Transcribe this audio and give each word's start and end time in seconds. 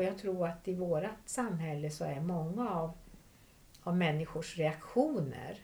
Och 0.00 0.06
jag 0.06 0.18
tror 0.18 0.48
att 0.48 0.68
i 0.68 0.74
vårt 0.74 1.04
samhälle 1.26 1.90
så 1.90 2.04
är 2.04 2.20
många 2.20 2.70
av, 2.70 2.92
av 3.82 3.96
människors 3.96 4.58
reaktioner, 4.58 5.58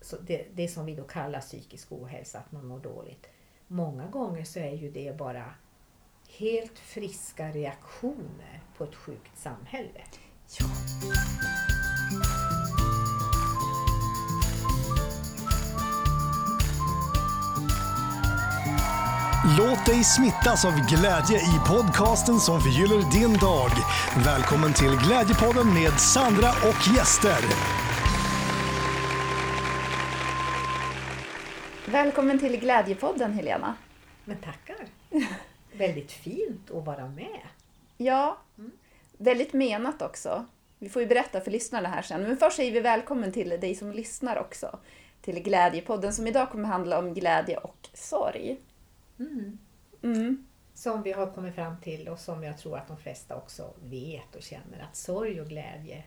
så 0.00 0.16
det, 0.20 0.46
det 0.54 0.68
som 0.68 0.86
vi 0.86 0.94
då 0.94 1.04
kallar 1.04 1.40
psykisk 1.40 1.92
ohälsa, 1.92 2.38
att 2.38 2.52
man 2.52 2.66
mår 2.66 2.80
dåligt. 2.80 3.26
Många 3.66 4.06
gånger 4.06 4.44
så 4.44 4.58
är 4.58 4.72
ju 4.72 4.90
det 4.90 5.18
bara 5.18 5.54
helt 6.38 6.78
friska 6.78 7.50
reaktioner 7.50 8.62
på 8.76 8.84
ett 8.84 8.94
sjukt 8.94 9.38
samhälle. 9.38 10.00
Ja. 10.60 10.66
Låt 19.44 19.86
dig 19.86 20.04
smittas 20.04 20.64
av 20.64 20.72
glädje 20.72 21.38
i 21.38 21.58
podcasten 21.68 22.40
som 22.40 22.60
förgyller 22.60 23.10
din 23.12 23.32
dag. 23.38 23.70
Välkommen 24.24 24.72
till 24.74 24.96
Glädjepodden 25.06 25.74
med 25.74 26.00
Sandra 26.00 26.48
och 26.48 26.96
gäster. 26.96 27.38
Välkommen 31.86 32.38
till 32.38 32.56
Glädjepodden 32.60 33.32
Helena. 33.32 33.74
Men 34.24 34.36
tackar! 34.36 34.86
Väldigt 35.72 36.12
fint 36.12 36.70
att 36.70 36.84
vara 36.84 37.08
med. 37.08 37.40
Ja, 37.96 38.38
väldigt 39.18 39.52
menat 39.52 40.02
också. 40.02 40.46
Vi 40.78 40.88
får 40.88 41.02
ju 41.02 41.08
berätta 41.08 41.40
för 41.40 41.50
lyssnarna 41.50 41.88
här 41.88 42.02
sen. 42.02 42.22
Men 42.22 42.36
först 42.36 42.56
säger 42.56 42.72
vi 42.72 42.80
välkommen 42.80 43.32
till 43.32 43.48
dig 43.48 43.74
som 43.74 43.92
lyssnar 43.92 44.36
också. 44.36 44.78
Till 45.22 45.42
Glädjepodden 45.42 46.12
som 46.12 46.26
idag 46.26 46.50
kommer 46.50 46.68
handla 46.68 46.98
om 46.98 47.14
glädje 47.14 47.56
och 47.56 47.88
sorg. 47.94 48.58
Mm. 49.30 49.58
Mm. 50.02 50.46
Som 50.74 51.02
vi 51.02 51.12
har 51.12 51.32
kommit 51.32 51.54
fram 51.54 51.76
till 51.80 52.08
och 52.08 52.18
som 52.18 52.42
jag 52.42 52.58
tror 52.58 52.76
att 52.78 52.88
de 52.88 52.96
flesta 52.96 53.36
också 53.36 53.74
vet 53.84 54.36
och 54.36 54.42
känner 54.42 54.80
att 54.90 54.96
sorg 54.96 55.40
och 55.40 55.48
glädje 55.48 56.04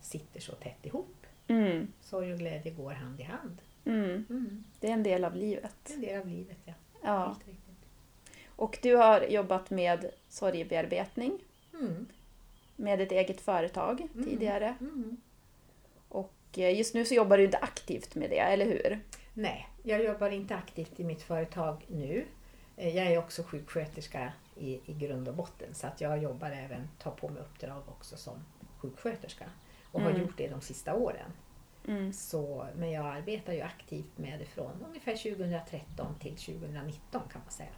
sitter 0.00 0.40
så 0.40 0.52
tätt 0.52 0.86
ihop. 0.86 1.26
Mm. 1.48 1.92
Sorg 2.00 2.32
och 2.32 2.38
glädje 2.38 2.72
går 2.72 2.92
hand 2.92 3.20
i 3.20 3.22
hand. 3.22 3.58
Mm. 3.84 4.26
Mm. 4.30 4.64
Det 4.80 4.88
är 4.88 4.92
en 4.92 5.02
del 5.02 5.24
av 5.24 5.36
livet. 5.36 5.90
En 5.94 6.00
del 6.00 6.20
av 6.20 6.26
livet, 6.28 6.58
ja. 6.64 6.72
Ja. 7.02 7.36
Och 8.46 8.78
du 8.82 8.96
har 8.96 9.20
jobbat 9.20 9.70
med 9.70 10.10
sorgebearbetning 10.28 11.38
Mm. 11.80 12.06
med 12.76 13.00
ett 13.00 13.12
eget 13.12 13.40
företag 13.40 14.08
tidigare. 14.24 14.74
Och 16.08 16.34
eh, 16.56 16.78
just 16.78 16.94
nu 16.94 17.04
så 17.04 17.14
jobbar 17.14 17.38
du 17.38 17.44
inte 17.44 17.58
aktivt 17.58 18.14
med 18.14 18.30
det, 18.30 18.38
eller 18.38 18.64
hur? 18.64 19.00
Nej, 19.34 19.68
jag 19.82 20.04
jobbar 20.04 20.30
inte 20.30 20.54
aktivt 20.56 21.00
i 21.00 21.04
mitt 21.04 21.22
företag 21.22 21.84
nu. 21.88 22.24
Eh, 22.76 22.96
Jag 22.96 23.06
är 23.06 23.18
också 23.18 23.42
sjuksköterska 23.42 24.32
i, 24.56 24.80
i 24.90 24.94
grund 24.94 25.28
och 25.28 25.34
botten 25.34 25.74
så 25.74 25.86
att 25.86 26.00
jag 26.00 26.22
jobbar 26.22 26.50
även, 26.50 26.88
tar 26.98 27.10
på 27.10 27.28
mig 27.28 27.42
uppdrag 27.42 27.82
också 27.88 28.16
som 28.16 28.44
sjuksköterska 28.78 29.44
och 29.92 30.00
har 30.00 30.10
Mm. 30.10 30.22
gjort 30.22 30.36
det 30.38 30.48
de 30.48 30.60
sista 30.60 30.94
åren. 30.94 31.30
Mm. 31.88 32.12
Så, 32.12 32.66
men 32.76 32.90
jag 32.90 33.06
arbetar 33.06 33.52
ju 33.52 33.60
aktivt 33.60 34.18
med 34.18 34.38
det 34.38 34.44
från 34.44 34.84
ungefär 34.88 35.16
2013 35.16 36.14
till 36.20 36.36
2019 36.36 37.22
kan 37.32 37.40
man 37.42 37.50
säga. 37.50 37.68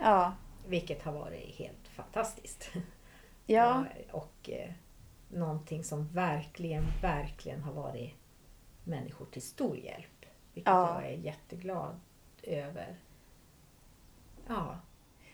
Ja. 0.00 0.32
Vilket 0.66 1.02
har 1.02 1.12
varit 1.12 1.54
helt 1.54 1.88
fantastiskt. 1.88 2.70
Ja. 3.46 3.84
Och 4.12 4.50
eh, 4.50 4.70
någonting 5.28 5.84
som 5.84 6.08
verkligen, 6.08 6.84
verkligen 7.02 7.62
har 7.62 7.72
varit 7.72 8.14
människor 8.84 9.26
till 9.26 9.42
stor 9.42 9.76
hjälp. 9.76 10.26
Vilket 10.54 10.72
Ja. 10.72 11.02
jag 11.02 11.10
är 11.12 11.16
jätteglad 11.16 12.00
över. 12.42 12.96
Ja, 14.48 14.76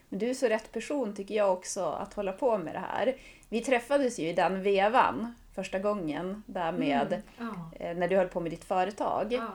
Men 0.08 0.18
du 0.18 0.30
är 0.30 0.34
så 0.34 0.46
rätt 0.48 0.72
person 0.72 1.14
tycker 1.14 1.34
jag 1.34 1.52
också 1.52 1.84
att 1.84 2.14
hålla 2.14 2.32
på 2.32 2.58
med 2.58 2.74
det 2.74 2.82
här. 2.92 3.14
Vi 3.48 3.60
träffades 3.60 4.18
ju 4.18 4.28
i 4.28 4.32
den 4.32 4.62
vevan 4.62 5.34
första 5.54 5.78
gången 5.78 6.42
där 6.46 6.72
med 6.72 7.22
Mm, 7.38 7.54
ja, 7.78 7.86
eh, 7.86 7.96
när 7.96 8.08
du 8.08 8.16
höll 8.16 8.28
på 8.28 8.40
med 8.40 8.52
ditt 8.52 8.64
företag. 8.64 9.32
ja. 9.32 9.46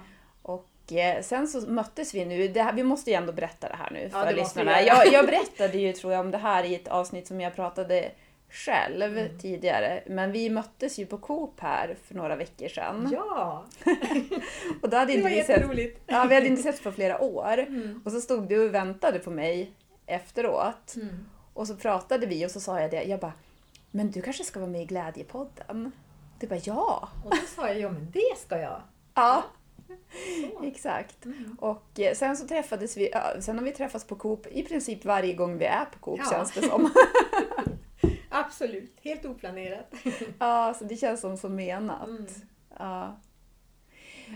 Och 0.42 0.94
eh, 0.94 1.22
sen 1.22 1.48
så 1.48 1.62
möttes 1.72 2.14
vi 2.14 2.26
nu, 2.26 2.60
här, 2.60 2.74
vi 2.74 2.84
måste 2.84 3.10
ju 3.12 3.16
ändå 3.16 3.34
berätta 3.34 3.70
det 3.70 3.76
här 3.76 3.92
nu 3.92 4.00
Ja, 4.04 4.10
för 4.10 4.20
måste 4.20 4.34
lyssnarna. 4.36 4.82
Jag, 4.82 5.14
jag 5.14 5.26
berättade 5.26 5.78
ju 5.78 5.94
tror 5.94 6.14
jag 6.14 6.20
om 6.20 6.32
det 6.32 6.38
här 6.38 6.64
i 6.64 6.76
ett 6.76 6.88
avsnitt 6.88 7.28
som 7.28 7.42
jag 7.42 7.56
pratade 7.56 8.12
själv 8.56 9.18
Mm. 9.18 9.38
tidigare. 9.40 10.04
Men 10.08 10.32
vi 10.32 10.50
möttes 10.50 10.98
ju 11.00 11.06
på 11.06 11.18
Coop 11.18 11.60
här 11.60 11.98
för 12.04 12.16
några 12.16 12.36
veckor 12.36 12.68
sedan. 12.68 13.10
ja, 13.12 13.66
Och 14.82 14.90
då 14.90 14.98
hade 14.98 15.12
det 15.12 15.14
inte 15.14 15.24
var 15.24 15.30
vi 15.30 15.36
sett, 15.44 15.50
jätteroligt. 15.50 16.02
ja, 16.08 16.26
vi 16.30 16.36
hade 16.36 16.48
inte 16.48 16.62
setts 16.64 16.82
på 16.84 16.92
flera 16.92 17.22
år. 17.22 17.58
Mm. 17.58 18.02
Och 18.06 18.12
så 18.12 18.22
stod 18.22 18.48
du 18.50 18.66
och 18.70 18.74
väntade 18.74 19.20
på 19.20 19.32
mig 19.32 19.72
efteråt. 20.06 20.96
Mm. 20.96 21.26
Och 21.54 21.68
så 21.68 21.76
pratade 21.76 22.26
vi 22.26 22.46
och 22.46 22.52
så 22.52 22.60
sa 22.60 22.82
jag 22.82 22.92
det. 22.92 23.04
Jag 23.04 23.20
bara, 23.20 23.34
men 23.92 24.12
du 24.12 24.22
kanske 24.22 24.44
ska 24.44 24.60
vara 24.60 24.70
med 24.70 24.82
i 24.82 24.86
Glädjepodden? 24.86 25.92
Du 26.40 26.48
bara, 26.48 26.60
ja! 26.64 27.10
Och 27.26 27.32
då 27.32 27.38
sa 27.56 27.68
jag, 27.68 27.80
ja 27.80 27.90
men 27.90 28.12
det 28.12 28.38
ska 28.38 28.58
jag. 28.60 28.82
Ja, 29.14 29.44
Så. 30.52 30.64
exakt. 30.66 31.26
Mm. 31.26 31.58
Och 31.62 32.00
eh, 32.00 32.14
sen 32.14 32.38
så 32.38 32.48
träffades 32.48 32.98
vi, 32.98 33.12
sen 33.40 33.58
har 33.58 33.66
vi 33.66 33.72
träffats 33.72 34.06
på 34.08 34.16
Coop 34.16 34.48
i 34.52 34.64
princip 34.64 35.06
varje 35.06 35.34
gång 35.34 35.58
vi 35.58 35.66
är 35.66 35.86
på 35.86 36.00
Coop 36.00 36.20
Ja. 36.24 36.30
känns 36.32 36.52
det 36.54 36.62
som. 36.62 36.92
Absolut, 38.36 38.98
helt 39.02 39.26
oplanerat. 39.26 39.94
ja, 40.40 40.74
så 40.80 40.86
det 40.86 40.96
känns 40.96 41.22
som 41.22 41.38
så 41.38 41.50
menat. 41.50 42.08
Mm. 42.08 42.26
Ja. 42.80 43.20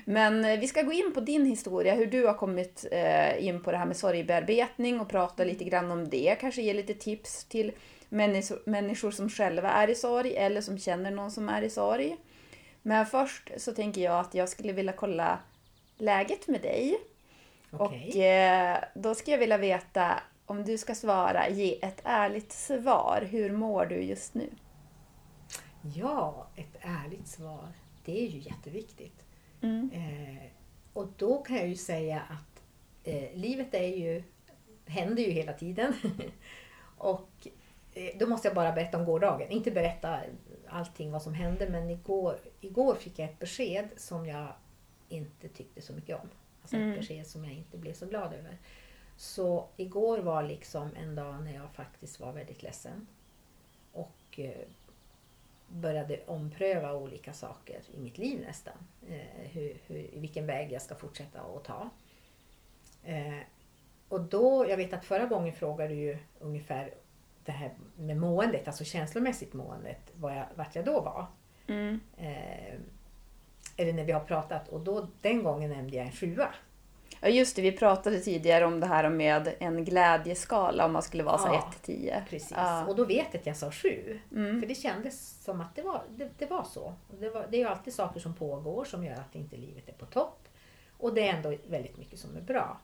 Men 0.05 0.45
eh, 0.45 0.59
vi 0.59 0.67
ska 0.67 0.81
gå 0.81 0.93
in 0.93 1.13
på 1.13 1.19
din 1.19 1.45
historia, 1.45 1.95
hur 1.95 2.05
du 2.05 2.25
har 2.25 2.33
kommit 2.33 2.85
eh, 2.91 3.45
in 3.45 3.63
på 3.63 3.71
det 3.71 3.77
här 3.77 3.85
med 3.85 3.97
sorgbearbetning 3.97 4.99
och 4.99 5.09
prata 5.09 5.43
lite 5.43 5.63
grann 5.63 5.91
om 5.91 6.09
det. 6.09 6.37
Kanske 6.39 6.61
ge 6.61 6.73
lite 6.73 6.93
tips 6.93 7.45
till 7.45 7.71
människor, 8.09 9.11
som 9.11 9.29
själva 9.29 9.69
är 9.69 9.89
i 9.89 9.95
sorg 9.95 10.35
eller 10.35 10.61
som 10.61 10.77
känner 10.77 11.11
någon 11.11 11.31
som 11.31 11.49
är 11.49 11.61
i 11.61 11.69
sorg. 11.69 12.17
Men 12.81 13.05
först 13.05 13.51
så 13.57 13.71
tänker 13.71 14.01
jag 14.01 14.19
att 14.19 14.33
jag 14.33 14.49
skulle 14.49 14.73
vilja 14.73 14.93
kolla 14.93 15.39
läget 15.97 16.47
med 16.47 16.61
dig. 16.61 16.97
Okej. 17.71 18.09
Och 18.09 18.15
eh, 18.15 18.77
då 18.95 19.15
ska 19.15 19.31
jag 19.31 19.37
vilja 19.37 19.57
veta 19.57 20.19
om 20.49 20.63
du 20.63 20.77
ska 20.77 20.95
svara, 20.95 21.49
ge 21.49 21.85
ett 21.85 22.01
ärligt 22.03 22.51
svar. 22.51 23.27
Hur 23.29 23.51
mår 23.51 23.85
du 23.85 24.01
just 24.03 24.33
nu? 24.33 24.49
Ja, 25.95 26.47
ett 26.55 26.77
ärligt 26.81 27.27
svar. 27.27 27.67
Det 28.05 28.21
är 28.23 28.27
ju 28.29 28.39
jätteviktigt. 28.39 29.25
Mm. 29.61 29.89
Eh, 29.93 30.43
och 30.93 31.07
då 31.17 31.37
kan 31.41 31.55
jag 31.55 31.67
ju 31.67 31.75
säga 31.75 32.19
att 32.19 32.63
eh, 33.03 33.33
livet 33.33 33.73
är 33.73 33.87
ju, 33.97 34.23
händer 34.85 35.23
ju 35.23 35.31
hela 35.31 35.53
tiden. 35.53 35.93
och 36.97 37.47
eh, 37.93 38.17
då 38.19 38.27
måste 38.27 38.47
jag 38.47 38.55
bara 38.55 38.71
berätta 38.71 38.97
om 38.97 39.05
gårdagen. 39.05 39.49
Inte 39.51 39.71
berätta 39.71 40.19
allting 40.67 41.11
vad 41.11 41.21
som 41.21 41.33
hände 41.33 41.69
men 41.69 41.89
igår, 41.89 42.39
igår 42.61 42.95
fick 42.95 43.19
jag 43.19 43.29
ett 43.29 43.39
besked 43.39 43.89
som 43.97 44.25
jag 44.25 44.47
inte 45.09 45.47
tyckte 45.47 45.81
så 45.81 45.93
mycket 45.93 46.15
om. 46.21 46.29
Alltså 46.61 46.75
Mm. 46.75 46.91
ett 46.91 46.99
besked 46.99 47.27
som 47.27 47.43
jag 47.45 47.53
inte 47.53 47.77
blev 47.77 47.93
så 47.93 48.05
glad 48.05 48.33
över. 48.33 48.57
Så 49.19 49.67
igår 49.77 50.17
var 50.17 50.43
liksom 50.43 50.89
en 50.95 51.15
dag 51.15 51.43
när 51.43 51.53
jag 51.53 51.71
faktiskt 51.71 52.19
var 52.19 52.31
väldigt 52.31 52.63
ledsen. 52.63 53.07
Och 53.91 54.39
eh, 54.39 54.67
började 55.67 56.19
ompröva 56.25 56.93
olika 56.93 57.33
saker 57.33 57.81
i 57.93 57.99
mitt 57.99 58.17
liv 58.17 58.41
nästan. 58.41 58.73
Eh, 59.09 59.49
hur, 59.49 59.77
hur, 59.87 60.09
vilken 60.13 60.45
väg 60.45 60.71
jag 60.71 60.81
ska 60.81 60.95
fortsätta 60.95 61.41
att 61.41 61.63
ta. 61.63 61.89
Eh, 63.03 63.39
och 64.09 64.21
då, 64.21 64.69
jag 64.69 64.77
vet 64.77 64.93
att 64.93 65.05
förra 65.05 65.25
gången 65.25 65.53
frågade 65.53 65.93
du 65.93 65.99
ju 65.99 66.17
ungefär 66.39 66.93
det 67.45 67.51
här 67.51 67.71
med 67.97 68.17
måendet, 68.17 68.67
alltså 68.67 68.83
känslomässigt 68.83 69.53
måendet, 69.53 70.11
vad 70.15 70.37
jag, 70.37 70.45
vart 70.55 70.75
jag 70.75 70.85
då 70.85 71.01
var. 71.01 71.25
Mm. 71.67 71.99
Eh, 72.17 72.79
eller 73.77 73.93
när 73.93 74.03
vi 74.03 74.11
har 74.11 74.25
pratat 74.25 74.67
och 74.67 74.79
då, 74.79 75.07
den 75.21 75.43
gången 75.43 75.69
nämnde 75.69 75.97
jag 75.97 76.05
en 76.05 76.11
sjua. 76.11 76.53
Ja 77.21 77.27
just 77.29 77.55
det, 77.55 77.61
vi 77.61 77.71
pratade 77.71 78.19
tidigare 78.19 78.65
om 78.65 78.79
det 78.79 78.85
här 78.85 79.09
med 79.09 79.55
en 79.59 79.85
glädjeskala 79.85 80.85
om 80.85 80.93
man 80.93 81.01
skulle 81.01 81.23
vara 81.23 81.37
så 81.37 81.47
Ja, 81.47 81.69
1 81.71 81.83
till 81.83 81.95
10. 81.95 82.23
Precis. 82.29 82.53
Ja. 82.55 82.85
Och 82.85 82.95
då 82.95 83.05
vet 83.05 83.27
jag 83.31 83.39
att 83.39 83.45
jag 83.45 83.57
sa 83.57 83.71
sju. 83.71 84.19
Mm. 84.31 84.59
För 84.61 84.67
det 84.67 84.75
kändes 84.75 85.43
som 85.43 85.61
att 85.61 85.75
det 85.75 85.81
var, 85.81 86.03
det, 86.09 86.29
det 86.37 86.45
var 86.45 86.63
så. 86.63 86.93
Det, 87.19 87.29
var, 87.29 87.47
det 87.49 87.57
är 87.57 87.59
ju 87.59 87.67
alltid 87.67 87.93
saker 87.93 88.19
som 88.19 88.33
pågår 88.33 88.85
som 88.85 89.05
gör 89.05 89.15
att 89.15 89.35
inte 89.35 89.57
livet 89.57 89.89
är 89.89 89.93
på 89.93 90.05
topp. 90.05 90.47
Och 90.97 91.13
det 91.13 91.27
är 91.27 91.33
ändå 91.33 91.55
väldigt 91.67 91.97
mycket 91.97 92.19
som 92.19 92.37
är 92.37 92.41
bra. 92.41 92.77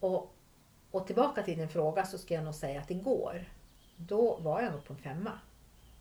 Och, 0.00 0.34
och 0.90 1.06
tillbaka 1.06 1.42
till 1.42 1.58
din 1.58 1.68
fråga 1.68 2.06
så 2.06 2.18
ska 2.18 2.34
jag 2.34 2.44
nog 2.44 2.54
säga 2.54 2.80
att 2.80 2.90
igår, 2.90 3.44
då 3.96 4.36
var 4.36 4.62
jag 4.62 4.72
nog 4.72 4.84
på 4.84 4.92
en 4.92 4.98
femma. 4.98 5.32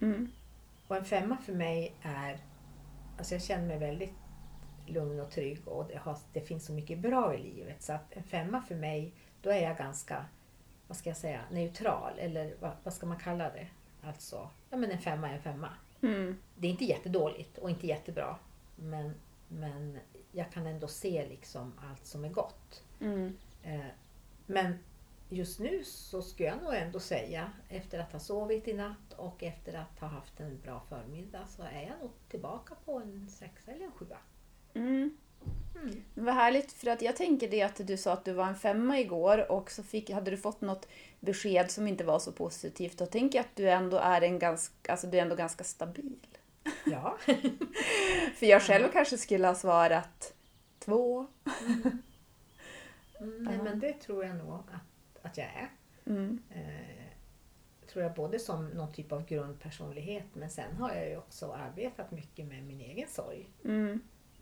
Mm. 0.01 0.31
Och 0.88 0.95
en 0.95 1.06
femma 1.06 1.38
för 1.38 1.53
mig 1.53 1.94
är, 2.01 2.39
alltså 3.18 3.36
jag 3.36 3.44
känner 3.44 3.68
mig 3.68 3.77
väldigt 3.77 4.13
lugn 4.90 5.20
och 5.20 5.32
trygg 5.32 5.68
och 5.68 5.88
det, 5.88 5.98
har, 5.98 6.18
det 6.34 6.42
finns 6.42 6.66
så 6.66 6.74
mycket 6.74 7.00
bra 7.00 7.36
i 7.36 7.38
livet. 7.38 7.84
Så 7.84 7.94
att 7.94 8.14
en 8.14 8.24
femma 8.24 8.62
för 8.62 8.76
mig, 8.76 9.14
då 9.42 9.50
är 9.50 9.62
jag 9.64 9.78
ganska, 9.78 10.26
vad 10.88 10.98
ska 10.98 11.10
jag 11.10 11.18
säga, 11.18 11.42
neutral. 11.52 12.20
Eller 12.20 12.56
vad, 12.60 12.72
vad 12.84 12.94
ska 12.94 13.06
man 13.06 13.20
kalla 13.20 13.50
det? 13.50 13.68
Alltså, 14.04 14.50
ja 14.70 14.78
men 14.78 14.92
en 14.92 15.00
femma 15.00 15.30
är 15.30 15.34
en 15.34 15.42
femma. 15.42 15.70
Mm. 16.02 16.38
Det 16.56 16.68
är 16.68 16.72
inte 16.72 16.86
jättedåligt 16.86 17.58
och 17.58 17.70
inte 17.70 17.88
jättebra. 17.88 18.38
Men, 18.76 19.14
men 19.48 20.00
jag 20.32 20.52
kan 20.52 20.68
ändå 20.68 20.88
se 20.88 21.26
liksom 21.30 21.74
allt 21.90 22.06
som 22.06 22.26
är 22.26 22.30
gott. 22.30 22.84
Mm. 23.02 23.38
Eh, 23.64 23.86
Men 24.46 24.80
just 25.30 25.60
nu 25.60 25.84
så 25.84 26.22
skulle 26.22 26.50
jag 26.50 26.64
nog 26.64 26.74
ändå 26.76 27.00
säga, 27.00 27.52
efter 27.70 28.00
att 28.00 28.12
ha 28.12 28.20
sovit 28.20 28.68
i 28.68 28.74
natt 28.74 29.14
och 29.18 29.44
efter 29.44 29.74
att 29.74 30.00
ha 30.00 30.08
haft 30.08 30.40
en 30.40 30.60
bra 30.64 30.84
förmiddag, 30.90 31.48
så 31.48 31.64
är 31.64 31.82
jag 31.82 32.00
nog 32.02 32.12
tillbaka 32.30 32.76
på 32.86 33.00
en 33.00 33.30
sexa 33.30 33.72
eller 33.72 33.86
en 33.86 33.92
sjua. 33.92 34.18
Mm. 34.75 35.18
Mm. 35.75 36.04
Vad 36.13 36.33
härligt, 36.33 36.72
för 36.72 36.88
att 36.88 37.01
jag 37.01 37.16
tänker 37.16 37.50
det 37.50 37.62
att 37.62 37.88
du 37.88 37.98
sa 37.98 38.13
att 38.13 38.25
du 38.25 38.33
var 38.33 38.48
en 38.48 38.56
femma 38.56 39.00
igår 39.00 39.51
och 39.51 39.72
så 39.72 39.83
fick, 39.83 40.10
hade 40.10 40.31
du 40.31 40.38
fått 40.38 40.62
något 40.62 40.88
besked 41.19 41.72
som 41.72 41.88
inte 41.88 42.04
var 42.04 42.19
så 42.19 42.31
positivt. 42.31 42.98
Då 42.98 43.06
tänker 43.06 43.38
jag 43.38 43.44
att 43.44 43.56
du 43.56 43.69
ändå 43.69 43.98
är, 43.98 44.22
en 44.22 44.39
ganska, 44.39 44.92
alltså 44.92 45.07
du 45.07 45.18
är 45.18 45.22
ändå 45.22 45.36
ganska 45.36 45.63
stabil. 45.63 46.27
Ja. 46.86 47.18
För 48.36 48.45
jag 48.45 48.62
själv 48.62 48.88
kanske 48.94 49.18
skulle 49.18 49.48
ha 49.48 49.56
svarat 49.56 50.33
två. 50.80 51.27
Mm, 53.19 53.44
nej, 53.44 53.56
Ja. 53.57 53.63
men 53.63 53.80
det 53.80 53.94
tror 53.94 54.25
jag 54.25 54.36
nog 54.36 54.54
att, 54.54 55.25
att 55.25 55.38
jag 55.38 55.48
är. 55.48 55.69
Mm. 56.06 56.42
Eh, 56.50 57.06
tror 57.88 58.04
jag 58.04 58.13
både 58.13 58.39
som 58.39 58.68
någon 58.68 58.94
typ 58.94 59.12
av 59.12 59.25
grundpersonlighet 59.25 60.25
men 60.33 60.50
sen 60.50 60.75
har 60.75 60.94
jag 60.95 61.10
ju 61.10 61.18
också 61.18 61.51
arbetat 61.51 62.12
mycket 62.12 62.45
med 62.45 62.63
min 62.63 62.81
egen 62.81 63.07
sorg. 63.07 63.50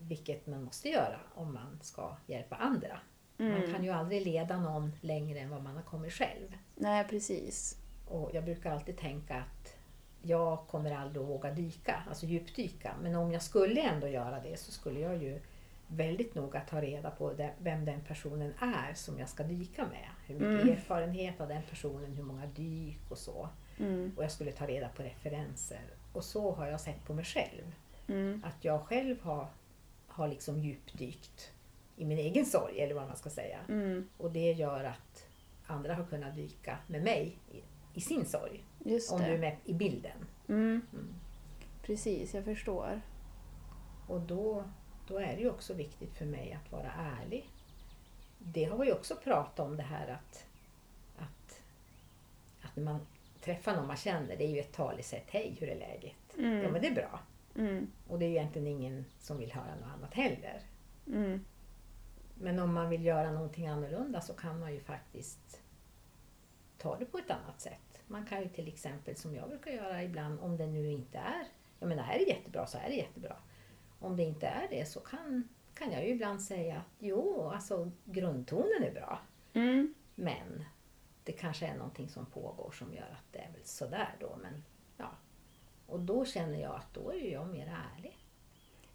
Vilket 0.08 0.48
man 0.48 0.64
måste 0.64 0.90
göra 0.90 1.20
om 1.36 1.54
man 1.54 1.80
ska 1.82 2.16
hjälpa 2.28 2.56
andra. 2.56 3.00
Man 3.38 3.48
Mm. 3.52 3.74
kan 3.74 3.84
ju 3.84 3.90
aldrig 3.90 4.26
leda 4.26 4.58
någon 4.60 4.92
längre 5.02 5.40
än 5.40 5.50
vad 5.50 5.64
man 5.64 5.76
har 5.76 5.84
kommit 5.84 6.14
själv. 6.14 6.58
Nej, 6.76 7.04
precis. 7.10 7.78
Och 8.08 8.30
jag 8.34 8.44
brukar 8.46 8.72
alltid 8.72 8.98
tänka 8.98 9.36
att 9.36 9.76
jag 10.22 10.68
kommer 10.68 10.92
aldrig 10.96 11.24
att 11.24 11.30
våga 11.30 11.52
dyka, 11.52 12.04
alltså 12.10 12.26
djupdyka. 12.26 12.96
Men 13.02 13.16
om 13.16 13.32
jag 13.32 13.42
skulle 13.42 13.82
ändå 13.82 14.08
göra 14.08 14.40
det 14.40 14.60
så 14.60 14.72
skulle 14.72 15.00
jag 15.00 15.24
ju 15.24 15.40
väldigt 15.88 16.36
noga 16.36 16.60
ta 16.70 16.82
reda 16.82 17.12
på 17.12 17.34
vem 17.60 17.86
den 17.86 18.02
personen 18.02 18.54
är 18.60 18.94
som 18.94 19.20
jag 19.20 19.30
ska 19.30 19.44
dyka 19.44 19.86
med. 19.88 20.10
Hur 20.28 20.34
mycket 20.36 20.64
Mm. 20.64 20.70
erfarenhet 20.78 21.40
har 21.40 21.48
den 21.48 21.62
personen, 21.70 22.14
hur 22.14 22.24
många 22.24 22.46
dyk 22.46 23.00
och 23.10 23.18
så. 23.18 23.50
Mm. 23.80 24.12
Och 24.18 24.24
jag 24.24 24.32
skulle 24.32 24.52
ta 24.52 24.68
reda 24.68 24.90
på 24.90 25.04
referenser. 25.04 25.82
Och 26.14 26.24
så 26.24 26.52
har 26.52 26.68
jag 26.68 26.82
sett 26.82 27.06
på 27.06 27.14
mig 27.14 27.26
själv. 27.26 27.76
Mm. 28.08 28.44
Att 28.46 28.66
jag 28.66 28.82
själv 28.82 29.22
har, 29.24 29.48
har 30.14 30.28
liksom 30.28 30.60
djupdykt 30.60 31.52
i 31.98 32.06
min 32.06 32.18
egen 32.18 32.46
sorg, 32.46 32.80
eller 32.82 32.96
vad 32.96 33.08
man 33.08 33.18
ska 33.18 33.30
säga. 33.30 33.60
Mm. 33.70 34.10
Och 34.18 34.32
det 34.32 34.52
gör 34.52 34.84
att 34.84 35.28
andra 35.68 35.94
har 35.94 36.06
kunnat 36.06 36.36
dyka 36.36 36.78
med 36.88 37.04
mig 37.04 37.38
i, 37.52 37.62
i 37.94 38.02
sin 38.02 38.26
sorg. 38.26 38.64
Om 39.12 39.20
du 39.20 39.34
är 39.34 39.38
med 39.38 39.58
i 39.66 39.74
bilden. 39.74 40.26
Mm. 40.50 40.82
Mm. 40.94 41.14
Precis, 41.82 42.34
jag 42.34 42.46
förstår. 42.46 43.02
Och 44.08 44.22
då, 44.22 44.64
då 45.08 45.18
är 45.18 45.36
det 45.36 45.42
ju 45.42 45.50
också 45.50 45.74
viktigt 45.74 46.14
för 46.18 46.26
mig 46.26 46.54
att 46.64 46.72
vara 46.72 46.92
ärlig. 46.92 47.50
Det 48.40 48.64
har 48.64 48.78
vi 48.78 48.94
också 48.94 49.16
pratat 49.16 49.60
om 49.60 49.78
det 49.78 49.84
här 49.84 50.08
att, 50.08 50.46
att, 51.18 51.62
att 52.62 52.76
när 52.76 52.84
man 52.84 53.00
träffar 53.42 53.76
någon 53.76 53.88
man 53.88 53.98
känner, 53.98 54.38
det 54.38 54.44
är 54.44 54.50
ju 54.52 54.60
ett 54.60 54.74
talesätt. 54.74 55.26
Hej, 55.28 55.56
hur 55.60 55.70
är 55.70 55.76
läget? 55.80 56.16
Ja 56.36 56.44
Mm. 56.44 56.72
men 56.72 56.82
det 56.82 56.88
är 56.88 56.96
bra. 56.96 57.20
Mm. 57.56 57.92
Och 58.08 58.20
det 58.20 58.26
är 58.26 58.30
ju 58.30 58.36
egentligen 58.36 58.68
ingen 58.68 59.06
som 59.20 59.38
vill 59.38 59.52
höra 59.52 59.76
något 59.76 59.94
annat 59.96 60.14
heller. 60.14 60.62
Mm. 61.08 61.46
Men 62.36 62.60
om 62.60 62.74
man 62.74 62.90
vill 62.90 63.06
göra 63.06 63.32
någonting 63.32 63.68
annorlunda 63.68 64.22
så 64.22 64.34
kan 64.34 64.60
man 64.60 64.74
ju 64.74 64.80
faktiskt 64.80 65.62
ta 66.78 66.98
det 66.98 67.06
på 67.06 67.18
ett 67.18 67.32
annat 67.32 67.62
sätt. 67.62 68.02
Man 68.08 68.26
kan 68.26 68.42
ju 68.42 68.50
till 68.50 68.68
exempel, 68.68 69.16
som 69.16 69.36
jag 69.36 69.50
brukar 69.50 69.72
göra 69.72 70.04
ibland, 70.04 70.40
om 70.40 70.58
det 70.58 70.68
nu 70.68 70.92
inte 70.92 71.18
är, 71.18 71.48
jag 71.80 71.90
menar 71.90 72.14
är 72.14 72.20
det 72.20 72.26
jättebra 72.26 72.68
så 72.68 72.78
är 72.78 72.90
det 72.90 72.96
jättebra. 72.96 73.36
Om 74.00 74.18
det 74.18 74.24
inte 74.24 74.48
är 74.48 74.68
det 74.70 74.86
så 74.86 75.00
kan, 75.00 75.48
kan 75.74 75.92
jag 75.92 76.06
ju 76.06 76.12
ibland 76.12 76.42
säga 76.42 76.78
att 76.78 76.96
jo, 77.00 77.50
alltså 77.54 77.92
grundtonen 78.06 78.84
är 78.84 78.92
bra. 78.92 79.20
Mm. 79.54 79.94
Men 80.16 80.66
det 81.24 81.32
kanske 81.32 81.68
är 81.68 81.78
någonting 81.78 82.10
som 82.10 82.26
pågår 82.26 82.72
som 82.72 82.94
gör 82.94 83.12
att 83.12 83.32
det 83.32 83.40
är 83.40 83.52
väl 83.52 83.64
sådär 83.64 84.16
då. 84.20 84.38
Men. 84.42 84.64
Och 85.88 86.00
då 86.00 86.26
känner 86.26 86.62
jag 86.62 86.76
att 86.76 86.94
då 86.94 87.14
är 87.14 87.34
jag 87.34 87.48
mer 87.48 87.78
ärlig. 87.98 88.18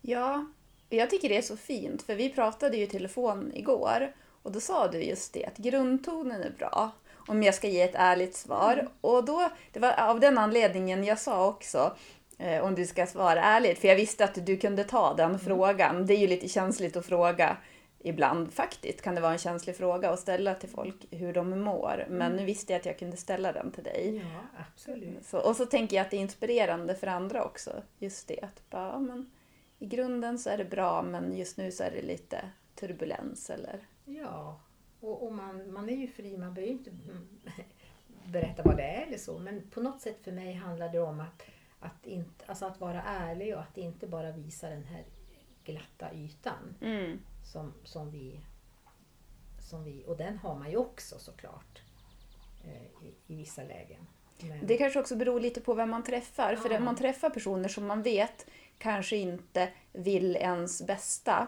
Ja, 0.00 0.46
jag 0.88 1.10
tycker 1.10 1.28
det 1.28 1.36
är 1.36 1.42
så 1.42 1.56
fint 1.56 2.02
för 2.02 2.14
vi 2.14 2.30
pratade 2.30 2.76
ju 2.76 2.82
i 2.82 2.86
telefon 2.86 3.52
igår 3.54 4.12
och 4.42 4.52
då 4.52 4.60
sa 4.60 4.88
du 4.88 5.02
just 5.02 5.32
det 5.32 5.44
att 5.44 5.56
grundtonen 5.56 6.42
är 6.42 6.50
bra 6.50 6.90
om 7.14 7.42
jag 7.42 7.54
ska 7.54 7.68
ge 7.68 7.82
ett 7.82 7.94
ärligt 7.94 8.36
svar. 8.36 8.88
Och 9.00 9.24
då, 9.24 9.50
det 9.72 9.80
var 9.80 9.92
av 9.92 10.20
den 10.20 10.38
anledningen 10.38 11.04
jag 11.04 11.18
sa 11.18 11.46
också 11.46 11.96
eh, 12.38 12.64
om 12.64 12.74
du 12.74 12.86
ska 12.86 13.06
svara 13.06 13.42
ärligt 13.42 13.78
för 13.78 13.88
jag 13.88 13.96
visste 13.96 14.24
att 14.24 14.46
du 14.46 14.56
kunde 14.56 14.84
ta 14.84 15.14
den 15.14 15.38
frågan. 15.38 16.06
Det 16.06 16.14
är 16.14 16.18
ju 16.18 16.26
lite 16.26 16.48
känsligt 16.48 16.96
att 16.96 17.06
fråga 17.06 17.56
ibland 18.00 18.52
faktiskt 18.52 19.02
kan 19.02 19.14
det 19.14 19.20
vara 19.20 19.32
en 19.32 19.38
känslig 19.38 19.76
fråga 19.76 20.10
att 20.10 20.18
ställa 20.18 20.54
till 20.54 20.68
folk 20.68 21.06
hur 21.10 21.32
de 21.32 21.60
mår. 21.60 22.06
Men 22.08 22.32
nu 22.32 22.44
visste 22.44 22.72
jag 22.72 22.80
att 22.80 22.86
jag 22.86 22.98
kunde 22.98 23.16
ställa 23.16 23.52
den 23.52 23.72
till 23.72 23.84
dig. 23.84 24.16
Ja, 24.16 24.62
absolut. 24.70 25.26
Så, 25.26 25.38
och 25.38 25.56
så 25.56 25.66
tänker 25.66 25.96
jag 25.96 26.04
att 26.04 26.10
det 26.10 26.16
är 26.16 26.20
inspirerande 26.20 26.94
för 26.94 27.06
andra 27.06 27.44
också. 27.44 27.82
Just 27.98 28.28
det 28.28 28.40
att 28.42 28.70
bara, 28.70 28.88
ja, 28.88 28.98
men 28.98 29.30
i 29.78 29.86
grunden 29.86 30.38
så 30.38 30.50
är 30.50 30.58
det 30.58 30.64
bra 30.64 31.02
men 31.02 31.36
just 31.36 31.56
nu 31.56 31.72
så 31.72 31.82
är 31.82 31.90
det 31.90 32.02
lite 32.02 32.50
turbulens 32.74 33.50
eller... 33.50 33.86
Ja, 34.04 34.60
och, 35.00 35.26
och 35.26 35.32
man, 35.32 35.72
man 35.72 35.88
är 35.88 35.96
ju 35.96 36.08
fri, 36.08 36.36
man 36.36 36.54
behöver 36.54 36.72
ju 36.72 36.78
inte 36.78 36.90
mm, 36.90 37.28
berätta 38.32 38.62
vad 38.62 38.76
det 38.76 38.82
är 38.82 39.06
eller 39.06 39.18
så. 39.18 39.38
Men 39.38 39.70
på 39.70 39.80
något 39.80 40.00
sätt 40.00 40.18
för 40.22 40.32
mig 40.32 40.54
handlar 40.54 40.88
det 40.88 41.00
om 41.00 41.20
att, 41.20 41.42
att, 41.80 42.06
inte, 42.06 42.44
alltså 42.46 42.66
att 42.66 42.80
vara 42.80 43.02
ärlig 43.02 43.54
och 43.54 43.60
att 43.60 43.78
inte 43.78 44.06
bara 44.06 44.32
visa 44.32 44.68
den 44.68 44.84
här 44.84 45.04
glatta 45.64 46.14
ytan. 46.14 46.74
Mm. 46.80 47.18
Som, 47.52 47.74
som, 47.84 48.10
vi, 48.10 48.40
som 49.70 49.84
vi, 49.84 50.04
och 50.06 50.16
den 50.16 50.38
har 50.38 50.58
man 50.58 50.70
ju 50.70 50.76
också 50.76 51.18
såklart 51.18 51.82
eh, 52.64 53.06
i, 53.06 53.14
i 53.26 53.36
vissa 53.36 53.62
lägen. 53.62 54.06
Men, 54.40 54.66
Det 54.66 54.76
kanske 54.78 55.00
också 55.00 55.16
beror 55.16 55.40
lite 55.40 55.60
på 55.60 55.74
vem 55.74 55.90
man 55.90 56.02
träffar. 56.04 56.56
För 56.56 56.70
Ja. 56.70 56.78
om 56.78 56.84
man 56.84 56.96
träffar 56.96 57.30
personer 57.30 57.68
som 57.68 57.86
man 57.86 58.02
vet 58.02 58.46
kanske 58.78 59.16
inte 59.16 59.68
vill 59.92 60.36
ens 60.36 60.86
bästa. 60.86 61.46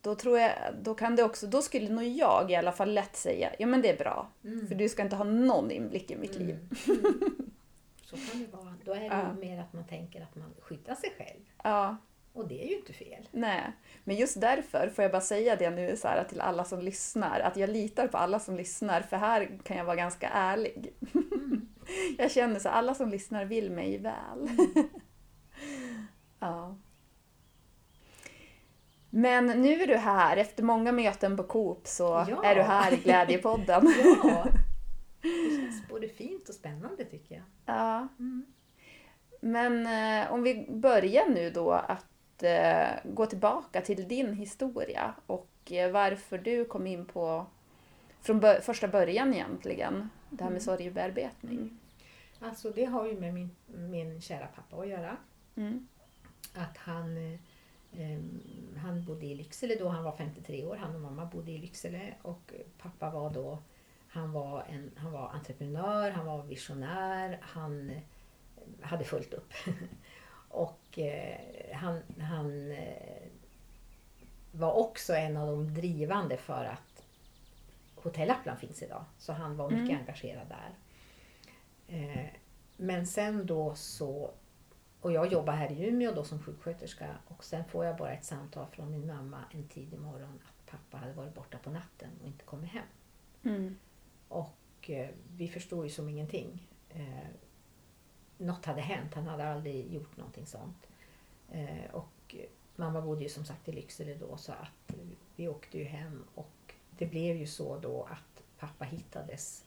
Då, 0.00 0.14
tror 0.14 0.38
jag, 0.38 0.52
då, 0.82 0.94
kan 0.94 1.16
det 1.16 1.22
också, 1.22 1.46
då 1.46 1.62
skulle 1.62 1.88
nog 1.88 2.04
jag 2.04 2.50
i 2.50 2.54
alla 2.56 2.72
fall 2.72 2.92
lätt 2.94 3.16
säga 3.16 3.52
ja 3.58 3.66
men 3.66 3.82
det 3.82 3.90
är 3.90 3.96
bra. 3.98 4.30
Mm. 4.44 4.66
För 4.66 4.74
du 4.74 4.88
ska 4.88 5.02
inte 5.02 5.16
ha 5.16 5.24
någon 5.24 5.70
inblick 5.70 6.10
i 6.10 6.16
mitt 6.16 6.34
liv. 6.34 6.68
Mm. 6.88 7.00
Mm. 7.04 7.30
Så 8.02 8.16
kan 8.16 8.40
det 8.40 8.46
vara. 8.56 8.74
Då 8.84 8.92
är 8.94 9.00
det 9.00 9.06
Ja. 9.06 9.32
mer 9.32 9.60
att 9.60 9.72
man 9.72 9.86
tänker 9.86 10.22
att 10.22 10.34
man 10.34 10.54
skyddar 10.60 10.94
sig 10.94 11.14
själv. 11.18 11.40
Ja, 11.64 11.96
Och 12.36 12.48
det 12.48 12.62
är 12.64 12.68
ju 12.68 12.76
inte 12.76 12.92
fel. 12.92 13.28
nej. 13.32 13.72
Men 14.04 14.16
just 14.16 14.40
därför 14.40 14.88
får 14.88 15.02
jag 15.02 15.12
bara 15.12 15.20
säga 15.20 15.56
det 15.56 15.70
nu 15.70 15.96
så 15.96 16.08
här, 16.08 16.24
till 16.24 16.40
alla 16.40 16.64
som 16.64 16.80
lyssnar. 16.80 17.40
Att 17.40 17.56
jag 17.56 17.70
litar 17.70 18.08
på 18.08 18.16
alla 18.18 18.38
som 18.40 18.56
lyssnar 18.56 19.00
för 19.00 19.16
här 19.16 19.58
kan 19.64 19.76
jag 19.76 19.84
vara 19.84 19.96
ganska 19.96 20.28
ärlig. 20.28 20.92
jag 22.18 22.30
känner 22.30 22.58
så 22.58 22.68
här, 22.68 22.76
alla 22.76 22.94
som 22.94 23.08
lyssnar 23.10 23.44
vill 23.44 23.70
mig 23.70 23.98
väl. 23.98 24.48
ja. 26.38 26.76
Men 29.10 29.46
nu 29.46 29.82
är 29.82 29.86
du 29.86 29.96
här, 29.96 30.36
efter 30.36 30.62
många 30.62 30.92
möten 30.92 31.36
på 31.36 31.42
Coop 31.42 31.86
så 31.86 32.26
Ja. 32.28 32.44
är 32.44 32.54
du 32.54 32.62
här 32.62 32.92
i 32.92 32.96
Glädjepodden. 32.96 33.92
Ja, 34.24 34.46
det 35.22 35.56
känns 35.56 35.88
både 35.88 36.08
fint 36.08 36.48
och 36.48 36.54
spännande 36.54 37.04
tycker 37.04 37.34
jag. 37.34 37.44
ja. 37.76 38.08
Mm. 38.18 38.46
Men 39.40 39.86
eh, 39.86 40.32
om 40.32 40.42
vi 40.42 40.66
börjar 40.70 41.28
nu 41.28 41.50
då 41.50 41.70
att 41.72 42.06
eh, 42.42 42.88
gå 43.04 43.26
tillbaka 43.26 43.80
till 43.80 44.08
din 44.08 44.32
historia 44.34 45.14
och 45.26 45.72
eh, 45.72 45.90
varför 45.90 46.38
du 46.38 46.64
kom 46.64 46.86
in 46.86 47.06
på, 47.06 47.46
från 48.20 48.40
bör- 48.40 48.60
första 48.60 48.88
början 48.88 49.34
egentligen, 49.34 50.10
det 50.30 50.44
här 50.44 50.50
med 50.50 50.62
Mm. 50.62 50.78
sorgebearbetning. 50.78 51.78
Alltså 52.40 52.70
det 52.70 52.84
har 52.84 53.06
ju 53.06 53.20
med 53.20 53.34
min, 53.34 53.50
min 53.66 54.20
kära 54.20 54.46
pappa 54.46 54.76
att 54.82 54.88
göra. 54.88 55.16
Mm. 55.56 55.88
Att 56.54 56.76
han, 56.76 57.16
eh, 57.92 58.20
han 58.82 59.04
bodde 59.04 59.26
i 59.26 59.34
Lycksele 59.34 59.74
då, 59.74 59.88
han 59.88 60.04
var 60.04 60.16
53 60.16 60.64
år, 60.64 60.76
han 60.76 60.94
och 60.94 61.00
mamma 61.00 61.24
bodde 61.26 61.50
i 61.50 61.58
Lycksele 61.58 62.14
och 62.22 62.52
pappa 62.78 63.10
var 63.10 63.30
då, 63.30 63.58
han 64.08 64.32
var, 64.32 64.64
en, 64.70 64.90
han 64.96 65.12
var 65.12 65.28
entreprenör, 65.28 66.10
han 66.10 66.26
var 66.26 66.42
visionär, 66.42 67.38
han 67.42 67.92
hade 68.82 69.04
fullt 69.04 69.34
upp. 69.34 69.52
och 70.56 70.98
eh, 70.98 71.38
han, 71.74 72.00
han 72.20 72.70
eh, 72.72 73.22
var 74.52 74.72
också 74.72 75.14
en 75.14 75.36
av 75.36 75.46
de 75.46 75.74
drivande 75.74 76.36
för 76.36 76.64
att 76.64 77.04
Hotell 77.94 78.28
Lappland 78.28 78.58
finns 78.58 78.82
idag. 78.82 79.04
Så 79.18 79.32
han 79.32 79.56
var 79.56 79.70
mycket 79.70 79.88
Mm. 79.88 80.00
engagerad 80.00 80.46
där. 80.48 80.74
Eh, 81.88 82.26
men 82.76 83.06
sen 83.06 83.46
då 83.46 83.74
så, 83.74 84.30
och 85.00 85.12
jag 85.12 85.32
jobbar 85.32 85.52
här 85.52 85.72
i 85.72 85.88
Umeå 85.88 86.12
då 86.14 86.24
som 86.24 86.42
sjuksköterska 86.42 87.16
och 87.28 87.44
sen 87.44 87.64
får 87.64 87.84
jag 87.84 87.96
bara 87.96 88.12
ett 88.12 88.24
samtal 88.24 88.66
från 88.66 88.90
min 88.90 89.06
mamma 89.06 89.44
en 89.54 89.68
tidig 89.68 89.98
morgon 89.98 90.42
att 90.44 90.70
pappa 90.70 90.96
hade 90.96 91.12
varit 91.12 91.34
borta 91.34 91.58
på 91.58 91.70
natten 91.70 92.10
och 92.22 92.26
inte 92.26 92.44
kommit 92.44 92.70
hem. 92.70 92.86
Mm. 93.44 93.76
Och 94.28 94.90
vi 95.36 95.48
förstod 95.48 95.84
ju 95.84 95.90
som 95.90 96.08
ingenting. 96.08 96.68
Något 98.38 98.64
hade 98.64 98.80
hänt, 98.80 99.14
han 99.14 99.26
hade 99.26 99.48
aldrig 99.48 99.92
gjort 99.92 100.16
någonting 100.16 100.46
sånt. 100.46 100.86
Eh, 101.52 101.90
och 101.92 102.34
mamma 102.76 103.00
bodde 103.00 103.22
ju 103.22 103.28
som 103.28 103.44
sagt 103.44 103.68
i 103.68 103.72
Lycksele 103.72 104.14
då 104.14 104.36
så 104.36 104.52
att 104.52 104.96
vi 105.36 105.48
åkte 105.48 105.78
ju 105.78 105.84
hem 105.84 106.24
och 106.34 106.74
det 106.90 107.06
blev 107.06 107.36
ju 107.36 107.46
så 107.46 107.78
då 107.78 108.02
att 108.02 108.42
pappa 108.58 108.84
hittades 108.84 109.64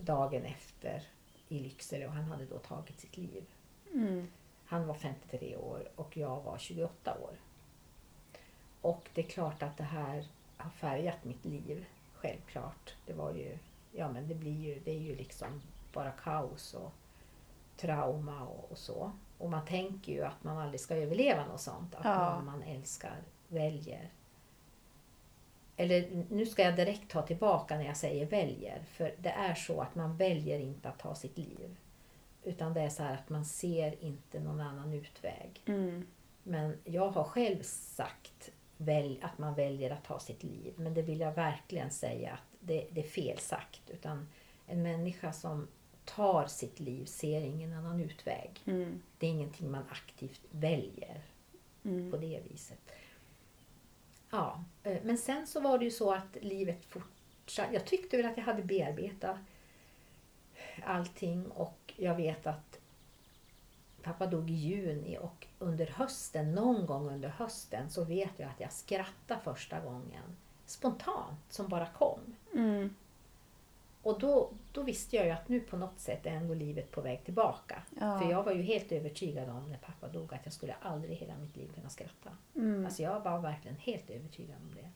dagen 0.00 0.44
efter 0.44 1.02
i 1.48 1.58
Lycksele 1.58 2.06
och 2.06 2.12
han 2.12 2.24
hade 2.24 2.46
då 2.46 2.58
tagit 2.58 3.00
sitt 3.00 3.16
liv. 3.16 3.44
Mm. 3.92 4.28
Han 4.64 4.86
var 4.86 4.94
53 4.94 5.56
år 5.56 5.88
och 5.96 6.16
jag 6.16 6.42
var 6.42 6.58
28 6.58 7.18
år. 7.18 7.36
Och 8.80 9.08
det 9.14 9.20
är 9.20 9.28
klart 9.28 9.62
att 9.62 9.76
det 9.76 9.84
här 9.84 10.26
har 10.56 10.70
färgat 10.70 11.24
mitt 11.24 11.44
liv, 11.44 11.84
självklart. 12.14 12.94
Det 13.06 13.12
var 13.12 13.32
ju, 13.32 13.58
ja 13.92 14.12
men 14.12 14.28
det 14.28 14.34
blir 14.34 14.60
ju, 14.60 14.80
det 14.84 14.90
är 14.90 15.00
ju 15.00 15.16
liksom 15.16 15.62
bara 15.92 16.10
kaos 16.10 16.74
och 16.74 16.92
trauma 17.82 18.46
och, 18.46 18.72
och 18.72 18.78
så. 18.78 19.12
Och 19.38 19.50
man 19.50 19.64
tänker 19.66 20.12
ju 20.12 20.24
att 20.24 20.44
man 20.44 20.58
aldrig 20.58 20.80
ska 20.80 20.94
överleva 20.96 21.46
något 21.46 21.60
sånt. 21.60 21.94
Att 21.94 22.04
Ja. 22.04 22.34
någon 22.34 22.44
man 22.44 22.62
älskar 22.62 23.16
väljer. 23.48 24.10
Eller 25.76 26.24
nu 26.28 26.46
ska 26.46 26.62
jag 26.62 26.76
direkt 26.76 27.10
ta 27.10 27.22
tillbaka 27.22 27.76
när 27.76 27.84
jag 27.84 27.96
säger 27.96 28.26
väljer. 28.26 28.82
För 28.88 29.14
det 29.18 29.30
är 29.30 29.54
så 29.54 29.80
att 29.80 29.94
man 29.94 30.16
väljer 30.16 30.58
inte 30.58 30.88
att 30.88 30.98
ta 30.98 31.14
sitt 31.14 31.38
liv. 31.38 31.76
Utan 32.44 32.74
det 32.74 32.80
är 32.80 32.88
så 32.88 33.02
här 33.02 33.14
att 33.14 33.28
man 33.28 33.44
ser 33.44 34.04
inte 34.04 34.40
någon 34.40 34.60
annan 34.60 34.92
utväg. 34.92 35.62
Mm. 35.66 36.06
Men 36.42 36.78
jag 36.84 37.08
har 37.10 37.24
själv 37.24 37.62
sagt 37.62 38.50
väl, 38.76 39.18
att 39.22 39.38
man 39.38 39.54
väljer 39.54 39.90
att 39.90 40.04
ta 40.04 40.18
sitt 40.18 40.42
liv. 40.42 40.72
Men 40.76 40.94
det 40.94 41.02
vill 41.02 41.20
jag 41.20 41.32
verkligen 41.32 41.90
säga 41.90 42.32
att 42.32 42.56
det, 42.60 42.86
det 42.90 43.00
är 43.00 43.08
fel 43.08 43.38
sagt. 43.38 43.90
Utan 43.90 44.28
en 44.66 44.82
människa 44.82 45.32
som 45.32 45.68
tar 46.04 46.46
sitt 46.46 46.80
liv 46.80 47.04
ser 47.04 47.40
ingen 47.40 47.72
annan 47.72 48.00
utväg. 48.00 48.50
Mm. 48.64 49.02
Det 49.18 49.26
är 49.26 49.30
ingenting 49.30 49.70
man 49.70 49.84
aktivt 49.90 50.40
väljer 50.50 51.22
Mm. 51.84 52.10
på 52.10 52.16
det 52.16 52.40
viset. 52.50 52.92
Ja, 54.30 54.64
eh, 54.82 54.98
men 55.04 55.18
sen 55.18 55.46
så 55.46 55.60
var 55.60 55.78
det 55.78 55.84
ju 55.84 55.90
så 55.90 56.12
att 56.12 56.36
livet 56.40 56.84
fortsatte. 56.84 57.74
Jag 57.74 57.86
tyckte 57.86 58.16
väl 58.16 58.26
att 58.26 58.36
jag 58.36 58.44
hade 58.44 58.62
bearbetat 58.62 59.36
allting 60.84 61.46
och 61.50 61.94
jag 61.96 62.14
vet 62.14 62.46
att 62.46 62.78
pappa 64.02 64.26
dog 64.26 64.50
i 64.50 64.54
juni 64.54 65.18
och 65.18 65.46
under 65.58 65.86
hösten, 65.86 66.54
någon 66.54 66.86
gång 66.86 67.08
under 67.08 67.28
hösten 67.28 67.90
så 67.90 68.04
vet 68.04 68.30
jag 68.36 68.48
att 68.50 68.60
jag 68.60 68.72
skrattade 68.72 69.40
första 69.40 69.80
gången. 69.80 70.36
Spontant, 70.66 71.38
som 71.48 71.68
bara 71.68 71.86
kom. 71.86 72.20
Mm. 72.54 72.94
Och 74.02 74.18
då, 74.20 74.50
då 74.72 74.82
visste 74.82 75.16
jag 75.16 75.24
ju 75.24 75.30
att 75.30 75.48
nu 75.48 75.60
på 75.60 75.76
något 75.76 75.98
sätt 76.00 76.26
är 76.26 76.30
ändå 76.30 76.54
livet 76.54 76.90
på 76.90 77.00
väg 77.00 77.24
tillbaka. 77.24 77.82
Ja. 78.00 78.18
För 78.18 78.30
jag 78.30 78.42
var 78.42 78.52
ju 78.52 78.62
helt 78.62 78.92
övertygad 78.92 79.48
om 79.48 79.70
när 79.70 79.78
pappa 79.78 80.08
dog 80.08 80.34
att 80.34 80.40
jag 80.44 80.52
skulle 80.52 80.74
aldrig 80.82 81.16
hela 81.16 81.38
mitt 81.38 81.56
liv 81.56 81.70
kunna 81.74 81.88
skratta. 81.88 82.30
Mm. 82.54 82.84
Alltså 82.84 83.02
jag 83.02 83.20
var 83.20 83.38
verkligen 83.38 83.76
helt 83.76 84.10
övertygad 84.10 84.56
om 84.56 84.74
det. 84.74 84.90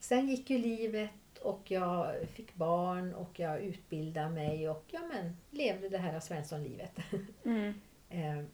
Sen 0.00 0.28
gick 0.28 0.50
ju 0.50 0.58
livet 0.58 1.38
och 1.42 1.70
jag 1.70 2.14
fick 2.28 2.54
barn 2.54 3.14
och 3.14 3.40
jag 3.40 3.60
utbildade 3.60 4.30
mig 4.30 4.68
och 4.68 4.84
ja, 4.90 5.00
men, 5.12 5.36
levde 5.50 5.88
det 5.88 5.98
här 5.98 6.20
Svenssonlivet. 6.20 6.92
Mm. 7.44 7.74
Eh, 8.10 8.44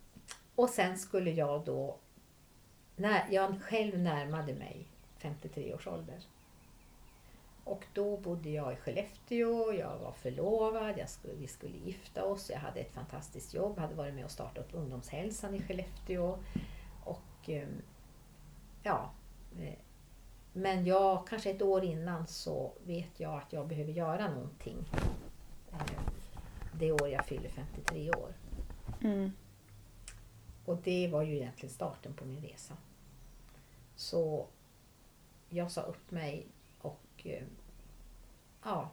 och 0.55 0.69
sen 0.69 0.99
skulle 0.99 1.31
jag 1.31 1.65
då, 1.65 1.99
när 2.97 3.27
jag 3.31 3.62
själv 3.62 3.99
närmade 3.99 4.55
mig 4.55 4.87
53 5.19 5.75
års 5.75 5.87
ålder. 5.87 6.19
Och 7.64 7.85
då 7.92 8.16
bodde 8.16 8.50
jag 8.50 8.73
i 8.73 8.76
Skellefteå, 8.76 9.73
jag 9.73 9.99
var 9.99 10.12
förlovad, 10.12 10.99
jag 10.99 11.11
skulle, 11.11 11.35
vi 11.35 11.47
skulle 11.49 11.78
gifta 11.78 12.25
oss, 12.25 12.50
jag 12.50 12.59
hade 12.59 12.81
ett 12.81 12.95
fantastiskt 12.95 13.54
jobb, 13.54 13.78
hade 13.78 13.95
varit 13.95 14.14
med 14.14 14.25
och 14.25 14.31
startat 14.31 14.64
upp 14.64 14.75
ungdomshälsan 14.75 15.54
i 15.54 15.62
Skellefteå. 15.62 16.38
Och 17.04 17.49
eh, 17.49 17.69
ja, 18.83 19.11
eh, 19.61 19.78
men 20.52 20.87
jag, 20.87 21.26
kanske 21.26 21.50
ett 21.50 21.62
år 21.62 21.85
innan 21.85 22.26
så 22.26 22.73
vet 22.85 23.21
jag 23.21 23.38
att 23.38 23.52
jag 23.52 23.69
behöver 23.69 23.92
göra 23.92 24.31
någonting. 24.35 24.88
Eh, 25.73 26.02
det 26.78 26.92
år 26.92 27.09
jag 27.09 27.26
fyller 27.26 27.49
53 27.49 28.11
år. 28.11 28.35
Mm. 29.00 29.33
Och 30.64 30.76
det 30.76 31.09
var 31.09 31.23
ju 31.23 31.37
egentligen 31.37 31.75
starten 31.75 32.14
på 32.14 32.25
min 32.25 32.42
resa. 32.42 32.76
Så 33.97 34.47
jag 35.49 35.71
sa 35.71 35.81
upp 35.81 36.11
mig 36.11 36.47
och 37.23 37.31
eh, 37.31 37.43
ja, 38.62 38.91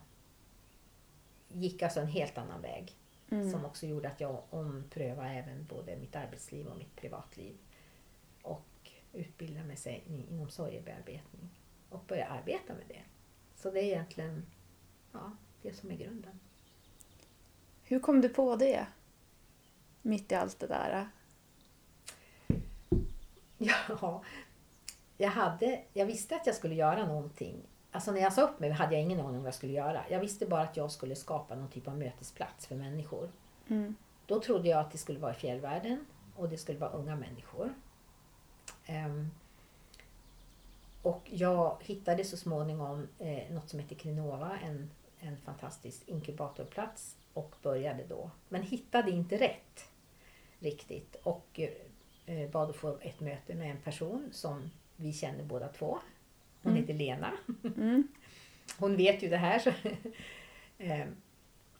gick 1.47 1.81
alltså 1.81 1.99
en 1.99 2.07
helt 2.07 2.37
annan 2.37 2.61
väg. 2.61 2.95
Mm. 3.31 3.51
Som 3.51 3.65
också 3.65 3.85
gjorde 3.85 4.09
att 4.09 4.21
jag 4.21 4.43
omprövade 4.49 5.29
även 5.29 5.65
både 5.65 5.95
mitt 5.95 6.15
arbetsliv 6.15 6.67
och 6.67 6.77
mitt 6.77 6.95
privatliv. 6.95 7.57
Och 8.41 8.91
utbildade 9.13 9.65
mig 9.65 9.77
sig 9.77 10.03
inom 10.29 10.49
sorgebearbetning. 10.49 11.49
Och 11.89 12.03
började 12.07 12.31
arbeta 12.31 12.73
med 12.73 12.85
det. 12.87 13.01
Så 13.55 13.71
det 13.71 13.79
är 13.79 13.83
egentligen 13.83 14.45
ja, 15.11 15.31
det 15.61 15.73
som 15.73 15.91
är 15.91 15.95
grunden. 15.95 16.39
Hur 17.83 17.99
kom 17.99 18.21
du 18.21 18.29
på 18.29 18.55
det? 18.55 18.87
Mitt 20.01 20.31
i 20.31 20.35
allt 20.35 20.59
det 20.59 20.67
där. 20.67 21.09
Ja, 23.61 24.23
jag, 25.17 25.29
hade, 25.29 25.83
jag 25.93 26.05
visste 26.05 26.35
att 26.35 26.45
jag 26.45 26.55
skulle 26.55 26.75
göra 26.75 27.05
någonting. 27.05 27.55
Alltså 27.91 28.11
när 28.11 28.21
jag 28.21 28.33
sa 28.33 28.41
upp 28.41 28.59
mig 28.59 28.69
hade 28.71 28.93
jag 28.93 29.03
ingen 29.03 29.19
aning 29.19 29.35
om 29.35 29.37
vad 29.37 29.47
jag 29.47 29.53
skulle 29.53 29.73
göra. 29.73 30.03
Jag 30.09 30.19
visste 30.19 30.45
bara 30.45 30.61
att 30.61 30.77
jag 30.77 30.91
skulle 30.91 31.15
skapa 31.15 31.55
någon 31.55 31.69
typ 31.69 31.87
av 31.87 31.97
mötesplats 31.97 32.67
för 32.67 32.75
människor. 32.75 33.31
Mm. 33.67 33.95
Då 34.25 34.41
trodde 34.41 34.69
jag 34.69 34.79
att 34.79 34.91
det 34.91 34.97
skulle 34.97 35.19
vara 35.19 35.31
i 35.31 35.35
fjällvärlden 35.35 36.05
och 36.35 36.49
det 36.49 36.57
skulle 36.57 36.79
vara 36.79 36.91
unga 36.91 37.15
människor. 37.15 37.73
Ehm, 38.85 39.29
och 41.01 41.21
jag 41.25 41.77
hittade 41.81 42.23
så 42.23 42.37
småningom 42.37 43.07
eh, 43.19 43.53
något 43.53 43.69
som 43.69 43.79
heter 43.79 43.95
Krinova, 43.95 44.59
en, 44.63 44.89
en 45.19 45.37
fantastisk 45.37 46.01
inkubatorplats 46.05 47.17
och 47.33 47.55
började 47.61 48.03
då. 48.03 48.31
Men 48.49 48.63
hittade 48.63 49.11
inte 49.11 49.37
rätt 49.37 49.89
riktigt 50.59 51.15
och 51.23 51.59
eh, 52.25 52.49
bad 52.49 52.69
att 52.69 52.75
få 52.75 52.97
ett 53.01 53.19
möte 53.19 53.55
med 53.55 53.71
en 53.71 53.81
person 53.81 54.29
som 54.31 54.71
vi 54.95 55.13
känner 55.13 55.43
båda 55.43 55.67
två. 55.67 55.99
Hon 56.63 56.71
Mm. 56.71 56.81
heter 56.81 56.93
Lena. 56.93 57.31
Mm. 57.77 58.07
Hon 58.77 58.97
vet 58.97 59.23
ju 59.23 59.29
det 59.29 59.37
här. 59.37 59.59
Så 59.59 59.71
Ehm, 60.77 61.15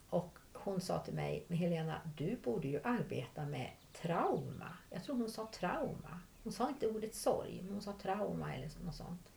och 0.10 0.38
hon 0.54 0.82
sa 0.82 1.00
till 1.00 1.14
mig, 1.14 1.44
men 1.48 1.58
Helena, 1.58 2.02
du 2.18 2.36
borde 2.44 2.68
ju 2.68 2.80
arbeta 2.84 3.46
med 3.46 3.72
trauma. 3.94 4.78
Jag 4.90 5.04
tror 5.04 5.16
hon 5.16 5.30
sa 5.30 5.50
trauma. 5.54 6.20
Hon 6.44 6.54
sa 6.54 6.70
inte 6.70 6.88
ordet 6.88 7.16
sorg, 7.16 7.62
men 7.64 7.74
hon 7.74 7.82
sa 7.82 7.94
trauma 8.02 8.56
eller 8.56 8.70
något 8.86 8.96
sånt. 8.96 9.32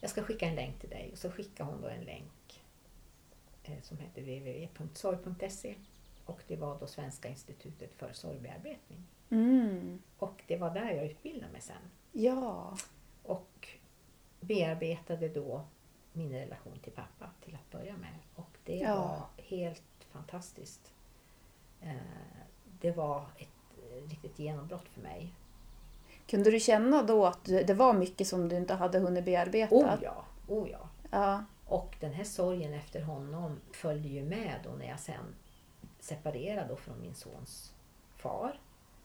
Jag 0.00 0.10
ska 0.10 0.22
skicka 0.22 0.46
en 0.46 0.54
länk 0.54 0.78
till 0.80 0.90
dig. 0.90 1.08
Och 1.12 1.18
så 1.18 1.30
skickade 1.30 1.70
hon 1.70 1.80
då 1.82 1.88
en 1.88 2.04
länk 2.04 2.62
eh, 3.64 3.80
som 3.82 3.98
heter 3.98 4.22
www.sorg.se. 4.22 5.74
Och 6.24 6.40
det 6.46 6.56
var 6.56 6.78
då 6.80 6.86
Svenska 6.86 7.28
institutet 7.28 7.94
för 7.94 8.12
sorgbearbetning. 8.12 9.02
Mm. 9.30 10.02
Och 10.18 10.42
det 10.46 10.56
var 10.56 10.74
där 10.74 10.90
jag 10.90 11.06
utbildade 11.06 11.52
mig 11.52 11.60
sen. 11.60 11.76
Ja. 12.12 12.76
Och 13.22 13.68
bearbetade 14.40 15.28
då 15.28 15.64
min 16.12 16.32
relation 16.32 16.78
till 16.82 16.92
pappa 16.92 17.26
till 17.44 17.54
att 17.54 17.70
börja 17.70 17.96
med. 17.96 18.14
Och 18.34 18.50
det 18.64 18.76
Ja. 18.76 18.94
var 18.96 19.44
helt 19.44 19.82
fantastiskt. 20.12 20.92
Eh, 21.80 21.94
Det 22.80 22.90
var 22.92 23.24
ett 23.36 23.48
eh, 23.78 24.08
riktigt 24.08 24.38
genombrott 24.38 24.88
för 24.88 25.00
mig. 25.00 25.34
Kunde 26.26 26.50
du 26.50 26.60
känna 26.60 27.02
då 27.02 27.26
att 27.26 27.44
det 27.44 27.74
var 27.74 27.92
mycket 27.92 28.26
som 28.28 28.48
du 28.48 28.56
inte 28.56 28.74
hade 28.74 28.98
hunnit 28.98 29.24
bearbeta? 29.24 29.74
Oh 29.74 29.98
ja, 30.02 30.24
oh 30.48 30.70
ja. 30.70 30.88
ja. 31.10 31.44
Och 31.66 31.96
den 32.00 32.12
här 32.12 32.24
sorgen 32.24 32.74
efter 32.74 33.02
honom 33.02 33.60
följde 33.72 34.08
ju 34.08 34.22
med 34.24 34.60
då 34.64 34.70
när 34.70 34.88
jag 34.88 35.00
sen 35.00 35.34
separerade 36.00 36.68
då 36.68 36.76
från 36.76 37.00
min 37.00 37.14
sons 37.14 37.72
far. 38.16 38.60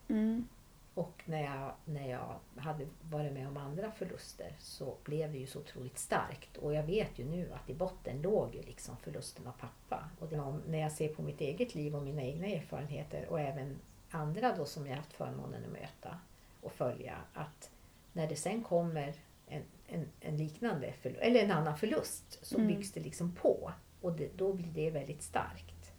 Mm. 0.08 0.48
Och 0.96 1.22
när 1.25 1.44
jag, 1.44 1.72
när 1.86 2.10
jag 2.10 2.40
hade 2.58 2.88
varit 3.02 3.34
med 3.34 3.48
om 3.48 3.58
andra 3.58 3.92
förluster 3.92 4.56
så 4.60 4.96
blev 5.04 5.32
det 5.32 5.38
ju 5.38 5.48
så 5.48 5.60
otroligt 5.60 5.98
starkt. 6.00 6.58
Och 6.58 6.74
jag 6.74 6.84
vet 6.84 7.20
ju 7.20 7.25
nu 7.25 7.52
att 7.54 7.70
i 7.70 7.74
botten 7.74 8.22
låg 8.22 8.56
ju 8.56 8.62
liksom 8.62 8.98
förlusten 8.98 9.48
av 9.48 9.52
pappa. 9.52 10.10
Och 10.20 10.28
det, 10.28 10.60
när 10.68 10.80
jag 10.80 10.92
ser 10.92 11.08
på 11.08 11.22
mitt 11.22 11.42
eget 11.42 11.75
liv 11.75 11.96
och 11.96 12.04
mina 12.04 12.22
egna 12.22 12.48
erfarenheter 12.48 13.25
och 13.30 13.40
även 13.40 13.80
andra 14.10 14.56
då 14.56 14.66
som 14.66 14.88
jag 14.88 14.96
haft 14.96 15.14
förmånen 15.14 15.64
att 15.66 15.72
möta 15.72 16.20
och 16.62 16.72
följa. 16.72 17.16
Att 17.34 17.70
när 18.14 18.28
det 18.28 18.36
sen 18.36 18.64
kommer 18.64 19.14
en, 19.48 19.64
en, 19.88 20.08
en 20.22 20.38
liknande 20.38 20.94
förlust, 21.02 21.22
eller 21.22 21.44
en 21.44 21.52
annan 21.52 21.78
förlust 21.78 22.40
så 22.46 22.56
Mm. 22.56 22.68
byggs 22.68 22.92
det 22.92 23.00
liksom 23.00 23.32
på. 23.32 23.72
Och 24.02 24.12
det, 24.14 24.38
då 24.38 24.54
blir 24.54 24.72
det 24.74 24.90
väldigt 24.92 25.22
starkt. 25.24 25.94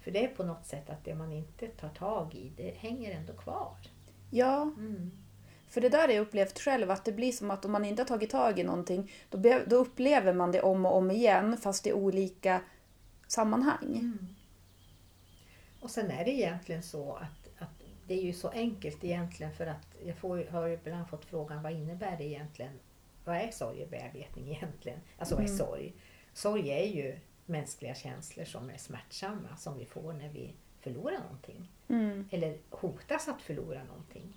För 0.00 0.10
det 0.10 0.24
är 0.24 0.28
på 0.28 0.44
något 0.44 0.66
sätt 0.66 0.90
att 0.90 1.04
det 1.04 1.14
man 1.14 1.32
inte 1.32 1.66
tar 1.66 1.88
tag 1.88 2.34
i, 2.34 2.52
det 2.56 2.74
hänger 2.76 3.12
ändå 3.12 3.32
kvar. 3.32 3.76
Ja, 4.30 4.62
Mm. 4.62 5.10
för 5.68 5.80
det 5.80 5.88
där 5.88 5.98
har 6.08 6.14
jag 6.14 6.22
upplevt 6.22 6.58
själv 6.58 6.90
att 6.90 7.04
det 7.04 7.12
blir 7.12 7.32
som 7.32 7.50
att 7.50 7.64
om 7.64 7.72
man 7.72 7.84
inte 7.84 8.02
har 8.02 8.06
tagit 8.06 8.30
tag 8.30 8.58
i 8.58 8.64
någonting 8.64 9.10
då, 9.30 9.38
be- 9.38 9.64
då 9.66 9.76
upplever 9.76 10.32
man 10.32 10.52
det 10.52 10.62
om 10.62 10.86
och 10.86 10.96
om 10.96 11.10
igen 11.10 11.56
fast 11.56 11.86
i 11.86 11.92
olika 11.92 12.60
sammanhang. 13.26 13.88
Mm. 13.98 14.26
Och 15.80 15.90
sen 15.90 16.10
är 16.10 16.24
det 16.24 16.30
egentligen 16.30 16.82
så 16.82 17.12
att, 17.14 17.62
att 17.62 17.82
det 18.06 18.14
är 18.14 18.22
ju 18.22 18.32
så 18.32 18.48
enkelt 18.48 19.04
egentligen 19.04 19.52
för 19.54 19.66
att 19.66 19.96
jag 20.04 20.16
får, 20.16 20.44
har 20.50 20.68
ibland 20.68 21.08
fått 21.08 21.24
frågan 21.24 21.62
vad 21.62 21.72
innebär 21.72 22.16
det 22.18 22.24
egentligen 22.24 22.72
vad 23.24 23.36
är 23.36 23.50
sorgebearbetning 23.50 24.48
egentligen? 24.52 25.00
Alltså 25.18 25.34
vad 25.34 25.44
är 25.44 25.48
sorg? 25.48 25.92
Sorg 26.32 26.70
är 26.70 26.86
ju 26.86 27.18
mänskliga 27.46 27.94
känslor 27.94 28.44
som 28.44 28.70
är 28.70 28.76
smärtsamma 28.78 29.56
som 29.56 29.78
vi 29.78 29.84
får 29.86 30.12
när 30.12 30.28
vi 30.28 30.54
förlorar 30.80 31.18
någonting. 31.20 31.68
Mm. 31.88 32.28
Eller 32.30 32.58
hotas 32.70 33.28
att 33.28 33.42
förlora 33.42 33.84
någonting. 33.84 34.36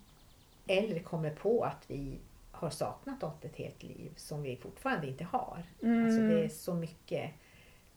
Eller 0.67 0.99
kommer 0.99 1.35
på 1.35 1.63
att 1.63 1.83
vi 1.87 2.19
har 2.51 2.69
saknat 2.69 3.21
något 3.21 3.45
ett 3.45 3.55
helt 3.55 3.83
liv 3.83 4.11
som 4.15 4.41
vi 4.41 4.57
fortfarande 4.57 5.07
inte 5.07 5.23
har. 5.23 5.63
Mm. 5.83 6.05
Alltså 6.05 6.21
det 6.21 6.43
är 6.43 6.49
så 6.49 6.73
mycket. 6.73 7.31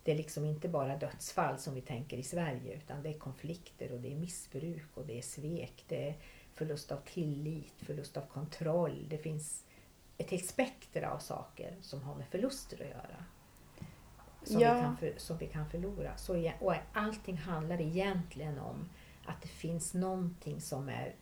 Det 0.03 0.13
är 0.13 0.17
liksom 0.17 0.45
inte 0.45 0.69
bara 0.69 0.97
dödsfall 0.97 1.59
som 1.59 1.75
vi 1.75 1.81
tänker 1.81 2.17
i 2.17 2.23
Sverige 2.23 2.75
utan 2.77 3.03
det 3.03 3.09
är 3.09 3.19
konflikter 3.19 3.93
och 3.93 4.01
det 4.01 4.13
är 4.13 4.17
missbruk 4.17 4.89
och 4.95 5.07
det 5.07 5.19
är 5.19 5.23
svek. 5.23 5.85
Det 5.89 6.09
är 6.09 6.15
förlust 6.55 6.93
av 6.93 6.97
tillit, 6.97 7.75
förlust 7.77 8.17
av 8.17 8.23
kontroll. 8.23 9.07
Det 9.09 9.19
finns 9.19 9.65
ett 10.19 10.31
helt 10.31 10.47
spektra 10.47 11.11
av 11.11 11.19
saker 11.19 11.75
som 11.81 12.03
har 12.03 12.15
med 12.15 12.27
förluster 12.29 12.77
att 12.83 12.91
göra. 12.91 13.25
Som, 14.43 14.61
Ja. 14.61 14.75
vi, 14.75 14.81
kan 14.81 14.97
för, 14.97 15.13
som 15.17 15.39
vi 15.39 15.47
kan 15.47 15.71
förlora. 15.71 16.17
Så, 16.17 16.53
och 16.61 16.75
allting 16.93 17.37
handlar 17.37 17.81
egentligen 17.81 18.59
om 18.59 18.89
att 19.27 19.43
det 19.43 19.49
finns 19.49 19.95
någonting 19.95 20.61
som 20.61 20.89
är 20.89 21.15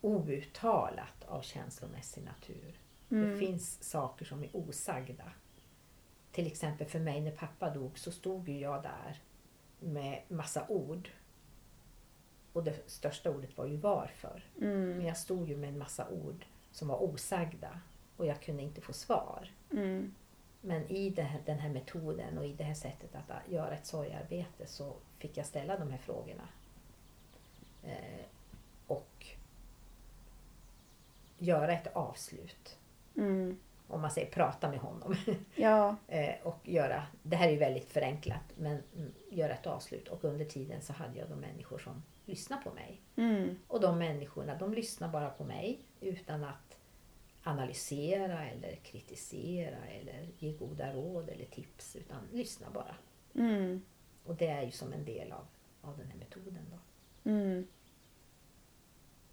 outtalat 0.00 1.24
av 1.26 1.42
känslomässig 1.42 2.24
natur. 2.24 2.80
Mm. 3.10 3.30
Det 3.30 3.38
finns 3.38 3.82
saker 3.82 4.24
som 4.24 4.42
är 4.42 4.56
osagda. 4.56 5.32
Till 6.32 6.46
exempel 6.46 6.86
för 6.86 7.00
mig 7.00 7.20
när 7.20 7.30
pappa 7.30 7.70
dog 7.70 7.98
så 7.98 8.12
stod 8.12 8.48
ju 8.48 8.58
jag 8.58 8.82
där 8.82 9.22
med 9.80 10.22
massa 10.28 10.68
ord. 10.68 11.10
Och 12.52 12.64
det 12.64 12.90
största 12.90 13.30
ordet 13.30 13.56
var 13.56 13.66
ju 13.66 13.76
varför. 13.76 14.44
Mm. 14.60 14.88
Men 14.88 15.06
jag 15.06 15.16
stod 15.16 15.48
ju 15.48 15.56
med 15.56 15.68
en 15.68 15.78
massa 15.78 16.08
ord 16.08 16.46
som 16.70 16.88
var 16.88 17.02
osagda 17.02 17.80
och 18.16 18.26
jag 18.26 18.42
kunde 18.42 18.62
inte 18.62 18.80
få 18.80 18.92
svar. 18.92 19.52
Mm. 19.72 20.14
Men 20.68 20.90
i 20.90 21.14
här, 21.20 21.40
den 21.46 21.58
här 21.58 21.68
metoden 21.68 22.38
och 22.38 22.46
i 22.46 22.52
det 22.52 22.64
här 22.64 22.74
sättet 22.74 23.10
att 23.14 23.52
göra 23.52 23.74
ett 23.74 23.86
sorgarbete 23.86 24.66
så 24.66 24.96
fick 25.18 25.36
jag 25.36 25.46
ställa 25.46 25.78
de 25.78 25.90
här 25.90 25.98
frågorna. 25.98 26.48
Eh, 27.84 28.24
och 28.86 29.26
göra 31.38 31.72
ett 31.72 31.96
avslut. 31.96 32.78
Mm. 33.16 33.58
Om 33.88 34.00
man 34.00 34.10
säger 34.10 34.30
prata 34.30 34.70
med 34.70 34.78
honom. 34.78 35.14
Ja. 35.54 35.96
Eh, 36.08 36.34
och 36.42 36.68
göra, 36.68 37.06
det 37.22 37.36
här 37.36 37.48
är 37.48 37.52
ju 37.52 37.58
väldigt 37.58 37.90
förenklat, 37.90 38.44
men 38.56 38.82
mm, 38.96 39.12
göra 39.30 39.52
ett 39.52 39.66
avslut. 39.66 40.08
Och 40.08 40.24
under 40.24 40.44
tiden 40.44 40.82
så 40.82 40.92
hade 40.92 41.18
jag 41.18 41.28
de 41.28 41.40
människor 41.40 41.78
som 41.78 42.02
lyssnade 42.24 42.62
på 42.62 42.70
mig. 42.70 43.00
Mm. 43.16 43.58
Och 43.68 43.80
de 43.80 43.98
människorna, 43.98 44.54
de 44.54 44.74
lyssnar 44.74 45.08
bara 45.08 45.30
på 45.30 45.44
mig 45.44 45.78
utan 46.00 46.44
att 46.44 46.77
analysera 47.48 48.48
eller 48.48 48.76
kritisera 48.76 49.86
eller 50.00 50.28
ge 50.38 50.52
goda 50.52 50.92
råd 50.92 51.28
eller 51.28 51.44
tips. 51.44 51.96
Utan 51.96 52.18
lyssna 52.32 52.66
bara. 52.74 52.94
Mm. 53.34 53.82
Och 54.24 54.34
det 54.34 54.46
är 54.46 54.62
ju 54.62 54.70
som 54.70 54.92
en 54.92 55.04
del 55.04 55.32
av, 55.32 55.46
av 55.82 55.98
den 55.98 56.06
här 56.10 56.18
metoden. 56.18 56.66
Då. 56.70 57.30
Mm. 57.30 57.66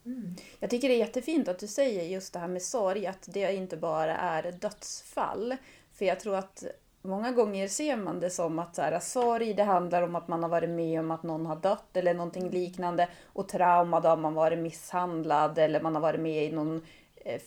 Mm. 0.06 0.36
Jag 0.60 0.70
tycker 0.70 0.90
det 0.90 0.96
är 0.96 1.00
jättefint 1.00 1.48
att 1.48 1.60
du 1.60 1.68
säger 1.68 2.04
just 2.04 2.34
det 2.34 2.40
här 2.40 2.48
med 2.48 2.62
sorg, 2.62 3.08
att 3.08 3.28
det 3.34 3.56
inte 3.56 3.78
bara 3.78 4.16
är 4.18 4.52
dödsfall. 4.52 5.56
För 5.92 6.06
jag 6.06 6.20
tror 6.20 6.36
att 6.36 6.64
många 7.02 7.32
gånger 7.32 7.68
ser 7.68 7.96
man 7.96 8.20
det 8.20 8.30
som 8.30 8.60
att 8.60 8.76
så 8.76 8.82
här, 8.82 9.00
sorg, 9.00 9.54
det 9.54 9.64
handlar 9.64 10.02
om 10.02 10.16
att 10.16 10.28
man 10.28 10.44
har 10.44 10.50
varit 10.50 10.70
med 10.70 11.00
om 11.00 11.12
att 11.12 11.24
någon 11.24 11.46
har 11.46 11.56
dött 11.56 11.98
eller 11.98 12.14
någonting 12.14 12.50
liknande. 12.50 13.10
Och 13.24 13.50
trauma, 13.50 14.00
då 14.00 14.10
har 14.10 14.18
man 14.18 14.34
varit 14.34 14.60
misshandlad 14.60 15.58
eller 15.58 15.82
man 15.82 15.96
har 15.96 16.02
varit 16.02 16.20
med 16.20 16.46
i 16.46 16.52
någon 16.52 16.86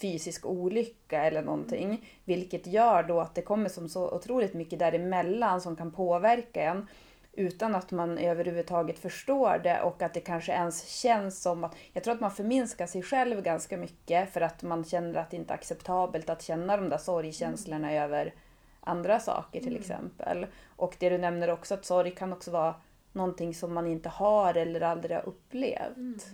fysisk 0.01 0.47
olycka 0.47 1.25
eller 1.25 1.43
någonting. 1.43 2.11
Vilket 2.25 2.67
gör 2.67 3.03
då 3.03 3.21
att 3.21 3.35
det 3.35 3.43
kommer 3.43 3.69
som 3.69 3.89
så 3.89 4.11
otroligt 4.11 4.55
mycket 4.55 4.79
däremellan 4.79 5.61
som 5.61 5.77
kan 5.77 5.93
påverka 5.93 6.63
en 6.63 6.87
utan 7.33 7.75
att 7.75 7.91
man 7.91 8.19
överhuvudtaget 8.19 8.99
förstår 8.99 9.59
det 9.59 9.81
och 9.81 10.03
att 10.03 10.15
det 10.15 10.21
kanske 10.21 10.53
ens 10.53 10.89
känns 10.89 11.43
som 11.43 11.65
att... 11.65 11.77
Jag 11.93 12.05
tror 12.05 12.15
att 12.15 12.21
man 12.21 12.31
förminskar 12.31 12.87
sig 12.87 13.03
själv 13.03 13.43
ganska 13.43 13.77
mycket 13.77 14.33
för 14.33 14.41
att 14.41 14.63
man 14.63 14.85
känner 14.85 15.15
att 15.21 15.31
det 15.31 15.37
inte 15.37 15.53
är 15.53 15.59
acceptabelt 15.59 16.31
att 16.31 16.43
känna 16.43 16.77
de 16.77 16.89
där 16.89 16.99
sorgkänslorna 16.99 17.93
över 17.93 18.35
andra 18.81 19.21
saker 19.21 19.61
till 19.61 19.77
exempel. 19.77 20.47
Och 20.77 20.97
det 20.99 21.09
du 21.09 21.19
nämner 21.19 21.51
också 21.51 21.75
att 21.75 21.85
sorg 21.85 22.11
kan 22.11 22.33
också 22.33 22.51
vara 22.51 22.75
någonting 23.13 23.55
som 23.55 23.75
man 23.75 23.87
inte 23.87 24.09
har 24.09 24.55
eller 24.55 24.81
aldrig 24.81 25.17
har 25.17 25.29
upplevt. 25.29 26.27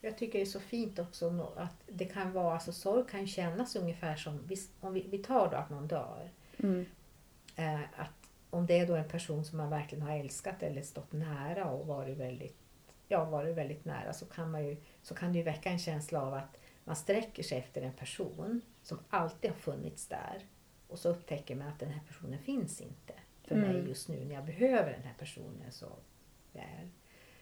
Jag 0.00 0.18
tycker 0.18 0.38
det 0.38 0.42
är 0.42 0.46
så 0.46 0.60
fint 0.60 0.98
också 0.98 1.52
att 1.56 1.82
det 1.86 2.04
kan 2.04 2.32
vara, 2.32 2.54
alltså 2.54 2.72
sorg 2.72 3.04
kan 3.10 3.26
kännas 3.26 3.76
ungefär 3.76 4.16
som, 4.16 4.48
om 4.80 4.92
vi, 4.94 5.06
vi 5.10 5.18
tar 5.18 5.50
då 5.50 5.56
att 5.56 5.70
någon 5.70 5.88
dör. 5.88 6.30
Mm. 6.56 6.86
Eh, 7.56 7.80
att 7.80 8.30
om 8.50 8.66
det 8.66 8.78
är 8.78 8.86
då 8.86 8.94
en 8.94 9.08
person 9.08 9.44
som 9.44 9.58
man 9.58 9.70
verkligen 9.70 10.02
har 10.02 10.18
älskat 10.18 10.62
eller 10.62 10.82
stått 10.82 11.12
nära 11.12 11.70
och 11.70 11.86
varit 11.86 12.16
väldigt, 12.16 12.58
ja, 13.08 13.24
varit 13.24 13.56
väldigt 13.56 13.84
nära 13.84 14.12
så 14.12 14.26
kan, 14.26 14.50
man 14.50 14.66
ju, 14.66 14.76
så 15.02 15.14
kan 15.14 15.32
det 15.32 15.38
ju 15.38 15.44
väcka 15.44 15.70
en 15.70 15.78
känsla 15.78 16.22
av 16.22 16.34
att 16.34 16.60
man 16.84 16.96
sträcker 16.96 17.42
sig 17.42 17.58
efter 17.58 17.82
en 17.82 17.92
person 17.92 18.60
som 18.82 18.98
alltid 19.10 19.50
har 19.50 19.58
funnits 19.58 20.06
där. 20.06 20.46
Och 20.88 20.98
så 20.98 21.08
upptäcker 21.08 21.56
man 21.56 21.68
att 21.68 21.80
den 21.80 21.90
här 21.90 22.02
personen 22.06 22.38
finns 22.38 22.80
inte 22.80 23.14
för 23.44 23.54
Mm. 23.54 23.68
mig 23.68 23.88
just 23.88 24.08
nu 24.08 24.24
när 24.24 24.34
jag 24.34 24.44
behöver 24.44 24.92
den 24.92 25.02
här 25.02 25.14
personen 25.18 25.72
så 25.72 25.86
väl. 26.52 26.88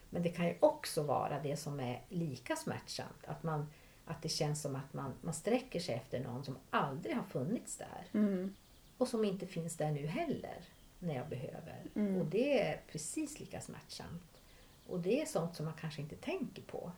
Men 0.09 0.23
det 0.23 0.29
kan 0.29 0.47
ju 0.47 0.55
också 0.59 1.03
vara 1.03 1.39
det 1.39 1.57
som 1.57 1.79
är 1.79 2.01
lika 2.09 2.55
smärtsamt. 2.55 3.25
Att, 3.25 3.43
man, 3.43 3.67
att 4.05 4.21
det 4.21 4.29
känns 4.29 4.61
som 4.61 4.75
att 4.75 4.93
man, 4.93 5.13
man 5.21 5.33
sträcker 5.33 5.79
sig 5.79 5.95
efter 5.95 6.19
någon 6.19 6.43
som 6.43 6.57
aldrig 6.69 7.15
har 7.15 7.23
funnits 7.23 7.77
där. 7.77 8.07
Mm. 8.13 8.55
Och 8.97 9.07
som 9.07 9.25
inte 9.25 9.47
finns 9.47 9.77
där 9.77 9.91
nu 9.91 10.05
heller 10.05 10.57
när 10.99 11.15
jag 11.15 11.29
behöver. 11.29 11.83
Mm. 11.95 12.21
Och 12.21 12.25
det 12.25 12.61
är 12.61 12.81
precis 12.91 13.39
lika 13.39 13.61
smärtsamt. 13.61 14.41
Och 14.87 14.99
det 14.99 15.21
är 15.21 15.25
sånt 15.25 15.55
som 15.55 15.65
man 15.65 15.73
kanske 15.81 16.01
inte 16.01 16.15
tänker 16.15 16.61
på. 16.61 16.91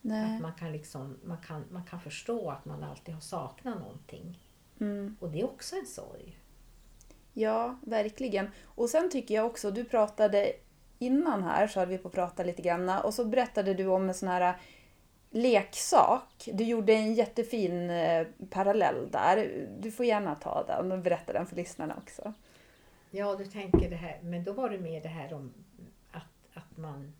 Nej. 0.00 0.34
Att 0.34 0.42
man 0.42 0.52
kan, 0.52 0.72
liksom, 0.72 1.16
man, 1.24 1.38
kan, 1.38 1.64
man 1.70 1.84
kan 1.84 2.00
förstå 2.00 2.50
att 2.50 2.64
man 2.64 2.82
alltid 2.82 3.14
har 3.14 3.20
saknat 3.20 3.78
någonting. 3.78 4.38
Mm. 4.80 5.16
Och 5.20 5.30
det 5.30 5.40
är 5.40 5.44
också 5.44 5.76
en 5.76 5.86
sorg. 5.86 6.38
Ja, 7.32 7.78
verkligen. 7.82 8.50
Och 8.64 8.90
sen 8.90 9.10
tycker 9.10 9.34
jag 9.34 9.46
också, 9.46 9.70
du 9.70 9.84
pratade 9.84 10.52
innan 10.98 11.42
här 11.42 11.66
så 11.66 11.80
hade 11.80 11.92
vi 11.92 11.98
på 11.98 12.08
att 12.08 12.14
prata 12.14 12.42
lite 12.42 12.62
grann 12.62 12.88
och 12.88 13.14
så 13.14 13.24
berättade 13.24 13.74
du 13.74 13.86
om 13.86 14.08
en 14.08 14.14
sån 14.14 14.28
här 14.28 14.40
eh, 14.40 14.54
leksak. 15.30 16.48
Du 16.52 16.64
gjorde 16.64 16.92
en 16.92 17.14
jättefin 17.14 17.90
eh, 17.90 18.26
parallell 18.50 19.10
där. 19.10 19.66
Du 19.80 19.90
får 19.90 20.06
gärna 20.06 20.34
ta 20.34 20.64
den 20.66 20.92
och 20.92 20.98
berätta 20.98 21.32
den 21.32 21.46
för 21.46 21.56
lyssnarna 21.56 21.94
också. 21.96 22.32
Ja, 23.10 23.34
du 23.34 23.44
tänker 23.44 23.90
det 23.90 23.96
här, 23.96 24.18
men 24.22 24.44
då 24.44 24.52
var 24.52 24.70
det 24.70 24.78
mer 24.78 25.00
det 25.00 25.08
här 25.08 25.34
om 25.34 25.52
att, 26.12 26.56
att 26.56 26.76
man 26.76 27.12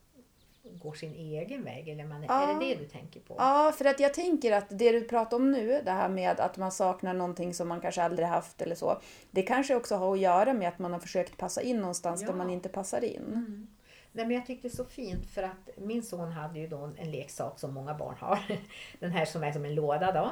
går 0.82 0.92
sin 0.94 1.14
egen 1.14 1.64
väg. 1.64 1.88
Eller 1.88 2.04
man, 2.04 2.22
Ja. 2.28 2.50
Är 2.50 2.54
det 2.54 2.66
det 2.74 2.74
du 2.74 2.84
tänker 2.88 3.20
på? 3.20 3.34
Ja, 3.38 3.72
för 3.78 3.84
att 3.84 4.00
jag 4.00 4.14
tänker 4.14 4.52
att 4.52 4.66
det 4.78 4.92
du 4.92 5.00
pratar 5.04 5.36
om 5.36 5.50
nu, 5.52 5.82
det 5.84 5.90
här 5.90 6.08
med 6.08 6.40
att 6.40 6.56
man 6.56 6.72
saknar 6.72 7.14
någonting 7.14 7.54
som 7.54 7.68
man 7.68 7.80
kanske 7.80 8.02
aldrig 8.02 8.28
haft 8.28 8.62
eller 8.62 8.74
så. 8.74 9.00
Det 9.30 9.42
kanske 9.42 9.74
också 9.76 9.96
har 9.96 10.12
att 10.12 10.20
göra 10.20 10.52
med 10.52 10.68
att 10.68 10.78
man 10.78 10.92
har 10.92 11.00
försökt 11.00 11.36
passa 11.36 11.62
in 11.62 11.76
någonstans 11.80 12.20
där 12.20 12.28
Ja. 12.28 12.34
man 12.34 12.50
inte 12.50 12.68
passar 12.68 13.04
in. 13.04 13.22
Mm. 13.26 13.66
Nej, 14.12 14.26
men 14.26 14.36
jag 14.36 14.46
tyckte 14.46 14.68
det 14.68 14.72
är 14.72 14.76
så 14.76 14.84
fint 14.84 15.26
för 15.26 15.42
att 15.42 15.68
min 15.76 16.02
son 16.02 16.32
hade 16.32 16.58
ju 16.58 16.66
då 16.68 16.90
en 16.98 17.10
leksak 17.10 17.58
som 17.58 17.74
många 17.74 17.94
barn 17.94 18.14
har. 18.20 18.38
Den 19.00 19.10
här 19.10 19.24
som 19.24 19.42
är 19.44 19.52
som 19.52 19.64
en 19.64 19.74
låda 19.74 20.12
då. 20.12 20.30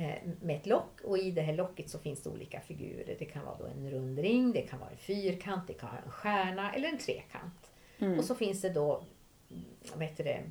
eh, 0.00 0.14
Med 0.42 0.56
ett 0.56 0.66
lock 0.66 1.00
och 1.04 1.18
i 1.18 1.30
det 1.30 1.40
här 1.42 1.52
locket 1.54 1.90
så 1.90 1.98
finns 1.98 2.22
det 2.22 2.30
olika 2.30 2.60
figurer. 2.60 3.16
Det 3.18 3.24
kan 3.24 3.44
vara 3.44 3.56
då 3.58 3.64
en 3.66 3.90
rund 3.90 4.18
ring, 4.18 4.52
det 4.52 4.60
kan 4.62 4.78
vara 4.80 4.90
en 4.90 4.96
fyrkant, 4.96 5.66
det 5.66 5.72
kan 5.74 5.88
vara 5.88 6.00
en 6.04 6.10
stjärna 6.10 6.72
eller 6.74 6.88
en 6.88 6.98
trekant. 6.98 7.70
Mm. 7.98 8.18
Och 8.18 8.24
så 8.24 8.34
finns 8.34 8.60
det 8.60 8.70
då 8.70 9.02
vad 9.94 10.02
heter 10.02 10.24
det, 10.24 10.42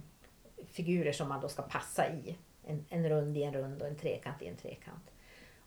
figurer 0.66 1.12
som 1.12 1.30
man 1.30 1.42
då 1.42 1.50
ska 1.50 1.62
passa 1.62 2.10
i. 2.10 2.36
En, 2.66 2.86
en 2.90 3.10
rund 3.10 3.38
i 3.38 3.44
en 3.44 3.54
rund 3.54 3.82
och 3.82 3.88
en 3.88 3.96
trekant 3.96 4.42
i 4.42 4.48
en 4.48 4.58
trekant. 4.58 5.12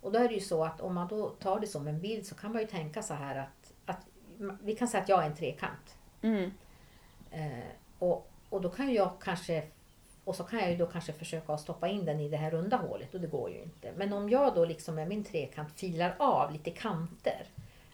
Och 0.00 0.12
då 0.12 0.18
är 0.18 0.28
det 0.28 0.34
ju 0.34 0.40
så 0.40 0.64
att 0.64 0.80
om 0.80 0.94
man 0.94 1.08
då 1.08 1.28
tar 1.28 1.60
det 1.60 1.66
som 1.66 1.88
en 1.88 2.00
bild 2.00 2.26
så 2.26 2.34
kan 2.34 2.52
man 2.52 2.60
ju 2.60 2.66
tänka 2.66 3.02
så 3.02 3.14
här 3.14 3.36
att, 3.36 3.72
att 3.86 4.06
vi 4.62 4.76
kan 4.76 4.88
säga 4.88 5.02
att 5.02 5.08
jag 5.08 5.22
är 5.22 5.26
en 5.26 5.36
trekant. 5.36 5.96
Mm. 6.22 6.50
Eh, 7.30 7.68
och, 7.98 8.30
och 8.48 8.60
då 8.60 8.70
kan 8.70 8.92
jag 8.92 9.12
kanske 9.20 9.66
och 10.24 10.36
så 10.36 10.44
kan 10.44 10.58
jag 10.58 10.70
ju 10.70 10.76
då 10.76 10.86
kanske 10.86 11.12
försöka 11.12 11.58
stoppa 11.58 11.88
in 11.88 12.04
den 12.04 12.20
i 12.20 12.28
det 12.28 12.36
här 12.36 12.50
runda 12.50 12.76
hålet 12.76 13.14
och 13.14 13.20
det 13.20 13.26
går 13.26 13.50
ju 13.50 13.62
inte. 13.62 13.92
Men 13.96 14.12
om 14.12 14.28
jag 14.28 14.54
då 14.54 14.64
liksom 14.64 14.94
med 14.94 15.08
min 15.08 15.24
trekant 15.24 15.72
filar 15.72 16.14
av 16.18 16.52
lite 16.52 16.70
kanter. 16.70 17.46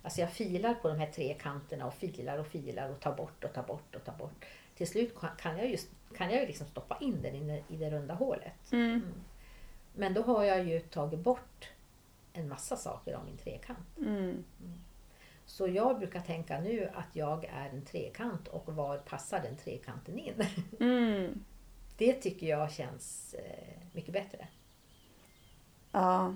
Alltså 0.03 0.21
jag 0.21 0.33
filar 0.33 0.75
på 0.75 0.89
de 0.89 0.99
här 0.99 1.07
tre 1.07 1.35
kanterna 1.35 1.87
och 1.87 1.95
filar 1.95 2.39
och 2.39 2.47
filar 2.47 2.91
och 2.91 3.01
tar 3.01 3.15
bort 3.15 3.45
och 3.45 3.53
tar 3.53 3.63
bort 3.63 3.95
och 3.95 4.05
tar 4.05 4.13
bort. 4.13 4.45
Till 4.77 4.87
slut 4.89 5.15
kan- 5.39 5.59
jag 5.59 5.69
ju, 5.71 5.77
kan 6.17 6.31
jag 6.31 6.41
ju 6.41 6.47
liksom 6.47 6.67
stoppa 6.67 6.97
in 7.01 7.23
den 7.23 7.35
i 7.35 7.41
det, 7.45 7.75
i 7.75 7.77
det 7.77 7.91
runda 7.91 8.15
hålet. 8.15 8.73
Mm. 8.73 9.03
Men 9.95 10.15
då 10.15 10.23
har 10.23 10.45
jag 10.45 10.65
ju 10.65 10.81
tagit 10.81 11.21
bort 11.21 11.69
en 12.33 12.49
massa 12.49 12.77
saker 12.77 13.15
av 13.15 13.25
min 13.25 13.37
trekant. 13.37 13.99
Mm. 13.99 14.45
Så 15.47 15.69
jag 15.69 15.99
brukar 15.99 16.21
tänka 16.21 16.61
nu 16.61 16.91
att 16.95 17.17
jag 17.17 17.45
är 17.45 17.69
en 17.69 17.85
trekant 17.85 18.49
och 18.49 18.75
var 18.75 18.99
passar 18.99 19.41
den 19.41 19.57
trekanten 19.57 20.19
in? 20.19 20.35
Mm. 20.81 21.45
Det 21.99 22.13
tycker 22.13 22.47
jag 22.47 22.73
känns 22.73 23.35
eh, 23.35 23.79
mycket 23.93 24.13
bättre. 24.13 24.49
Ja. 25.93 26.35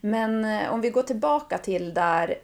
Men 0.00 0.44
eh, 0.44 0.72
om 0.72 0.80
vi 0.80 0.90
går 0.90 1.02
tillbaka 1.02 1.58
till 1.58 1.94
där 1.94 2.34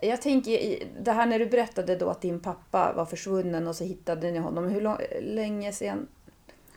jag 0.00 0.22
tänker 0.22 0.78
det 1.02 1.12
här 1.12 1.26
när 1.26 1.38
du 1.38 1.46
berättade 1.46 1.96
då 1.96 2.10
att 2.10 2.20
din 2.22 2.40
pappa 2.40 2.92
var 2.96 3.04
försvunnen 3.06 3.68
och 3.68 3.76
så 3.76 3.84
hittade 3.84 4.30
ni 4.30 4.38
honom. 4.38 4.68
Hur 4.68 4.80
lång, 4.80 4.98
länge 5.22 5.72
sen... 5.72 6.08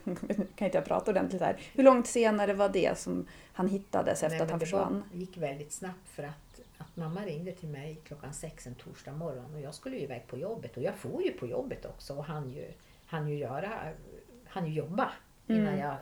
kan 0.55 0.65
inte 0.65 0.77
jag 0.77 0.85
prata 0.85 1.11
ordentligt 1.11 1.41
här. 1.41 1.57
Hur 1.73 1.83
långt 1.83 2.07
senare 2.07 2.53
var 2.53 2.69
det 2.69 2.97
som 2.97 3.27
han 3.53 3.67
hittades 3.67 4.23
efter 4.23 4.29
Nej, 4.37 4.41
att 4.41 4.49
han 4.49 4.59
det 4.59 4.65
försvann? 4.65 5.03
Var, 5.11 5.19
gick 5.19 5.37
väldigt 5.37 5.71
snabbt 5.71 6.09
för 6.09 6.23
att, 6.23 6.59
att 6.77 6.97
mamma 6.97 7.21
ringde 7.25 7.51
till 7.51 7.69
mig 7.69 7.99
klockan 8.07 8.33
sex 8.33 8.67
en 8.67 8.75
torsdag 8.75 9.11
morgon 9.11 9.55
och 9.55 9.61
jag 9.61 9.73
skulle 9.73 9.95
ju 9.97 10.03
iväg 10.03 10.27
på 10.27 10.37
jobbet 10.37 10.77
och 10.77 10.83
jag 10.83 10.95
får 10.95 11.23
ju 11.23 11.31
på 11.31 11.47
jobbet 11.47 11.85
också 11.85 12.15
och 12.15 12.25
han 12.25 12.49
ju, 12.49 12.65
han 13.05 13.27
ju 13.29 13.35
göra, 13.37 13.71
han 14.45 14.65
ju 14.67 14.73
jobba 14.73 15.11
innan 15.47 15.67
Mm. 15.67 15.79
jag 15.79 15.95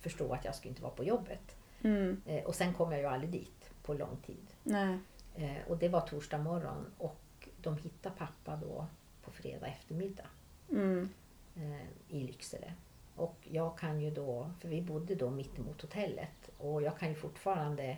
förstod 0.00 0.32
att 0.32 0.44
jag 0.44 0.54
skulle 0.54 0.70
inte 0.70 0.82
vara 0.82 0.92
på 0.92 1.04
jobbet. 1.04 1.56
Mm, 1.82 2.20
Eh, 2.26 2.44
och 2.44 2.54
sen 2.54 2.74
kom 2.74 2.92
jag 2.92 3.00
ju 3.00 3.06
aldrig 3.06 3.30
dit 3.30 3.70
på 3.82 3.94
lång 3.94 4.16
tid. 4.26 4.46
nej. 4.62 4.98
Eh, 5.38 5.68
och 5.68 5.78
det 5.78 5.88
var 5.88 6.00
torsdag 6.00 6.38
morgon 6.38 6.86
och 6.98 7.48
de 7.62 7.76
hittade 7.76 8.14
pappa 8.18 8.56
då 8.56 8.86
på 9.22 9.30
fredag 9.30 9.66
eftermiddag 9.66 10.26
Mm, 10.70 11.08
eh, 11.56 11.86
i 12.08 12.20
Lycksele. 12.20 12.72
Och 13.16 13.36
jag 13.50 13.78
kan 13.78 14.00
ju 14.00 14.10
då, 14.10 14.50
för 14.60 14.68
vi 14.68 14.82
bodde 14.82 15.14
då 15.14 15.30
mitt 15.30 15.58
emot 15.58 15.82
hotellet 15.82 16.50
och 16.58 16.82
jag 16.82 16.98
kan 16.98 17.08
ju 17.08 17.14
fortfarande 17.14 17.96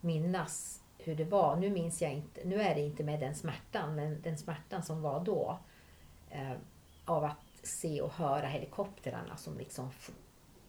minnas 0.00 0.82
hur 0.98 1.14
det 1.16 1.24
var. 1.24 1.56
Nu 1.56 1.70
minns 1.70 2.02
jag 2.02 2.12
inte, 2.12 2.44
nu 2.44 2.60
är 2.62 2.74
det 2.74 2.80
inte 2.80 3.04
med 3.04 3.20
den 3.20 3.34
smärtan, 3.34 3.94
men 3.94 4.22
den 4.22 4.38
smärtan 4.38 4.82
som 4.82 5.02
var 5.02 5.24
då 5.24 5.58
eh, 6.30 6.52
av 7.04 7.24
att 7.24 7.36
se 7.62 8.00
och 8.00 8.12
höra 8.12 8.46
helikoptrarna 8.46 9.36
som 9.36 9.58
liksom 9.58 9.90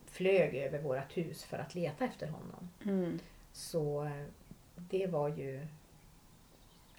flög 0.05 0.55
över 0.55 0.81
vårt 0.81 1.17
hus 1.17 1.43
för 1.43 1.57
att 1.57 1.75
leta 1.75 2.05
efter 2.05 2.27
honom. 2.27 2.69
mm, 2.85 3.19
Så 3.53 4.03
eh, 4.03 4.25
det 4.75 5.07
var 5.07 5.29
ju, 5.29 5.67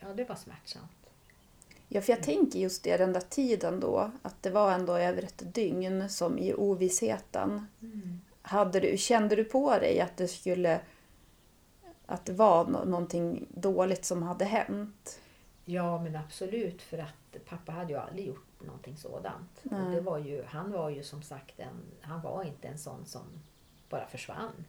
ja 0.03 0.15
det 0.15 0.25
var 0.25 0.37
smärtsamt. 0.37 0.91
Ja, 1.89 2.01
för 2.01 2.13
jag 2.13 2.23
tänker 2.23 2.59
just 2.59 2.85
det, 2.85 2.97
den 2.97 3.13
där 3.13 3.21
tiden 3.21 3.81
då, 3.81 4.11
att 4.23 4.43
det 4.43 4.51
var 4.51 4.73
ändå 4.73 4.97
över 4.97 5.23
ett 5.23 5.55
dygn 5.55 6.09
som 6.11 6.39
i 6.39 6.55
ovissheten. 6.55 7.67
Hade 8.43 8.81
du, 8.81 8.97
kände 8.99 9.37
du 9.37 9.45
på 9.45 9.71
dig 9.79 10.01
att 10.01 10.17
det 10.17 10.29
skulle 10.29 10.81
att 12.07 12.25
det 12.25 12.33
var 12.33 12.65
nå- 12.67 12.85
någonting 12.85 13.47
dåligt 13.51 14.05
som 14.05 14.23
hade 14.23 14.45
hänt? 14.45 15.21
Ja 15.65 16.03
men 16.03 16.17
absolut 16.17 16.83
för 16.83 16.99
att 16.99 17.37
pappa 17.49 17.73
hade 17.73 17.93
ju 17.93 17.99
aldrig 17.99 18.27
gjort 18.27 18.61
någonting 18.61 18.97
sådant. 18.97 19.63
Och 19.65 19.91
det 19.91 20.01
var 20.01 20.19
ju, 20.19 20.45
han 20.47 20.73
var 20.73 20.91
ju 20.91 21.03
som 21.03 21.23
sagt 21.23 21.61
en, 21.61 21.81
han 22.01 22.23
var 22.23 22.45
inte 22.45 22.69
en 22.69 22.79
sån 22.79 23.07
som 23.07 23.23
bara 23.89 24.07
försvann. 24.07 24.65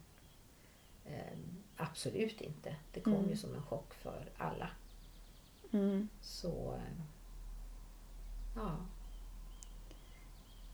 Eh, 1.05 1.37
absolut 1.77 2.41
inte. 2.41 2.75
Det 2.93 2.99
kom 3.01 3.13
Mm. 3.13 3.29
ju 3.29 3.35
som 3.37 3.55
en 3.55 3.63
chock 3.63 3.93
för 3.93 4.29
alla. 4.37 4.69
Mm. 5.73 6.09
Så 6.21 6.73
eh, 6.73 7.03
ja, 8.55 8.77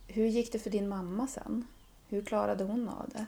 Hur 0.07 0.25
gick 0.27 0.51
det 0.51 0.59
för 0.59 0.69
din 0.69 0.89
mamma 0.89 1.27
sen? 1.27 1.67
Hur 2.07 2.21
klarade 2.21 2.63
hon 2.63 2.89
av 2.89 3.09
det? 3.09 3.25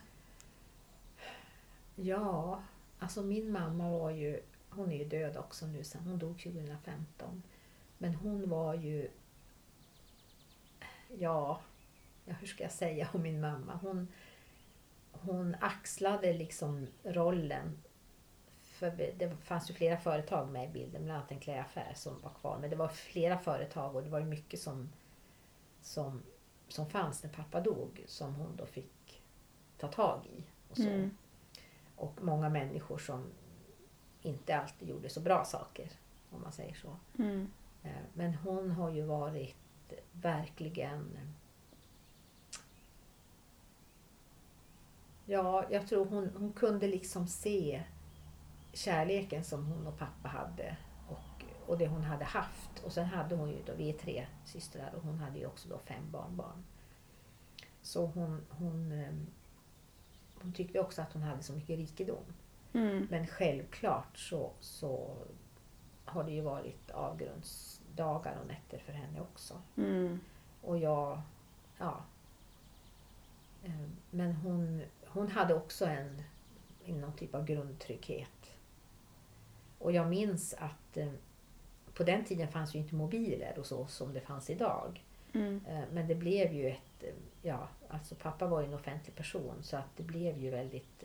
ja, 1.95 2.61
alltså 2.99 3.21
min 3.21 3.51
mamma 3.51 3.89
var 3.89 4.09
ju, 4.09 4.39
hon 4.69 4.91
är 4.91 4.97
ju 4.97 5.05
död 5.05 5.37
också 5.37 5.67
nu 5.67 5.83
sen, 5.83 6.01
hon 6.01 6.19
dog 6.19 6.39
2015. 6.39 7.43
Men 7.97 8.15
hon 8.15 8.49
var 8.49 8.73
ju, 8.73 9.09
ja, 11.17 11.61
ja 12.25 12.33
hur 12.33 12.47
ska 12.47 12.63
jag 12.63 12.71
säga 12.71 13.09
om 13.13 13.21
min 13.21 13.41
mamma? 13.41 13.79
Hon, 13.81 14.07
hon 15.11 15.55
axlade 15.59 16.33
liksom 16.33 16.87
rollen. 17.03 17.77
För 18.81 19.13
det 19.17 19.29
fanns 19.43 19.69
ju 19.69 19.73
flera 19.73 19.97
företag 19.97 20.51
med 20.51 20.69
i 20.69 20.73
bilden, 20.73 21.03
bland 21.03 21.17
annat 21.17 21.31
en 21.31 21.39
klädaffär 21.39 21.93
som 21.95 22.21
var 22.21 22.29
kvar. 22.29 22.57
Men 22.61 22.69
det 22.69 22.75
var 22.75 22.87
flera 22.87 23.37
företag 23.37 23.95
och 23.95 24.03
det 24.03 24.09
var 24.09 24.19
ju 24.19 24.25
mycket 24.25 24.59
som, 24.59 24.89
som, 25.81 26.21
som 26.67 26.89
fanns 26.89 27.23
när 27.23 27.29
pappa 27.29 27.61
dog 27.61 28.03
som 28.07 28.35
hon 28.35 28.55
då 28.55 28.65
fick 28.65 29.21
ta 29.77 29.87
tag 29.87 30.25
i. 30.25 30.43
Och, 30.69 30.77
så. 30.77 30.87
Mm. 30.87 31.17
och 31.95 32.13
många 32.21 32.49
människor 32.49 32.97
som 32.97 33.25
inte 34.21 34.57
alltid 34.57 34.89
gjorde 34.89 35.09
så 35.09 35.19
bra 35.19 35.45
saker, 35.45 35.89
om 36.29 36.41
man 36.41 36.51
säger 36.51 36.73
så. 36.73 36.95
Mm. 37.17 37.47
Eh, 37.83 37.91
Men 38.13 38.33
hon 38.33 38.71
har 38.71 38.89
ju 38.89 39.01
varit 39.01 39.55
verkligen... 40.11 41.17
Ja, 45.25 45.65
jag 45.69 45.87
tror 45.87 46.05
hon, 46.05 46.29
hon 46.37 46.53
kunde 46.53 46.87
liksom 46.87 47.27
se 47.27 47.83
kärleken 48.73 49.43
som 49.43 49.65
hon 49.65 49.87
och 49.87 49.97
pappa 49.97 50.29
hade 50.29 50.77
och, 51.07 51.43
och 51.65 51.77
det 51.77 51.87
hon 51.87 52.03
hade 52.03 52.25
haft. 52.25 52.79
Och 52.85 52.91
sen 52.91 53.05
hade 53.05 53.35
hon 53.35 53.49
ju 53.49 53.57
då, 53.65 53.73
vi 53.73 53.89
är 53.89 53.93
tre 53.93 54.27
systrar 54.45 54.93
och 54.95 55.03
hon 55.03 55.19
hade 55.19 55.39
ju 55.39 55.45
också 55.45 55.69
då 55.69 55.77
fem 55.77 56.11
barnbarn. 56.11 56.63
Så 57.81 58.05
hon, 58.05 58.45
hon, 58.49 58.91
eh, 58.91 59.13
hon 60.41 60.53
tyckte 60.53 60.79
också 60.79 61.01
att 61.01 61.13
hon 61.13 61.21
hade 61.21 61.43
så 61.43 61.53
mycket 61.53 61.77
rikedom. 61.77 62.23
Mm. 62.73 63.07
Men 63.09 63.27
självklart 63.27 64.17
så, 64.17 64.51
så 64.59 65.17
har 66.05 66.23
det 66.23 66.31
ju 66.31 66.41
varit 66.41 66.91
avgrundsdagar 66.91 68.37
och 68.41 68.47
nätter 68.47 68.77
för 68.85 68.93
henne 68.93 69.21
också. 69.21 69.61
Mm. 69.77 70.19
Och 70.61 70.77
jag, 70.77 71.21
ja. 71.77 72.01
Eh, 73.63 73.87
Men 74.09 74.33
hon, 74.33 74.83
hon 75.07 75.27
hade 75.27 75.53
också 75.53 75.85
en, 75.85 76.21
någon 76.85 77.13
typ 77.13 77.35
av 77.35 77.45
grundtrygghet. 77.45 78.40
Och 79.81 79.91
jag 79.91 80.07
minns 80.09 80.53
att 80.53 80.97
eh, 80.97 81.11
på 81.93 82.03
den 82.03 82.25
tiden 82.25 82.47
fanns 82.47 82.75
ju 82.75 82.79
inte 82.79 82.95
mobiler 82.95 83.59
och 83.59 83.65
så 83.65 83.87
som 83.87 84.13
det 84.13 84.21
fanns 84.21 84.49
idag. 84.49 85.03
Mm. 85.33 85.65
Eh, 85.67 85.83
Men 85.91 86.07
det 86.07 86.15
blev 86.15 86.53
ju 86.53 86.69
ett, 86.69 87.03
eh, 87.03 87.13
ja, 87.41 87.67
alltså 87.89 88.15
pappa 88.15 88.47
var 88.47 88.61
ju 88.61 88.67
en 88.67 88.73
offentlig 88.73 89.15
person 89.15 89.55
så 89.61 89.77
att 89.77 89.97
det 89.97 90.03
blev 90.03 90.37
ju 90.37 90.49
väldigt, 90.51 91.03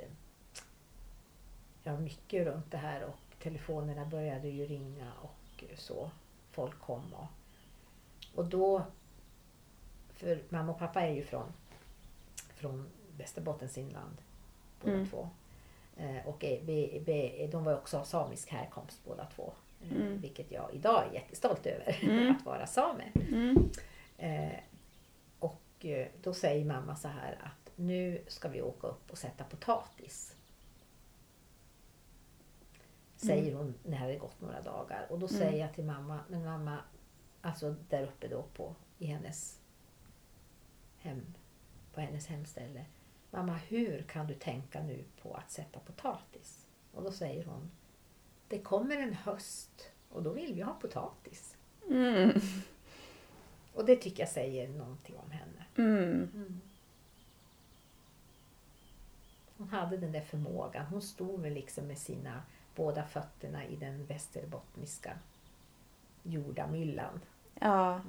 ja 1.82 1.98
mycket 1.98 2.46
runt 2.46 2.70
det 2.70 2.76
här 2.78 3.02
och 3.04 3.38
telefonerna 3.42 4.04
började 4.04 4.48
ju 4.48 4.66
ringa 4.66 5.12
och 5.22 5.64
så. 5.76 6.10
Folk 6.50 6.80
kom 6.80 7.14
och, 7.14 7.26
och 8.34 8.46
då, 8.46 8.82
för 10.14 10.42
mamma 10.48 10.72
och 10.72 10.78
pappa 10.78 11.00
är 11.02 11.12
ju 11.14 11.24
från, 11.24 11.52
från 12.54 12.86
Västerbottens 13.16 13.78
inland 13.78 14.16
båda 14.80 14.94
Mm. 14.94 15.08
två. 15.08 15.28
Eh, 15.96 16.26
Och 16.28 16.38
be, 16.38 17.00
be, 17.06 17.46
de 17.46 17.64
var 17.64 17.74
också 17.74 17.98
av 17.98 18.04
samisk 18.04 18.50
härkomst 18.50 19.04
båda 19.04 19.24
två. 19.26 19.52
Eh, 19.82 19.96
Mm. 19.96 20.20
Vilket 20.20 20.50
jag 20.50 20.74
idag 20.74 21.04
är 21.08 21.12
jättestolt 21.14 21.66
över, 21.66 21.98
Mm. 22.02 22.36
att 22.36 22.44
vara 22.44 22.66
same. 22.66 23.04
Mm. 23.14 23.70
Eh, 24.18 24.58
och 25.38 25.86
då 26.22 26.34
säger 26.34 26.64
mamma 26.64 26.96
så 26.96 27.08
här 27.08 27.38
att 27.42 27.72
nu 27.76 28.22
ska 28.28 28.48
vi 28.48 28.62
åka 28.62 28.86
upp 28.86 29.10
och 29.10 29.18
sätta 29.18 29.44
potatis. 29.44 30.36
Säger 33.16 33.54
hon 33.54 33.74
när 33.82 34.08
det 34.08 34.16
gått 34.16 34.40
några 34.40 34.60
dagar. 34.62 35.06
Och 35.10 35.18
då 35.18 35.26
Mm. 35.26 35.38
säger 35.38 35.60
jag 35.60 35.74
till 35.74 35.84
mamma, 35.84 36.20
men 36.28 36.44
mamma, 36.44 36.78
alltså 37.40 37.74
där 37.88 38.02
uppe 38.02 38.28
då 38.28 38.42
på, 38.42 38.74
i 38.98 39.06
hennes 39.06 39.60
hem, 40.98 41.34
på 41.94 42.00
hennes 42.00 42.26
hemställe. 42.26 42.84
Mamma, 43.36 43.54
hur 43.54 44.02
kan 44.02 44.26
du 44.26 44.34
tänka 44.34 44.82
nu 44.82 45.04
på 45.22 45.34
att 45.34 45.50
sätta 45.50 45.80
potatis? 45.80 46.66
Och 46.92 47.02
då 47.02 47.12
säger 47.12 47.44
hon, 47.44 47.70
det 48.48 48.58
kommer 48.58 48.96
en 48.96 49.14
höst 49.14 49.90
och 50.08 50.22
då 50.22 50.30
vill 50.30 50.54
vi 50.54 50.60
ha 50.60 50.74
potatis. 50.74 51.56
Mm. 51.90 52.40
Och 53.74 53.84
det 53.84 53.96
tycker 53.96 54.22
jag 54.22 54.30
säger 54.30 54.68
någonting 54.68 55.16
om 55.16 55.30
henne. 55.30 55.66
Mm. 55.76 56.60
Hon 59.56 59.68
hade 59.68 59.96
den 59.96 60.12
där 60.12 60.20
förmågan. 60.20 60.86
Hon 60.86 61.02
stod 61.02 61.40
väl 61.40 61.52
liksom 61.52 61.86
med 61.86 61.98
sina 61.98 62.42
båda 62.74 63.04
fötterna 63.04 63.66
i 63.66 63.76
den 63.76 64.06
västerbottniska 64.06 65.18
jordamyllan. 66.22 67.20
Ja. 67.54 68.00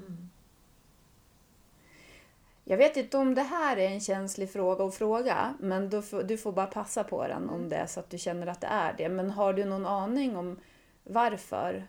Jag 2.69 2.77
vet 2.77 2.97
inte 2.97 3.17
om 3.17 3.35
det 3.35 3.41
här 3.41 3.77
är 3.77 3.87
en 3.87 3.99
känslig 3.99 4.51
fråga 4.51 4.85
att 4.85 4.95
fråga, 4.95 5.57
men 5.59 5.89
du 5.89 6.01
får, 6.01 6.23
du 6.23 6.37
får 6.37 6.51
bara 6.51 6.67
passa 6.67 7.03
på 7.03 7.27
den 7.27 7.49
om 7.49 7.69
det 7.69 7.75
är 7.75 7.87
så 7.87 7.99
att 7.99 8.09
du 8.09 8.17
känner 8.17 8.47
att 8.47 8.61
det 8.61 8.67
är 8.67 8.93
det. 8.97 9.09
Men 9.09 9.29
har 9.29 9.53
du 9.53 9.65
någon 9.65 9.85
aning 9.85 10.37
om 10.37 10.59
varför 11.03 11.87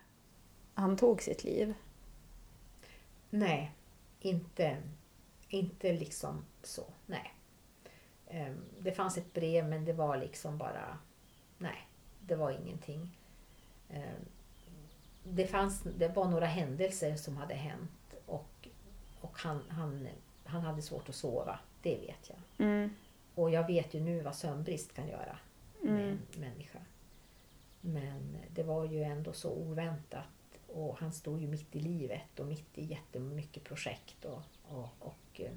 han 0.74 0.96
tog 0.96 1.22
sitt 1.22 1.44
liv? 1.44 1.74
Nej, 3.30 3.72
inte, 4.20 4.76
inte 5.48 5.92
liksom 5.92 6.44
så. 6.62 6.84
Nej. 7.06 7.34
Ehm, 8.26 8.64
det 8.78 8.92
fanns 8.92 9.18
ett 9.18 9.34
brev 9.34 9.68
men 9.68 9.84
det 9.84 9.92
var 9.92 10.16
liksom 10.16 10.58
bara... 10.58 10.98
Nej, 11.58 11.88
det 12.20 12.34
var 12.36 12.50
ingenting. 12.50 13.18
Ehm, 13.90 14.24
det, 15.24 15.46
fanns, 15.46 15.82
det 15.82 16.08
var 16.08 16.28
några 16.28 16.46
händelser 16.46 17.16
som 17.16 17.36
hade 17.36 17.54
hänt 17.54 18.14
och, 18.26 18.68
och 19.20 19.38
han, 19.38 19.62
han, 19.68 20.08
han 20.48 20.62
hade 20.62 20.82
svårt 20.82 21.08
att 21.08 21.14
sova. 21.14 21.58
Det 21.82 21.96
vet 21.96 22.30
jag. 22.30 22.66
Mm. 22.66 22.90
Och 23.34 23.50
jag 23.50 23.66
vet 23.66 23.94
ju 23.94 24.00
nu 24.00 24.20
vad 24.20 24.34
sömnbrist 24.36 24.94
kan 24.94 25.08
göra 25.08 25.38
med 25.82 25.92
Mm. 25.94 26.18
en 26.34 26.40
människa. 26.40 26.78
Men 27.80 28.36
det 28.54 28.62
var 28.62 28.84
ju 28.84 29.02
ändå 29.02 29.32
så 29.32 29.52
oväntat 29.52 30.24
och 30.66 30.98
han 30.98 31.12
stod 31.12 31.40
ju 31.40 31.46
mitt 31.48 31.76
i 31.76 31.80
livet 31.80 32.40
och 32.40 32.46
mitt 32.46 32.78
i 32.78 32.84
jättemycket 32.84 33.64
projekt. 33.64 34.24
Och, 34.24 34.42
och, 34.68 34.88
och 34.98 35.40
eh, 35.40 35.52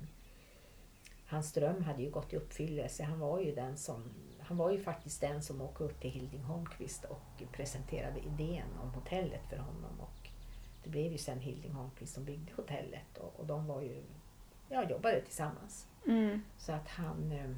hans 1.26 1.54
dröm 1.54 1.84
hade 1.84 2.04
ju 2.04 2.10
gått 2.10 2.34
i 2.34 2.38
uppfyllelse. 2.38 3.04
Han 3.04 3.20
var 3.20 3.40
ju 3.40 3.56
den 3.56 3.78
som 3.78 4.04
han 4.40 4.58
var 4.58 4.72
ju 4.72 4.80
faktiskt 4.84 5.22
den 5.22 5.42
som 5.44 5.62
åkte 5.62 5.84
upp 5.84 6.02
till 6.02 6.12
Hilding 6.12 6.44
Holmqvist 6.44 7.06
och 7.06 7.44
presenterade 7.52 8.20
idén 8.20 8.68
om 8.84 8.90
hotellet 8.90 9.42
för 9.50 9.58
honom. 9.58 10.00
Och 10.00 10.30
det 10.84 10.90
blev 10.90 11.12
ju 11.12 11.18
sen 11.18 11.40
Hilding 11.40 11.72
Holmqvist 11.72 12.14
som 12.14 12.26
byggde 12.26 12.54
hotellet 12.54 13.18
och, 13.18 13.40
och 13.40 13.46
de 13.46 13.68
var 13.68 13.82
ju, 13.82 14.04
ja, 14.72 14.90
jobbade 14.90 15.22
tillsammans. 15.22 15.88
Mm. 16.08 16.42
Så 16.58 16.72
att 16.72 16.88
han... 16.88 17.32
eh, 17.32 17.50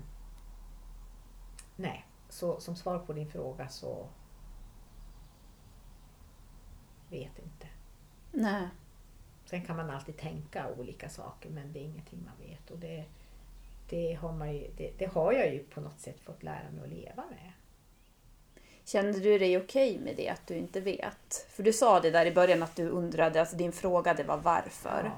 Nej, 1.76 2.06
så 2.30 2.60
som 2.60 2.76
svar 2.76 3.00
på 3.00 3.14
din 3.14 3.30
fråga 3.30 3.68
så 3.68 4.08
vet 7.10 7.40
inte. 7.40 7.68
Nej. 8.32 8.68
Sen 9.46 9.66
kan 9.66 9.78
man 9.78 9.90
alltid 9.90 10.18
tänka 10.18 10.68
olika 10.78 11.10
saker 11.10 11.50
men 11.50 11.74
det 11.74 11.80
är 11.80 11.84
ingenting 11.84 12.24
man 12.26 12.48
vet. 12.48 12.72
Och 12.72 12.78
det, 12.78 13.06
det, 13.90 14.14
har 14.14 14.46
ju, 14.46 14.72
det, 14.78 14.94
det 14.98 15.06
har 15.06 15.34
jag 15.34 15.54
ju 15.54 15.64
på 15.64 15.82
något 15.82 16.00
sätt 16.00 16.20
fått 16.20 16.44
lära 16.44 16.72
mig 16.72 16.84
att 16.84 16.90
leva 16.90 17.24
med. 17.30 17.52
Kände 18.86 19.20
du 19.20 19.38
dig 19.40 19.58
okej 19.58 20.00
med 20.00 20.16
det, 20.18 20.30
att 20.30 20.48
du 20.48 20.56
inte 20.56 20.82
vet? 20.82 21.48
För 21.50 21.64
du 21.64 21.74
sa 21.74 22.00
det 22.00 22.12
där 22.12 22.26
i 22.26 22.34
början 22.34 22.64
att 22.64 22.76
du 22.76 22.90
undrade, 22.90 23.40
alltså 23.40 23.56
din 23.56 23.72
fråga 23.72 24.14
det 24.14 24.24
var 24.24 24.38
varför. 24.38 25.02
Ja. 25.04 25.12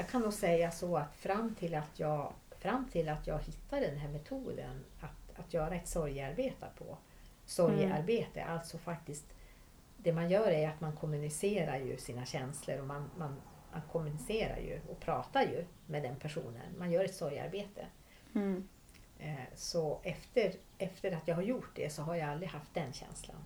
Jag 0.00 0.08
kan 0.08 0.22
nog 0.22 0.32
säga 0.32 0.70
så 0.70 0.96
att 0.96 1.14
fram 1.16 1.54
till 1.54 1.74
att 1.74 1.98
jag, 1.98 2.32
fram 2.58 2.88
till 2.88 3.08
att 3.08 3.26
jag 3.26 3.38
hittade 3.38 3.86
den 3.86 3.98
här 3.98 4.08
metoden 4.08 4.84
att, 5.00 5.38
att 5.38 5.54
göra 5.54 5.74
ett 5.74 5.88
sorgearbete 5.88 6.66
på. 6.78 6.98
Sorgearbete, 7.44 8.44
alltså 8.44 8.78
faktiskt 8.78 9.24
det 9.96 10.12
man 10.12 10.30
gör 10.30 10.48
är 10.48 10.68
att 10.68 10.80
man 10.80 10.96
kommunicerar 10.96 11.76
ju 11.78 11.96
sina 11.96 12.24
känslor 12.24 12.80
och 12.80 12.86
man, 12.86 13.10
man, 13.18 13.36
man 13.72 13.82
kommunicerar 13.92 14.58
ju 14.58 14.80
och 14.90 15.00
pratar 15.00 15.42
ju 15.42 15.64
med 15.86 16.02
den 16.02 16.16
personen. 16.16 16.78
Man 16.78 16.90
gör 16.90 17.04
ett 17.04 17.14
sorgearbete. 17.14 17.86
Mm. 18.34 18.68
Eh, 19.18 19.34
Så 19.54 20.00
efter, 20.02 20.52
efter 20.78 21.12
att 21.12 21.28
jag 21.28 21.34
har 21.34 21.42
gjort 21.42 21.70
det 21.76 21.90
så 21.92 22.02
har 22.02 22.14
jag 22.14 22.28
aldrig 22.28 22.50
haft 22.50 22.74
den 22.74 22.92
känslan 22.92 23.44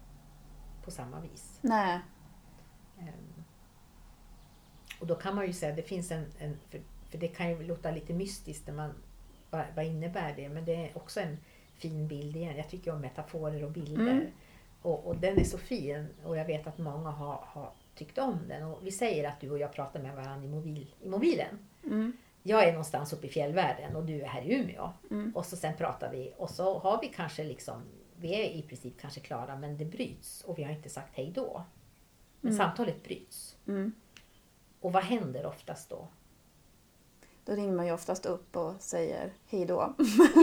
på 0.84 0.90
samma 0.90 1.20
vis. 1.20 1.58
Nej. 1.60 2.00
Och 5.00 5.06
då 5.06 5.14
kan 5.14 5.34
man 5.34 5.46
ju 5.46 5.52
säga, 5.52 5.74
det 5.76 5.82
finns 5.82 6.10
en, 6.10 6.24
en 6.38 6.56
för, 6.70 6.80
för 7.10 7.18
det 7.18 7.28
kan 7.28 7.50
ju 7.50 7.62
låta 7.62 7.90
lite 7.90 8.12
mystiskt 8.12 8.66
när 8.66 8.74
man, 8.74 8.90
vad, 9.50 9.64
vad 9.76 9.84
innebär 9.84 10.34
det? 10.36 10.48
Men 10.48 10.64
det 10.64 10.74
är 10.74 10.96
också 10.98 11.20
en 11.20 11.36
fin 11.74 12.08
bild 12.08 12.36
igen. 12.36 12.56
Jag 12.56 12.68
tycker 12.68 12.92
om 12.94 13.00
metaforer 13.00 13.64
och 13.64 13.70
bilder. 13.70 14.10
Mm. 14.12 14.26
Och, 14.82 15.06
och 15.06 15.16
den 15.16 15.38
är 15.38 15.44
så 15.44 15.58
fin 15.58 16.06
och 16.24 16.36
jag 16.36 16.44
vet 16.44 16.66
att 16.66 16.78
många 16.78 17.10
har, 17.10 17.44
har 17.46 17.70
tyckt 17.94 18.18
om 18.18 18.38
den. 18.48 18.62
Och 18.62 18.86
vi 18.86 18.90
säger 18.90 19.28
att 19.28 19.40
du 19.40 19.50
och 19.50 19.58
jag 19.58 19.72
pratar 19.72 20.00
med 20.02 20.14
varandra 20.16 20.44
i, 20.46 20.48
mobil, 20.48 20.94
i 21.00 21.08
mobilen. 21.08 21.58
Mm. 21.84 22.12
Jag 22.42 22.64
är 22.64 22.72
någonstans 22.72 23.12
uppe 23.12 23.26
i 23.26 23.30
fjällvärlden 23.30 23.96
och 23.96 24.04
du 24.04 24.20
är 24.22 24.26
här 24.26 24.42
i 24.42 24.54
Umeå. 24.54 24.90
Mm. 25.10 25.32
Och 25.34 25.46
så 25.46 25.56
sen 25.56 25.76
pratar 25.76 26.12
vi 26.12 26.32
och 26.36 26.50
så 26.50 26.78
har 26.78 27.00
vi 27.00 27.08
kanske 27.08 27.44
liksom, 27.44 27.82
vi 28.16 28.34
är 28.34 28.50
i 28.50 28.62
princip 28.62 29.00
kanske 29.00 29.20
klara 29.20 29.56
men 29.56 29.76
det 29.76 29.84
bryts 29.84 30.42
och 30.44 30.58
vi 30.58 30.62
har 30.62 30.72
inte 30.72 30.88
sagt 30.88 31.16
hej 31.16 31.32
då. 31.34 31.64
Men 32.40 32.52
Mm. 32.52 32.66
samtalet 32.66 33.02
bryts. 33.04 33.56
Mm. 34.84 34.86
Och 34.86 34.92
vad 34.92 35.02
händer 35.02 35.46
oftast 35.46 35.90
då? 35.90 36.08
Då 37.44 37.52
ringer 37.52 37.72
man 37.72 37.86
ju 37.86 37.92
oftast 37.92 38.26
upp 38.26 38.56
och 38.56 38.74
säger 38.80 39.32
hej 39.46 39.66
då. 39.66 39.94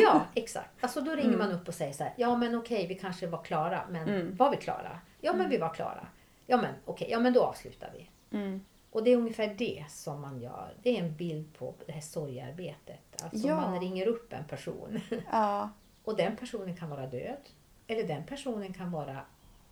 Ja, 0.03 0.21
exakt. 0.35 0.69
Alltså 0.83 1.01
då 1.01 1.11
ringer 1.11 1.33
Mm. 1.33 1.39
man 1.39 1.51
upp 1.51 1.67
och 1.67 1.73
säger 1.73 1.93
så 1.93 2.03
här, 2.03 2.13
ja 2.17 2.37
men 2.37 2.55
okej 2.55 2.87
vi 2.87 2.95
kanske 2.95 3.27
var 3.27 3.43
klara, 3.43 3.81
men 3.89 4.09
Mm. 4.09 4.35
var 4.35 4.51
vi 4.51 4.57
klara? 4.57 4.99
Ja 5.21 5.33
men 5.33 5.49
vi 5.49 5.57
var 5.57 5.73
klara. 5.73 6.07
Ja 6.47 6.57
men 6.57 6.73
okej, 6.85 7.07
ja 7.11 7.19
men 7.19 7.33
då 7.33 7.43
avslutar 7.43 7.91
vi. 7.93 8.09
Mm. 8.37 8.65
Och 8.91 9.03
det 9.03 9.11
är 9.11 9.17
ungefär 9.17 9.55
det 9.57 9.85
som 9.89 10.21
man 10.21 10.41
gör. 10.41 10.73
Det 10.83 10.97
är 10.97 11.03
en 11.03 11.15
bild 11.15 11.53
på 11.57 11.73
det 11.85 11.91
här 11.91 12.01
sorgearbetet. 12.01 13.23
Alltså 13.23 13.47
Ja. 13.47 13.55
man 13.55 13.79
ringer 13.79 14.07
upp 14.07 14.33
en 14.33 14.45
person 14.45 14.99
Ja. 15.31 15.69
och 16.03 16.17
den 16.17 16.35
personen 16.35 16.77
kan 16.77 16.89
vara 16.89 17.07
död. 17.07 17.49
Eller 17.87 18.07
den 18.07 18.23
personen 18.23 18.73
kan 18.73 18.91
vara 18.91 19.19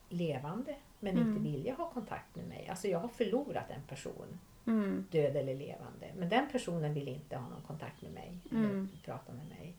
levande 0.09 0.75
men 0.99 1.17
Mm. 1.17 1.29
inte 1.29 1.41
vilja 1.43 1.73
ha 1.73 1.89
kontakt 1.89 2.35
med 2.35 2.47
mig. 2.47 2.67
Alltså 2.69 2.87
jag 2.87 2.99
har 2.99 3.07
förlorat 3.07 3.69
en 3.69 3.81
person, 3.83 4.39
Mm. 4.69 5.05
död 5.11 5.35
eller 5.35 5.55
levande. 5.55 6.11
Men 6.17 6.29
den 6.29 6.49
personen 6.51 6.93
vill 6.93 7.07
inte 7.07 7.37
ha 7.37 7.49
någon 7.49 7.61
kontakt 7.61 8.01
med 8.01 8.11
mig 8.11 8.37
eller 8.51 8.59
Mm. 8.69 8.89
prata 9.05 9.33
med 9.33 9.47
mig. 9.47 9.75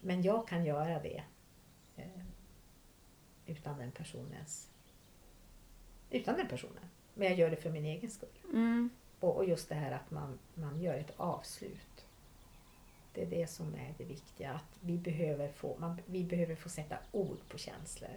Men 0.00 0.22
jag 0.22 0.48
kan 0.48 0.64
göra 0.64 1.02
det 1.02 1.22
eh, 1.96 2.22
utan 3.46 3.78
den 3.78 3.92
personens 3.92 4.68
utan 6.10 6.36
den 6.36 6.48
personen. 6.48 6.84
Men 7.14 7.28
jag 7.28 7.38
gör 7.38 7.50
det 7.50 7.56
för 7.56 7.70
min 7.70 7.84
egen 7.84 8.10
skull. 8.10 8.38
Mm. 8.52 8.90
Och, 9.20 9.36
och 9.36 9.44
just 9.44 9.68
det 9.68 9.74
här 9.74 9.92
att 9.92 10.10
man, 10.10 10.38
man 10.54 10.80
gör 10.80 10.94
ett 10.94 11.12
avslut. 11.16 12.06
Det 13.14 13.22
är 13.22 13.26
det 13.26 13.46
som 13.46 13.74
är 13.74 13.94
det 13.98 14.04
viktiga. 14.04 14.52
Att 14.52 14.78
vi, 14.80 14.98
behöver 14.98 15.48
få, 15.48 15.76
man, 15.78 16.00
vi 16.06 16.24
behöver 16.24 16.54
få 16.56 16.68
sätta 16.68 16.96
ord 17.12 17.38
på 17.48 17.58
känslor. 17.58 18.10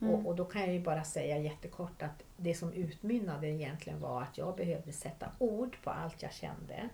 Mm. 0.00 0.14
Och, 0.14 0.26
och 0.26 0.36
då 0.36 0.44
kan 0.44 0.60
jag 0.60 0.72
ju 0.72 0.80
bara 0.80 1.04
säga 1.04 1.38
jättekort 1.38 2.02
att 2.02 2.22
det 2.36 2.54
som 2.54 2.72
utmynnade 2.72 3.48
egentligen 3.48 4.00
var 4.00 4.22
att 4.22 4.38
jag 4.38 4.56
behövde 4.56 4.92
sätta 4.92 5.30
ord 5.38 5.76
på 5.84 5.90
allt 5.90 6.22
jag 6.22 6.32
kände. 6.32 6.88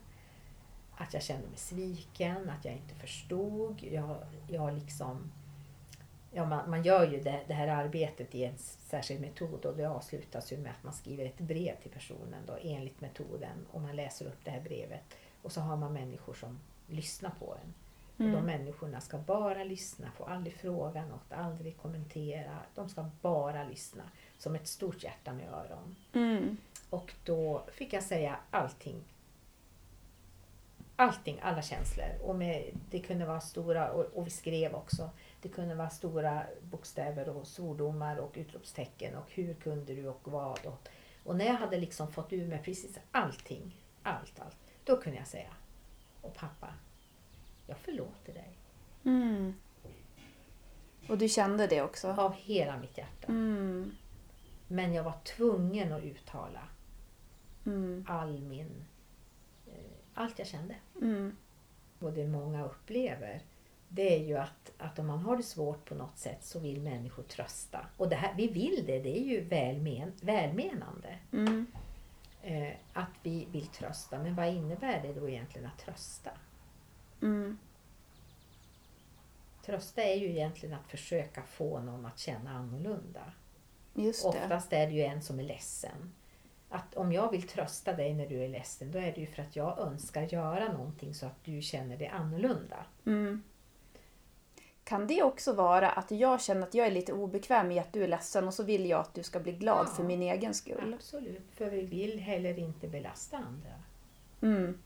Att 0.96 1.14
jag 1.14 1.22
kände 1.22 1.48
mig 1.48 1.58
sviken, 1.58 2.50
att 2.50 2.64
jag 2.64 2.74
inte 2.74 2.94
förstod. 2.94 3.82
Jag, 3.82 4.16
jag 4.48 4.74
liksom, 4.74 5.32
ja, 6.32 6.44
man, 6.46 6.70
man 6.70 6.82
gör 6.82 7.10
ju 7.10 7.20
det, 7.20 7.40
det 7.46 7.54
här 7.54 7.68
arbetet 7.68 8.34
i 8.34 8.44
en 8.44 8.58
särskild 8.58 9.20
metod 9.20 9.64
och 9.64 9.76
det 9.76 9.84
avslutas 9.84 10.52
ju 10.52 10.56
med 10.56 10.70
att 10.70 10.84
man 10.84 10.92
skriver 10.92 11.24
ett 11.24 11.38
brev 11.38 11.80
till 11.82 11.90
personen 11.90 12.46
då, 12.46 12.58
enligt 12.62 13.00
metoden 13.00 13.66
och 13.72 13.80
man 13.80 13.96
läser 13.96 14.26
upp 14.26 14.44
det 14.44 14.50
här 14.50 14.60
brevet. 14.60 15.04
Och 15.42 15.52
så 15.52 15.60
har 15.60 15.76
man 15.76 15.92
människor 15.92 16.34
som 16.34 16.58
lyssnar 16.86 17.30
på 17.30 17.54
en. 17.64 17.74
Och 18.16 18.24
de 18.24 18.30
Mm. 18.30 18.44
människorna 18.44 19.00
ska 19.00 19.18
bara 19.18 19.64
lyssna, 19.64 20.10
får 20.10 20.28
aldrig 20.28 20.54
fråga 20.54 21.06
något, 21.06 21.32
aldrig 21.32 21.76
kommentera. 21.78 22.58
De 22.74 22.88
ska 22.88 23.10
bara 23.20 23.64
lyssna. 23.64 24.02
Som 24.38 24.54
ett 24.54 24.66
stort 24.66 25.04
hjärta 25.04 25.32
med 25.32 25.48
öron. 25.48 25.96
Mm. 26.12 26.56
Och 26.90 27.14
då 27.24 27.66
fick 27.72 27.92
jag 27.92 28.02
säga 28.02 28.36
allting. 28.50 29.04
Allting, 30.96 31.38
alla 31.42 31.62
känslor. 31.62 32.06
Och 32.22 32.36
med, 32.36 32.78
det 32.90 33.00
kunde 33.00 33.26
vara 33.26 33.40
stora, 33.40 33.92
och, 33.92 34.04
och 34.04 34.26
vi 34.26 34.30
skrev 34.30 34.74
också, 34.74 35.10
det 35.42 35.48
kunde 35.48 35.74
vara 35.74 35.90
stora 35.90 36.46
bokstäver 36.62 37.28
och 37.28 37.46
svordomar 37.46 38.16
och 38.16 38.32
utropstecken 38.34 39.16
och 39.16 39.32
hur 39.32 39.54
kunde 39.54 39.94
du 39.94 40.08
och 40.08 40.20
vad. 40.24 40.66
Och, 40.66 40.88
och 41.24 41.36
när 41.36 41.44
jag 41.44 41.54
hade 41.54 41.78
liksom 41.78 42.12
fått 42.12 42.32
ur 42.32 42.46
mig 42.46 42.62
precis 42.64 42.98
allting, 43.12 43.76
allt, 44.02 44.40
allt, 44.40 44.56
då 44.84 44.96
kunde 44.96 45.18
jag 45.18 45.26
säga, 45.28 45.50
och 46.20 46.34
pappa, 46.34 46.68
jag 47.66 47.78
förlåter 47.78 48.32
dig. 48.34 48.58
Mm. 49.04 49.54
Och 51.08 51.18
du 51.18 51.28
kände 51.28 51.66
det 51.66 51.82
också? 51.82 52.08
Av 52.08 52.32
hela 52.32 52.76
mitt 52.76 52.98
hjärta. 52.98 53.26
Mm. 53.28 53.94
Men 54.68 54.92
jag 54.94 55.04
var 55.04 55.14
tvungen 55.24 55.92
att 55.92 56.02
uttala 56.02 56.68
Mm. 57.66 58.04
all 58.08 58.40
min, 58.40 58.84
eh, 59.66 59.74
allt 60.14 60.38
jag 60.38 60.48
kände. 60.48 60.74
Mm. 61.02 61.36
Och 61.98 62.12
det 62.12 62.26
många 62.26 62.64
upplever, 62.64 63.42
det 63.88 64.14
är 64.14 64.26
ju 64.26 64.36
att, 64.38 64.72
att 64.78 64.98
om 64.98 65.06
man 65.06 65.18
har 65.18 65.36
det 65.36 65.42
svårt 65.42 65.84
på 65.84 65.94
något 65.94 66.18
sätt 66.18 66.44
så 66.44 66.58
vill 66.58 66.80
människor 66.80 67.22
trösta. 67.22 67.86
Och 67.96 68.08
det 68.08 68.16
här, 68.16 68.34
vi 68.36 68.46
vill 68.48 68.84
det, 68.86 68.98
det 68.98 69.18
är 69.18 69.24
ju 69.24 69.40
välmen, 69.40 70.12
välmenande. 70.20 71.18
Mm. 71.32 71.66
Eh, 72.42 72.72
att 72.92 73.10
vi 73.22 73.46
vill 73.52 73.66
trösta. 73.66 74.18
Men 74.18 74.34
vad 74.34 74.48
innebär 74.48 75.02
det 75.02 75.20
då 75.20 75.28
egentligen 75.28 75.66
att 75.66 75.78
trösta? 75.78 76.30
Mm. 77.22 77.58
Trösta 79.66 80.02
är 80.02 80.14
ju 80.16 80.30
egentligen 80.30 80.74
att 80.74 80.90
försöka 80.90 81.42
få 81.42 81.80
någon 81.80 82.06
att 82.06 82.18
känna 82.18 82.50
annorlunda. 82.50 83.32
Just 83.94 84.22
det. 84.22 84.28
Oftast 84.28 84.72
är 84.72 84.86
det 84.86 84.92
ju 84.92 85.02
en 85.02 85.22
som 85.22 85.38
är 85.40 85.44
ledsen. 85.44 86.12
Att 86.68 86.94
om 86.94 87.12
jag 87.12 87.30
vill 87.30 87.48
trösta 87.48 87.92
dig 87.92 88.14
när 88.14 88.26
du 88.26 88.44
är 88.44 88.48
ledsen, 88.48 88.92
då 88.92 88.98
är 88.98 89.12
det 89.12 89.20
ju 89.20 89.26
för 89.26 89.42
att 89.42 89.56
jag 89.56 89.78
önskar 89.78 90.22
göra 90.22 90.72
någonting 90.72 91.14
så 91.14 91.26
att 91.26 91.44
du 91.44 91.62
känner 91.62 91.96
dig 91.96 92.08
annorlunda. 92.08 92.76
Mm. 93.06 93.42
Kan 94.84 95.06
det 95.06 95.22
också 95.22 95.52
vara 95.52 95.90
att 95.90 96.10
jag 96.10 96.40
känner 96.40 96.62
att 96.66 96.74
jag 96.74 96.86
är 96.86 96.90
lite 96.90 97.12
obekväm 97.12 97.70
i 97.72 97.78
att 97.78 97.92
du 97.92 98.04
är 98.04 98.08
ledsen 98.08 98.48
och 98.48 98.54
så 98.54 98.62
vill 98.62 98.86
jag 98.86 99.00
att 99.00 99.14
du 99.14 99.22
ska 99.22 99.40
bli 99.40 99.52
glad 99.52 99.86
Ja. 99.88 99.94
för 99.94 100.02
min 100.04 100.22
egen 100.22 100.54
skull? 100.54 100.94
Absolut, 100.94 101.50
för 101.52 101.70
vi 101.70 101.82
vill 101.82 102.18
heller 102.18 102.58
inte 102.58 102.88
belasta 102.88 103.36
andra. 103.36 103.72
Mm. 104.40 104.78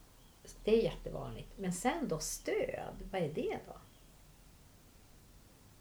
Det 0.63 0.71
är 0.79 0.83
jättevanligt. 0.83 1.49
Men 1.57 1.73
sen 1.73 2.07
då 2.07 2.19
stöd, 2.19 2.93
vad 3.11 3.21
är 3.21 3.29
det 3.29 3.57
då? 3.67 3.75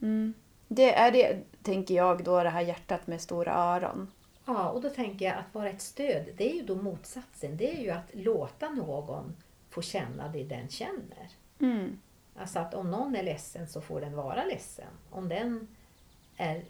Mm. 0.07 0.35
Det 0.69 0.95
är 0.95 1.13
det, 1.13 1.43
tänker 1.63 1.95
jag, 1.95 2.25
då 2.25 2.43
det 2.43 2.49
här 2.49 2.61
hjärtat 2.61 3.07
med 3.07 3.21
stora 3.21 3.55
öron. 3.55 4.13
Ja, 4.45 4.69
och 4.69 4.81
då 4.81 4.91
tänker 4.91 5.25
jag 5.25 5.35
att 5.35 5.55
vara 5.55 5.71
ett 5.71 5.83
stöd, 5.83 6.29
det 6.37 6.51
är 6.51 6.55
ju 6.55 6.63
då 6.63 6.75
motsatsen. 6.75 7.57
Det 7.57 7.77
är 7.77 7.83
ju 7.83 7.91
att 7.91 8.15
låta 8.15 8.69
någon 8.69 9.37
få 9.71 9.83
känna 9.83 10.29
det 10.29 10.45
den 10.45 10.69
känner. 10.69 11.29
Mm. 11.61 12.01
Alltså 12.37 12.59
att 12.59 12.75
om 12.75 12.91
någon 12.91 13.17
är 13.17 13.23
ledsen 13.23 13.69
så 13.69 13.81
får 13.81 14.01
den 14.01 14.17
vara 14.17 14.45
ledsen. 14.45 14.91
Om 15.11 15.29
den 15.29 15.69
är 16.37 16.65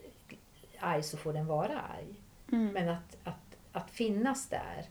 arg 0.78 1.02
så 1.02 1.16
får 1.16 1.32
den 1.32 1.46
vara 1.46 1.80
arg. 1.80 2.14
Mm. 2.52 2.72
Men 2.72 2.88
att, 2.88 3.16
att, 3.24 3.56
att 3.72 3.90
finnas 3.90 4.48
där 4.48 4.86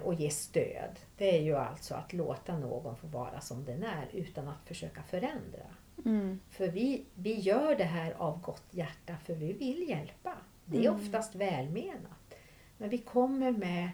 och 0.00 0.14
ge 0.14 0.30
stöd, 0.30 0.98
det 1.16 1.38
är 1.38 1.42
ju 1.42 1.56
alltså 1.56 1.94
att 1.94 2.12
låta 2.12 2.58
någon 2.58 2.96
få 2.96 3.06
vara 3.06 3.40
som 3.40 3.64
den 3.64 3.82
är 3.82 4.08
utan 4.12 4.48
att 4.48 4.64
försöka 4.64 5.02
förändra. 5.02 5.66
Mm. 6.04 6.40
För 6.50 6.68
vi, 6.68 7.04
vi 7.14 7.34
gör 7.40 7.74
det 7.76 7.84
här 7.84 8.12
av 8.12 8.40
gott 8.40 8.64
hjärta 8.70 9.16
för 9.24 9.34
vi 9.34 9.52
vill 9.52 9.88
hjälpa. 9.88 10.34
Det 10.64 10.76
är 10.86 10.90
Mm. 10.90 11.00
oftast 11.00 11.34
välmenat. 11.34 12.34
Men 12.78 12.88
vi 12.90 12.98
kommer 12.98 13.50
med 13.50 13.90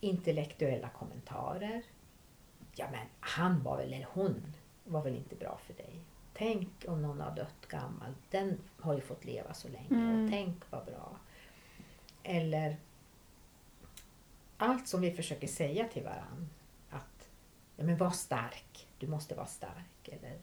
intellektuella 0.00 0.88
kommentarer. 0.88 1.82
Ja 2.74 2.86
men 2.92 3.06
han 3.20 3.62
var 3.62 3.76
väl, 3.76 3.92
eller 3.92 4.06
hon 4.12 4.52
var 4.84 5.02
väl 5.02 5.14
inte 5.16 5.34
bra 5.36 5.58
för 5.66 5.74
dig. 5.74 6.00
Tänk 6.34 6.68
om 6.88 7.02
någon 7.02 7.20
har 7.20 7.36
dött 7.36 7.66
gammal. 7.68 8.14
Den 8.30 8.58
har 8.80 8.94
ju 8.94 9.00
fått 9.00 9.24
leva 9.24 9.54
så 9.54 9.68
länge. 9.68 9.86
Mm. 9.90 10.24
Och 10.24 10.30
tänk 10.30 10.70
vad 10.70 10.84
bra. 10.84 11.16
Eller 12.22 12.76
allt 14.56 14.88
som 14.88 15.00
vi 15.00 15.10
försöker 15.10 15.46
säga 15.46 15.88
till 15.88 16.04
varann. 16.04 16.48
Att 16.90 17.28
ja, 17.76 17.84
men 17.84 17.96
var 17.96 18.10
stark. 18.10 18.88
Du 18.98 19.06
måste 19.06 19.34
vara 19.34 19.46
stark. 19.46 20.08
Eller 20.08 20.38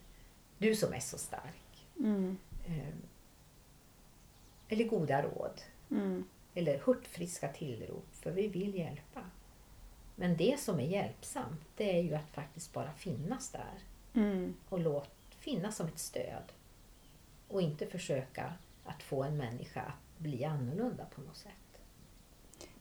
du 0.57 0.75
som 0.75 0.93
är 0.93 0.99
så 0.99 1.17
stark. 1.17 1.87
Mm. 1.99 2.37
Eh, 2.65 2.95
Eller 4.67 4.85
goda 4.85 5.21
råd. 5.23 5.61
Mm. 5.91 6.25
Eller 6.53 6.79
hurtfriska 6.79 7.47
tillrop. 7.47 8.07
För 8.11 8.31
vi 8.31 8.47
vill 8.47 8.75
hjälpa. 8.75 9.21
Men 10.15 10.37
det 10.37 10.59
som 10.59 10.79
är 10.79 10.87
hjälpsamt 10.87 11.61
det 11.77 11.97
är 11.97 12.01
ju 12.01 12.15
att 12.15 12.29
faktiskt 12.29 12.73
bara 12.73 12.93
finnas 12.93 13.49
där. 13.49 13.79
Mm. 14.13 14.53
Och 14.69 14.79
låt 14.79 15.09
finnas 15.39 15.75
som 15.75 15.87
ett 15.87 15.99
stöd. 15.99 16.51
Och 17.47 17.61
inte 17.61 17.87
försöka 17.87 18.53
att 18.85 19.03
få 19.03 19.23
en 19.23 19.37
människa 19.37 19.81
att 19.81 20.19
bli 20.19 20.45
annorlunda 20.45 21.05
på 21.15 21.21
något 21.21 21.37
sätt. 21.37 21.81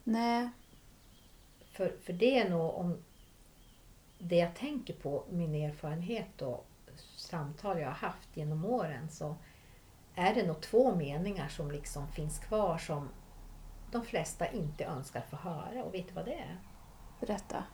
Nej. 0.04 0.50
För, 1.72 1.96
för 2.02 2.12
det 2.12 2.38
är 2.38 2.50
nog 2.50 2.74
om 2.74 3.04
det 4.18 4.36
jag 4.36 4.54
tänker 4.54 4.94
på, 4.94 5.24
min 5.30 5.54
erfarenhet 5.54 6.42
och 6.42 6.66
samtal 7.16 7.78
jag 7.78 7.86
har 7.86 7.94
haft 7.94 8.36
genom 8.36 8.64
åren 8.64 9.08
så 9.08 9.36
är 10.14 10.34
det 10.34 10.46
nog 10.46 10.60
två 10.60 10.94
meningar 10.94 11.48
som 11.48 11.70
liksom 11.70 12.08
finns 12.08 12.38
kvar 12.38 12.78
som 12.78 13.08
de 13.90 14.04
flesta 14.04 14.52
inte 14.52 14.84
önskar 14.84 15.20
få 15.20 15.36
höra. 15.36 15.84
Och 15.84 15.94
vet 15.94 16.08
du 16.08 16.14
vad 16.14 16.24
det 16.24 16.34
är? 16.34 16.58
Berätta. 17.20 17.64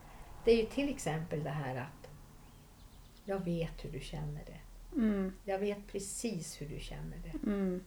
Det 0.44 0.52
är 0.52 0.56
ju 0.56 0.66
till 0.66 0.88
exempel 0.88 1.44
det 1.44 1.50
här 1.50 1.76
att 1.76 2.10
jag 3.24 3.44
vet 3.44 3.84
hur 3.84 3.92
du 3.92 4.00
känner 4.00 4.44
det. 4.44 4.60
Mm. 4.96 5.32
Jag 5.44 5.58
vet 5.58 5.86
precis 5.86 6.60
hur 6.60 6.68
du 6.68 6.80
känner 6.80 7.16
det. 7.18 7.50
Mm. 7.50 7.84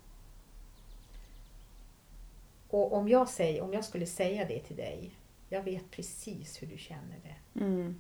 Och 2.70 2.94
om 2.94 3.08
jag, 3.08 3.30
säger, 3.30 3.62
om 3.62 3.74
jag 3.74 3.86
skulle 3.86 4.06
säga 4.06 4.46
det 4.46 4.60
till 4.60 4.76
dig, 4.76 5.12
jag 5.52 5.64
vet 5.64 5.92
precis 5.92 6.62
hur 6.62 6.68
du 6.68 6.78
känner 6.78 7.20
det. 7.24 7.60
Mm. 7.60 8.00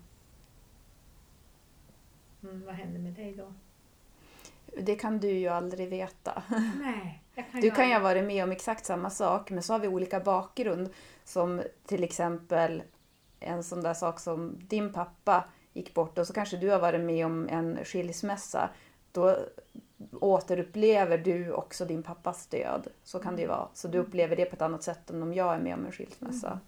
Mm, 2.44 2.66
vad 2.66 2.76
händer 2.76 3.00
med 3.00 3.14
dig 3.14 3.34
då? 3.34 3.54
Det 4.78 4.96
kan 4.96 5.20
du 5.20 5.30
ju 5.30 5.48
aldrig 5.48 5.90
veta. 5.90 6.44
Nej, 6.82 7.24
kan 7.36 7.62
Du 7.62 7.72
kan 7.72 7.88
ju 7.88 7.94
ha 7.94 8.02
varit 8.02 8.24
med 8.24 8.44
om 8.44 8.52
exakt 8.52 8.86
samma 8.86 9.10
sak 9.10 9.52
men 9.52 9.64
så 9.64 9.74
har 9.74 9.80
vi 9.80 9.88
olika 9.88 10.20
bakgrund. 10.20 10.90
Som 11.24 11.62
till 11.86 12.04
exempel 12.04 12.84
en 13.40 13.64
sån 13.64 13.82
där 13.82 13.94
sak 13.94 14.20
som 14.20 14.60
din 14.68 14.94
pappa 14.94 15.46
gick 15.74 15.94
bort 15.94 16.18
och 16.18 16.28
så 16.28 16.34
kanske 16.34 16.58
du 16.58 16.70
har 16.70 16.80
varit 16.80 17.02
med 17.02 17.26
om 17.26 17.48
en 17.50 17.86
skilsmässa. 17.86 18.70
Då 19.12 19.38
återupplever 20.12 21.18
du 21.18 21.52
också 21.52 21.86
din 21.86 22.04
pappas 22.04 22.48
död. 22.48 22.88
Så 23.04 23.20
kan 23.20 23.36
det 23.36 23.42
ju 23.42 23.48
vara. 23.48 23.68
Så 23.74 23.88
du 23.88 23.98
upplever 23.98 24.36
det 24.36 24.46
på 24.46 24.56
ett 24.56 24.62
annat 24.62 24.84
sätt 24.84 25.10
än 25.10 25.24
om 25.24 25.34
jag 25.34 25.56
är 25.56 25.60
med 25.60 25.74
om 25.74 25.86
en 25.86 25.92
skilsmässa. 25.92 26.60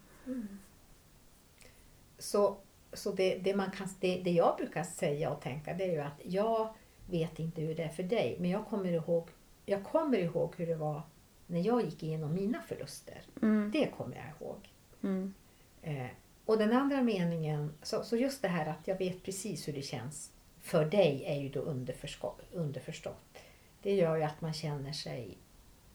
Så, 2.23 2.57
så 2.93 3.12
det, 3.12 3.36
det, 3.36 3.55
man 3.55 3.71
kan, 3.71 3.88
det, 3.99 4.21
det 4.23 4.31
jag 4.31 4.57
brukar 4.57 4.83
säga 4.83 5.31
och 5.31 5.41
tänka 5.41 5.73
det 5.73 5.83
är 5.83 5.91
ju 5.91 5.99
att 5.99 6.21
jag 6.23 6.73
vet 7.09 7.39
inte 7.39 7.62
hur 7.62 7.75
det 7.75 7.83
är 7.83 7.89
för 7.89 8.03
dig 8.03 8.38
men 8.39 8.49
jag 8.49 8.65
kommer 8.65 8.91
ihåg, 8.91 9.29
jag 9.65 9.83
kommer 9.83 10.17
ihåg 10.17 10.53
hur 10.57 10.67
det 10.67 10.75
var 10.75 11.01
när 11.47 11.59
jag 11.59 11.86
gick 11.86 12.03
igenom 12.03 12.33
mina 12.33 12.62
förluster. 12.62 13.21
Mm. 13.41 13.71
Det 13.73 13.88
kommer 13.97 14.15
jag 14.15 14.25
ihåg. 14.47 14.69
Mm. 15.03 15.33
Eh, 15.81 16.07
och 16.45 16.57
den 16.57 16.73
andra 16.73 17.01
meningen, 17.01 17.73
så, 17.81 18.03
så 18.03 18.17
just 18.17 18.41
det 18.41 18.47
här 18.47 18.65
att 18.65 18.88
jag 18.88 18.97
vet 18.97 19.23
precis 19.23 19.67
hur 19.67 19.73
det 19.73 19.81
känns 19.81 20.31
för 20.62 20.86
dig 20.86 21.23
är 21.25 21.36
ju 21.36 21.49
då 21.49 21.59
underförstå, 21.59 22.33
underförstått. 22.51 23.38
Det 23.81 23.95
gör 23.95 24.15
ju 24.15 24.23
att 24.23 24.41
man 24.41 24.53
känner 24.53 24.93
sig 24.93 25.38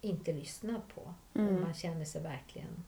inte 0.00 0.32
lyssnad 0.32 0.80
på. 0.94 1.14
Och 1.32 1.38
Mm. 1.40 1.60
man 1.60 1.74
känner 1.74 2.04
sig 2.04 2.22
verkligen 2.22 2.84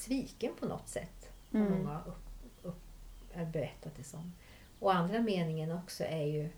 sviken 0.00 0.52
på 0.60 0.66
något 0.66 0.88
sätt. 0.88 1.30
Har 1.52 1.60
Mm. 1.60 1.72
många 1.78 2.00
upp, 2.06 2.24
upp, 2.62 2.82
är 3.32 3.44
berättat 3.44 3.92
det 3.96 4.04
som. 4.04 4.32
Och 4.78 4.94
andra 4.94 5.20
meningen 5.20 5.72
också 5.72 6.04
är 6.04 6.24
ju 6.26 6.48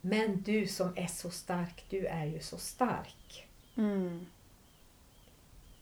Men 0.00 0.42
du 0.42 0.66
som 0.66 0.92
är 0.96 1.06
så 1.06 1.30
stark, 1.30 1.84
du 1.90 2.06
är 2.06 2.24
ju 2.24 2.40
så 2.40 2.58
stark. 2.58 3.48
Mm. 3.76 4.26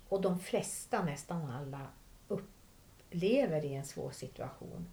Och 0.08 0.20
de 0.20 0.40
flesta, 0.40 1.02
nästan 1.04 1.50
alla, 1.50 1.86
upplever 2.28 3.64
i 3.64 3.74
en 3.74 3.84
svår 3.84 4.10
situation 4.10 4.86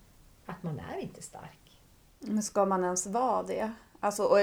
att 0.46 0.64
man 0.64 0.80
är 0.80 0.98
inte 0.98 1.22
stark. 1.22 1.82
Men 2.20 2.44
ska 2.44 2.66
man 2.66 2.84
ens 2.84 3.08
vara 3.08 3.44
det? 3.44 3.74
Alltså, 4.00 4.24
och, 4.24 4.40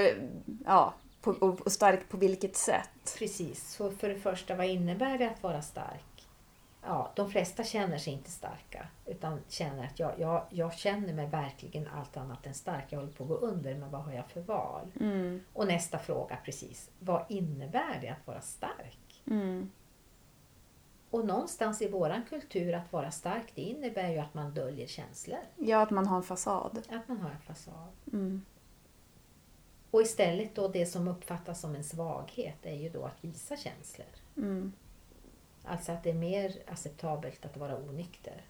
ja, 0.65 0.93
på, 1.21 1.31
och 1.31 1.71
stark 1.71 2.09
på 2.09 2.17
vilket 2.17 2.55
sätt? 2.55 3.15
Precis, 3.17 3.73
så 3.73 3.91
för 3.91 4.09
det 4.09 4.19
första, 4.19 4.55
vad 4.55 4.65
innebär 4.65 5.17
det 5.17 5.29
att 5.29 5.43
vara 5.43 5.61
stark? 5.61 6.10
Ja, 6.83 7.11
de 7.15 7.31
flesta 7.31 7.63
känner 7.63 7.97
sig 7.97 8.13
inte 8.13 8.31
starka 8.31 8.87
utan 9.05 9.39
känner 9.47 9.85
att 9.85 9.99
jag, 9.99 10.19
jag, 10.19 10.45
jag 10.49 10.73
känner 10.73 11.13
mig 11.13 11.27
verkligen 11.27 11.87
allt 11.87 12.17
annat 12.17 12.45
än 12.45 12.53
stark. 12.53 12.85
Jag 12.89 12.99
håller 12.99 13.11
på 13.11 13.23
att 13.23 13.29
gå 13.29 13.35
under, 13.35 13.75
men 13.75 13.91
vad 13.91 14.01
har 14.03 14.13
jag 14.13 14.29
för 14.29 14.41
val? 14.41 14.91
Mm. 14.99 15.43
Och 15.53 15.67
nästa 15.67 15.99
fråga 15.99 16.37
precis, 16.45 16.89
vad 16.99 17.25
innebär 17.29 17.99
det 18.01 18.09
att 18.09 18.27
vara 18.27 18.41
stark? 18.41 19.23
Mm. 19.27 19.71
Och 21.09 21.25
någonstans 21.25 21.81
i 21.81 21.89
våran 21.89 22.21
kultur 22.29 22.73
att 22.73 22.93
vara 22.93 23.11
stark, 23.11 23.51
det 23.55 23.61
innebär 23.61 24.09
ju 24.09 24.17
att 24.17 24.33
man 24.33 24.53
döljer 24.53 24.87
känslor. 24.87 25.39
Ja, 25.57 25.81
att 25.81 25.89
man 25.89 26.07
har 26.07 26.17
en 26.17 26.23
fasad. 26.23 26.81
Att 26.89 27.07
man 27.07 27.17
har 27.17 27.29
en 27.29 27.41
fasad. 27.41 27.91
Mm. 28.13 28.45
Och 29.91 30.01
istället 30.01 30.55
då 30.55 30.67
det 30.67 30.85
som 30.85 31.07
uppfattas 31.07 31.61
som 31.61 31.75
en 31.75 31.83
svaghet 31.83 32.57
är 32.65 32.75
ju 32.75 32.89
då 32.89 33.05
att 33.05 33.23
visa 33.23 33.57
känslor. 33.57 34.07
Mm. 35.63 35.73
Alltså 35.77 35.91
att 35.91 36.03
det 36.03 36.09
är 36.09 36.13
mer 36.13 36.55
acceptabelt 36.67 37.45
att 37.45 37.57
vara 37.57 37.77
onykter 37.77 38.41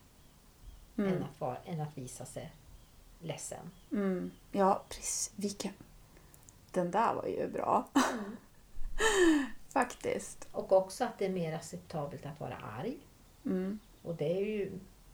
än, 0.97 1.06
Mm. 1.06 1.24
att 1.24 1.41
vara, 1.41 1.58
än 1.65 1.82
att 1.82 1.97
visa 1.97 2.26
sig 2.26 2.52
ledsen. 3.19 3.71
Mm. 3.91 4.32
Ja, 4.52 4.84
precis. 4.89 5.32
Vilken... 5.36 5.71
Den 6.71 6.91
där 6.91 7.13
var 7.13 7.26
ju 7.26 7.47
bra. 7.47 7.88
Faktiskt. 9.69 10.47
Och 10.52 10.71
också 10.71 11.04
att 11.06 11.19
det 11.19 11.26
är 11.26 11.30
mer 11.30 11.54
acceptabelt 11.54 12.26
att 12.26 12.39
vara 12.39 12.56
arg. 12.58 12.97
Mm. 13.45 13.80
Och 14.04 14.15
det 14.15 14.32
är 14.38 14.45
ju, 14.45 14.71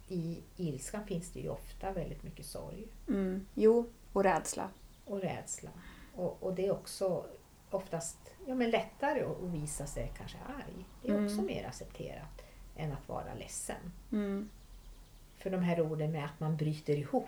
i 0.08 0.40
ilskan 0.58 1.06
finns 1.06 1.30
det 1.32 1.40
ju 1.40 1.50
ofta 1.50 1.92
väldigt 1.92 2.24
mycket 2.24 2.46
sorg 2.46 2.88
Mm. 3.08 3.46
Jo, 3.54 3.90
och 4.14 4.24
rädsla. 4.24 4.70
och 5.06 5.22
rädsla. 5.22 5.70
Och, 6.16 6.38
och 6.44 6.54
det 6.54 6.68
är 6.68 6.72
också 6.72 7.26
oftast 7.72 8.18
ja, 8.48 8.56
men 8.56 8.70
lättare 8.70 9.24
att 9.24 9.42
visa 9.42 9.86
sig 9.86 10.12
kanske 10.18 10.38
arg. 10.38 10.86
Det 11.02 11.10
är 11.12 11.24
också 11.26 11.34
Mm. 11.36 11.46
mer 11.46 11.66
accepterat 11.68 12.42
än 12.76 12.92
att 12.92 13.10
vara 13.10 13.34
ledsen. 13.34 13.92
Mm. 14.12 14.50
För 15.38 15.50
de 15.50 15.62
här 15.62 15.82
orden 15.82 16.12
med 16.12 16.26
att 16.26 16.40
man 16.40 16.58
bryter 16.58 16.96
ihop, 16.98 17.28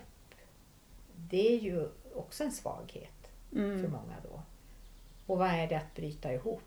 det 1.16 1.54
är 1.54 1.58
ju 1.60 1.88
också 2.14 2.44
en 2.44 2.52
svaghet 2.52 3.30
för 3.50 3.58
Mm. 3.58 3.90
många 3.92 4.16
då. 4.22 4.42
Och 5.26 5.38
vad 5.38 5.48
är 5.48 5.66
det 5.68 5.76
att 5.76 5.94
bryta 5.94 6.32
ihop? 6.32 6.62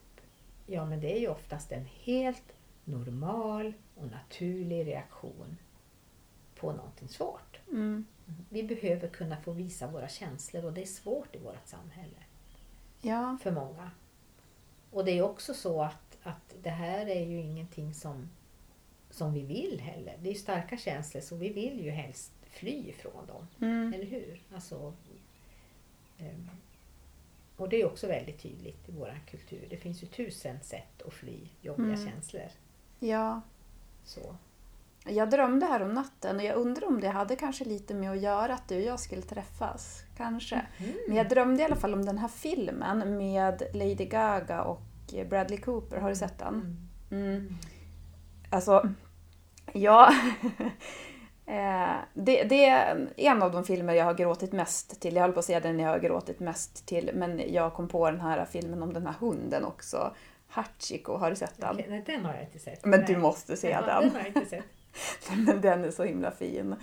Ja, 0.68 0.86
men 0.86 1.00
det 1.00 1.16
är 1.16 1.20
ju 1.20 1.28
oftast 1.28 1.72
en 1.72 1.86
helt 1.86 2.54
normal 2.86 3.74
och 3.96 4.08
naturlig 4.08 4.88
reaktion 4.88 5.58
på 6.56 6.72
någonting 6.74 7.08
svårt. 7.10 7.60
Mm. 7.72 8.06
Vi 8.50 8.64
behöver 8.64 9.08
kunna 9.08 9.38
få 9.38 9.52
visa 9.52 9.88
våra 9.88 10.08
känslor 10.08 10.66
och 10.66 10.74
det 10.74 10.82
är 10.82 10.86
svårt 10.86 11.36
i 11.36 11.40
vårt 11.40 11.68
samhälle 11.68 12.18
Ja. 13.06 13.38
för 13.42 13.52
många. 13.52 13.92
Och 14.92 15.06
det 15.06 15.12
är 15.12 15.22
också 15.22 15.54
så 15.54 15.82
att, 15.82 16.18
att 16.24 16.56
det 16.64 16.70
här 16.70 17.06
är 17.08 17.26
ju 17.26 17.40
ingenting 17.42 17.94
som, 17.94 18.30
som 19.10 19.34
vi 19.34 19.42
vill 19.42 19.80
heller. 19.82 20.18
Det 20.22 20.30
är 20.30 20.36
starka 20.36 20.78
känslor 20.78 21.22
så 21.22 21.36
vi 21.36 21.50
vill 21.50 21.84
ju 21.84 21.92
helst 21.92 22.32
fly 22.50 22.90
ifrån 22.90 23.26
dem. 23.28 23.48
Mm. 23.62 23.94
Eller 23.94 24.06
hur? 24.06 24.42
Alltså, 24.54 24.94
ehm, 26.18 26.50
och 27.58 27.70
det 27.70 27.82
är 27.82 27.86
också 27.86 28.08
väldigt 28.08 28.42
tydligt 28.42 28.90
i 28.90 28.92
vår 28.92 29.20
kultur. 29.32 29.68
Det 29.70 29.78
finns 29.78 30.04
ju 30.04 30.08
tusen 30.08 30.60
sätt 30.64 31.02
att 31.08 31.14
fly 31.14 31.40
jobbiga 31.62 31.94
Mm. 31.94 32.06
känslor. 32.12 32.50
ja. 33.00 33.42
Så. 34.06 34.36
Jag 35.06 35.30
drömde 35.30 35.66
här 35.66 35.82
om 35.82 35.94
natten 35.94 36.36
och 36.36 36.44
jag 36.44 36.56
undrar 36.56 36.88
om 36.88 37.00
det 37.02 37.08
hade 37.10 37.36
kanske 37.36 37.66
lite 37.66 37.94
med 37.94 38.12
att 38.12 38.22
göra 38.22 38.54
att 38.54 38.68
du 38.70 38.76
och 38.76 38.82
jag 38.82 39.00
skulle 39.00 39.22
träffas. 39.22 40.03
Kanske. 40.18 40.62
Men 41.08 41.18
jag 41.18 41.30
drömde 41.30 41.62
i 41.62 41.66
alla 41.66 41.76
fall 41.76 41.94
om 41.94 42.06
den 42.06 42.18
här 42.18 42.28
filmen 42.28 43.18
med 43.18 43.64
Lady 43.74 44.06
Gaga 44.06 44.64
och 44.64 44.82
Bradley 45.30 45.58
Cooper. 45.58 45.98
Har 45.98 46.10
du 46.10 46.16
sett 46.16 46.40
den? 46.40 46.78
Mm. 47.12 47.26
Mm. 47.26 47.56
Alltså, 48.50 48.90
ja. 49.74 50.14
Eh, 51.46 51.96
det, 52.14 52.44
det 52.44 52.66
är 52.66 53.08
en 53.18 53.44
av 53.44 53.52
de 53.52 53.64
filmer 53.64 53.94
jag 53.94 54.06
har 54.06 54.14
gråtit 54.14 54.52
mest 54.52 55.02
till. 55.02 55.16
Jag 55.16 55.22
höll 55.22 55.32
på 55.32 55.40
att 55.40 55.46
säga 55.46 55.60
den 55.60 55.80
jag 55.80 55.90
har 55.90 56.00
gråtit 56.00 56.40
mest 56.40 56.86
till, 56.86 57.12
men 57.14 57.54
jag 57.54 57.74
kom 57.74 57.88
på 57.88 58.12
den 58.12 58.22
här 58.22 58.46
filmen 58.46 58.84
om 58.84 58.94
den 58.94 59.06
här 59.06 59.14
hunden 59.20 59.66
också. 59.66 60.16
Hachiko, 60.48 61.18
har 61.18 61.30
du 61.30 61.36
sett 61.36 61.58
den? 61.58 61.76
Okej, 61.76 61.86
nej, 61.90 62.04
den 62.06 62.26
har 62.26 62.34
jag 62.34 62.44
inte 62.44 62.60
sett. 62.60 62.86
Men 62.86 63.00
nej. 63.00 63.14
du 63.16 63.18
måste 63.18 63.58
se 63.58 63.70
den. 63.70 63.86
Den 63.86 64.12
har 64.12 64.20
jag 64.20 64.28
inte 64.28 64.46
sett. 64.46 64.66
Men 65.46 65.62
den 65.62 65.84
är 65.84 65.92
så 65.92 66.04
himla 66.04 66.32
fin. 66.32 66.76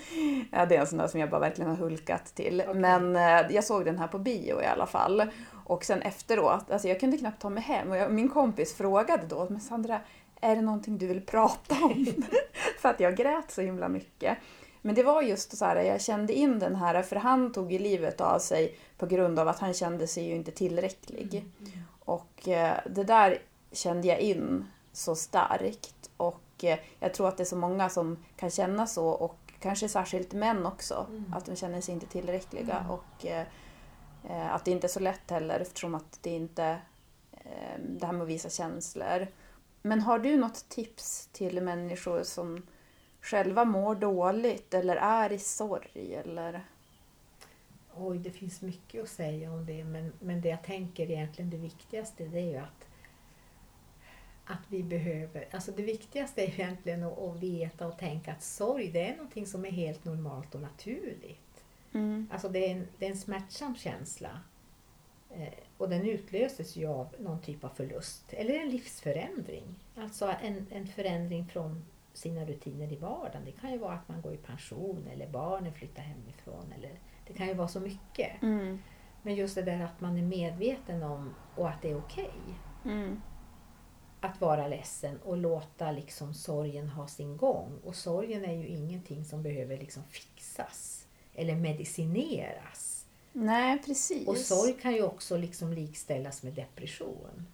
Det 0.51 0.77
är 0.77 0.81
en 0.81 0.87
sån 0.87 0.99
där 0.99 1.07
som 1.07 1.21
jag 1.21 1.31
bara 1.31 1.41
verkligen 1.41 1.71
har 1.71 1.77
hulkat 1.77 2.35
till. 2.35 2.63
Okej. 2.67 2.81
Men 2.81 3.17
eh, 3.17 3.55
jag 3.55 3.65
såg 3.65 3.85
den 3.85 3.99
här 3.99 4.09
på 4.09 4.19
bio 4.19 4.63
i 4.63 4.67
alla 4.67 4.87
fall. 4.87 5.23
Och 5.65 5.85
sen 5.85 6.03
efteråt, 6.03 6.71
alltså 6.71 6.89
jag 6.89 7.01
kunde 7.01 7.19
knappt 7.19 7.43
ta 7.43 7.51
mig 7.51 7.63
hem. 7.63 7.91
Och 7.91 7.97
jag, 7.97 8.13
min 8.13 8.29
kompis 8.29 8.77
frågade 8.77 9.23
då, 9.29 9.47
men 9.51 9.61
Sandra, 9.61 10.01
är 10.41 10.57
det 10.57 10.63
någonting 10.63 10.99
du 10.99 11.07
vill 11.07 11.27
prata 11.27 11.75
om? 11.85 12.07
för 12.79 12.89
att 12.89 13.01
jag 13.01 13.17
grät 13.17 13.51
så 13.51 13.61
himla 13.61 13.89
mycket. 13.89 14.39
Men 14.83 14.95
det 14.95 15.03
var 15.03 15.23
just 15.23 15.57
så 15.57 15.65
här, 15.65 15.77
jag 15.77 16.01
kände 16.01 16.33
in 16.33 16.59
den 16.59 16.77
här, 16.77 17.03
för 17.03 17.17
han 17.17 17.53
tog 17.53 17.73
ju 17.73 17.79
livet 17.79 18.21
av 18.21 18.39
sig 18.39 18.79
på 18.99 19.07
grund 19.07 19.39
av 19.39 19.49
att 19.49 19.59
han 19.59 19.75
kände 19.75 20.07
sig 20.07 20.29
ju 20.29 20.35
inte 20.35 20.51
tillräcklig. 20.51 21.45
Och 22.05 22.49
eh, 22.49 22.77
det 22.87 23.05
där 23.05 23.39
kände 23.73 24.09
jag 24.09 24.21
in 24.21 24.67
så 24.93 25.15
starkt. 25.15 26.11
Och 26.17 26.41
jag 26.99 27.15
tror 27.15 27.29
att 27.29 27.37
det 27.37 27.43
är 27.43 27.45
så 27.45 27.57
många 27.57 27.89
som 27.89 28.25
kan 28.37 28.51
känna 28.51 28.87
så 28.87 29.07
och 29.07 29.51
kanske 29.61 29.89
särskilt 29.89 30.33
män 30.33 30.67
också. 30.67 31.07
Mm. 31.09 31.35
Att 31.37 31.47
de 31.47 31.57
känner 31.57 31.81
sig 31.81 31.95
inte 31.95 32.07
tillräckliga. 32.07 32.79
Mm. 32.79 32.91
Och 32.91 33.27
eh, 33.27 34.55
att 34.55 34.65
det 34.65 34.71
inte 34.71 34.87
är 34.87 34.89
så 34.89 35.01
lätt 35.01 35.31
heller 35.31 35.61
eftersom 35.61 35.95
att 35.95 36.19
det 36.23 36.31
inte 36.31 36.65
eh, 37.33 37.81
det 37.89 38.07
här 38.07 38.13
med 38.13 38.23
att 38.23 38.29
visa 38.29 38.51
känslor. 38.51 39.27
Men 39.83 40.01
har 40.01 40.19
du 40.19 40.37
något 40.37 40.69
tips 40.69 41.29
till 41.33 41.63
människor 41.63 42.23
som 42.23 42.67
själva 43.21 43.65
mår 43.65 43.95
dåligt 43.95 44.75
eller 44.75 44.97
är 44.97 45.33
i 45.33 45.39
sorg? 45.39 46.15
Eller? 46.15 46.65
Oj, 47.95 48.19
det 48.19 48.31
finns 48.31 48.61
mycket 48.61 49.03
att 49.03 49.09
säga 49.09 49.53
om 49.53 49.67
det 49.67 49.85
men, 49.85 50.13
men 50.21 50.41
det 50.41 50.49
jag 50.49 50.63
tänker 50.63 51.11
egentligen 51.11 51.51
det 51.51 51.57
viktigaste 51.57 52.25
det 52.25 52.39
är 52.39 52.51
ju 52.51 52.57
att 52.57 52.90
att 54.51 54.65
vi 54.69 54.83
behöver, 54.83 55.49
alltså 55.51 55.73
det 55.73 55.83
viktigaste 55.83 56.43
är 56.43 56.49
egentligen 56.49 57.03
att, 57.03 57.19
att 57.19 57.43
veta 57.43 57.87
och 57.87 57.99
tänka 57.99 58.33
att 58.33 58.43
sorg 58.43 58.91
det 58.91 59.07
är 59.07 59.17
någonting 59.17 59.47
som 59.47 59.65
är 59.65 59.71
helt 59.71 60.05
normalt 60.05 60.55
och 60.55 60.61
naturligt. 60.61 61.65
Mm. 61.93 62.29
Alltså 62.33 62.49
det 62.49 62.67
är 62.67 62.71
en, 62.71 62.89
det 62.99 63.07
är 63.07 63.11
en 63.11 63.17
smärtsam 63.17 63.77
känsla. 63.77 64.41
Eh, 65.31 65.55
och 65.79 65.89
den 65.89 66.09
utlöses 66.09 66.77
ju 66.77 66.87
av 66.87 67.09
någon 67.19 67.41
typ 67.41 67.65
av 67.65 67.69
förlust 67.69 68.33
eller 68.33 68.55
en 68.55 68.71
livsförändring. 68.71 69.65
Alltså 69.97 70.35
en, 70.43 70.67
en 70.71 70.87
förändring 70.87 71.47
från 71.47 71.85
sina 72.13 72.45
rutiner 72.45 72.93
i 72.93 72.97
vardagen. 72.97 73.45
Det 73.45 73.53
kan 73.53 73.73
ju 73.73 73.79
vara 73.79 73.93
att 73.93 74.09
man 74.09 74.23
går 74.23 74.35
i 74.35 74.37
pension 74.37 75.07
eller 75.13 75.29
barnen 75.29 75.73
flyttar 75.73 76.03
hemifrån. 76.03 76.73
Eller, 76.79 76.99
det 77.27 77.33
kan 77.33 77.47
ju 77.47 77.55
vara 77.55 77.69
så 77.69 77.81
mycket. 77.81 78.43
Mm. 78.43 78.79
Men 79.23 79.35
just 79.35 79.55
det 79.55 79.63
där 79.63 79.81
att 79.81 80.01
man 80.01 80.19
är 80.19 80.23
medveten 80.23 81.03
om 81.03 81.35
och 81.57 81.69
att 81.69 81.83
det 81.83 81.91
är 81.91 81.99
okej 81.99 82.31
Mm. 82.85 83.23
Att 84.21 84.41
vara 84.41 84.69
ledsen 84.69 85.19
och 85.25 85.37
låta 85.37 85.93
liksom 85.93 86.35
sorgen 86.35 86.89
ha 86.89 87.07
sin 87.09 87.37
gång. 87.37 87.79
Och 87.85 87.95
sorgen 87.97 88.45
är 88.45 88.53
ju 88.53 88.67
ingenting 88.67 89.25
som 89.25 89.43
behöver 89.43 89.77
liksom 89.79 90.03
fixas 90.11 91.07
eller 91.35 91.55
medicineras. 91.55 93.07
Nej, 93.33 93.83
precis. 93.87 94.29
Och 94.29 94.37
sorg 94.37 94.73
kan 94.73 94.93
ju 94.95 95.03
också 95.03 95.37
liksom 95.37 95.73
likställas 95.73 96.43
med 96.43 96.53
depression. 96.53 97.47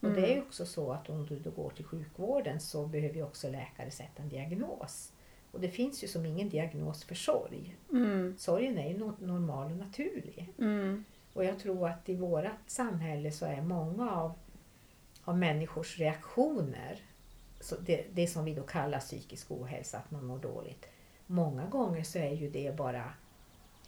Och 0.00 0.08
Mm. 0.10 0.20
det 0.22 0.30
är 0.32 0.34
ju 0.36 0.42
också 0.42 0.66
så 0.66 0.92
att 0.92 1.10
om 1.10 1.26
du 1.26 1.38
då 1.38 1.50
går 1.50 1.70
till 1.70 1.84
sjukvården 1.84 2.60
så 2.60 2.86
behöver 2.86 3.14
ju 3.14 3.22
också 3.22 3.48
läkare 3.50 3.90
sätta 3.90 4.22
en 4.22 4.28
diagnos. 4.28 5.12
Och 5.52 5.60
det 5.60 5.68
finns 5.68 6.04
ju 6.04 6.08
som 6.08 6.26
ingen 6.26 6.48
diagnos 6.48 7.04
för 7.04 7.14
sorg. 7.14 7.76
Mm. 7.92 8.34
Sorgen 8.38 8.78
är 8.78 8.88
ju 8.88 8.96
no- 8.98 9.26
normal 9.26 9.70
och 9.72 9.76
naturlig. 9.78 10.52
Mm. 10.58 11.04
Och 11.34 11.44
jag 11.44 11.58
tror 11.58 11.88
att 11.88 12.08
i 12.08 12.14
vårt 12.16 12.46
samhälle 12.66 13.32
så 13.32 13.46
är 13.46 13.62
många 13.62 14.10
av, 14.10 14.32
av 15.24 15.38
människors 15.38 15.98
reaktioner, 15.98 16.98
så 17.60 17.76
det, 17.76 18.04
det 18.14 18.26
som 18.26 18.44
vi 18.44 18.54
då 18.54 18.62
kallar 18.62 19.00
psykisk 19.00 19.50
ohälsa, 19.50 19.98
att 19.98 20.10
man 20.10 20.26
mår 20.26 20.38
dåligt. 20.38 20.86
Många 21.26 21.66
gånger 21.66 22.02
så 22.02 22.18
är 22.18 22.32
ju 22.32 22.50
det 22.50 22.76
bara 22.76 23.04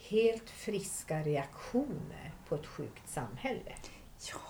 helt 0.01 0.51
friska 0.51 1.23
reaktioner 1.23 2.33
på 2.49 2.55
ett 2.55 2.67
sjukt 2.67 3.09
samhälle. 3.09 3.73
Ja, 4.33 4.41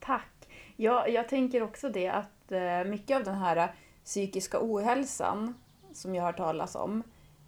tack. 0.00 0.48
Ja, 0.76 1.08
jag 1.08 1.28
tänker 1.28 1.62
också 1.62 1.88
det 1.88 2.08
att 2.08 2.52
eh, 2.52 2.84
mycket 2.84 3.16
av 3.16 3.24
den 3.24 3.34
här 3.34 3.74
psykiska 4.04 4.58
ohälsan 4.60 5.54
som 5.92 6.14
jag 6.14 6.22
har 6.22 6.32
talas 6.32 6.74
om, 6.74 7.02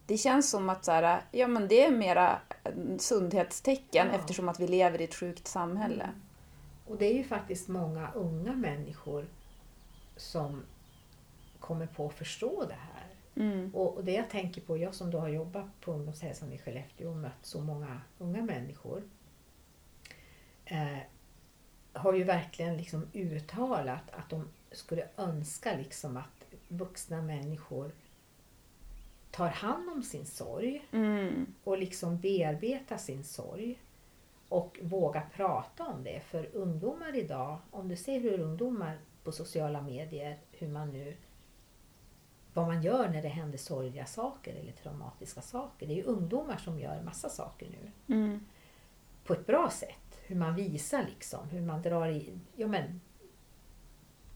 det 0.07 0.19
känns 0.19 0.51
som 0.51 0.69
att 0.69 0.85
så 0.85 0.93
här, 0.93 1.21
ja, 1.31 1.47
men 1.49 1.69
det 1.69 1.85
är 1.85 1.91
mera 1.91 2.39
eh, 2.65 2.73
sundhetstecken 2.99 4.07
Ja. 4.13 4.19
eftersom 4.19 4.49
att 4.49 4.61
vi 4.61 4.67
lever 4.67 5.01
i 5.01 5.05
ett 5.05 5.15
sjukt 5.15 5.47
samhälle. 5.47 6.05
Mm. 6.05 6.21
Och 6.89 6.97
det 6.97 7.07
är 7.07 7.15
ju 7.15 7.25
faktiskt 7.25 7.69
många 7.69 8.13
unga 8.13 8.53
människor 8.53 9.27
som 10.17 10.63
kommer 11.59 11.87
på 11.87 12.07
att 12.07 12.15
förstå 12.15 12.65
det 12.65 12.75
här. 12.75 13.07
Mm. 13.37 13.75
Och, 13.75 14.05
det 14.05 14.13
jag 14.13 14.31
tänker 14.31 14.61
på, 14.61 14.77
jag 14.77 14.95
som 14.95 15.11
då 15.11 15.19
har 15.19 15.29
jobbat 15.29 15.81
på 15.81 15.93
ungdomshälsan 15.93 16.53
i 16.53 16.59
Skellefteå 16.59 17.11
och 17.11 17.17
mött 17.17 17.47
så 17.47 17.61
många 17.61 18.01
unga 18.19 18.43
människor 18.43 19.03
eh, 20.65 20.99
har 21.93 22.15
ju 22.15 22.25
verkligen 22.25 22.77
liksom 22.77 23.07
uttalat 23.13 24.11
att 24.11 24.31
de 24.31 24.49
skulle 24.73 25.09
önska 25.17 25.77
liksom 25.77 26.17
att 26.17 26.45
vuxna 26.69 27.23
människor 27.23 27.93
tar 29.31 29.49
hand 29.49 29.91
om 29.91 30.03
sin 30.03 30.27
sorg 30.27 30.89
Mm. 30.93 31.47
och 31.65 31.79
liksom 31.79 32.19
bearbetar 32.21 32.97
sin 32.97 33.25
sorg 33.25 33.79
och 34.49 34.79
vågar 34.83 35.29
prata 35.35 35.87
om 35.87 36.05
det. 36.05 36.21
För 36.21 36.49
ungdomar 36.57 37.17
idag, 37.17 37.59
om 37.71 37.89
du 37.89 37.97
ser 37.97 38.21
hur 38.21 38.41
ungdomar 38.41 38.99
på 39.25 39.33
sociala 39.33 39.83
medier, 39.83 40.39
hur 40.51 40.69
man 40.69 40.93
nu 40.93 41.17
vad 42.55 42.67
man 42.67 42.83
gör 42.83 43.09
när 43.09 43.23
det 43.23 43.29
händer 43.29 43.59
sorgliga 43.59 44.07
saker 44.07 44.55
eller 44.55 44.73
traumatiska 44.73 45.41
saker. 45.41 45.87
Det 45.87 45.93
är 45.93 45.97
ju 45.97 46.03
ungdomar 46.03 46.57
som 46.57 46.79
gör 46.79 47.03
massa 47.03 47.29
saker 47.29 47.69
nu 47.71 48.15
Mm. 48.15 48.41
på 49.25 49.33
ett 49.33 49.47
bra 49.47 49.71
sätt. 49.71 50.21
Hur 50.27 50.37
man 50.37 50.55
visar 50.55 51.03
liksom, 51.09 51.49
hur 51.49 51.61
man 51.61 51.83
drar 51.83 52.09
i... 52.09 52.39
Ja, 52.57 52.67
men, 52.67 53.01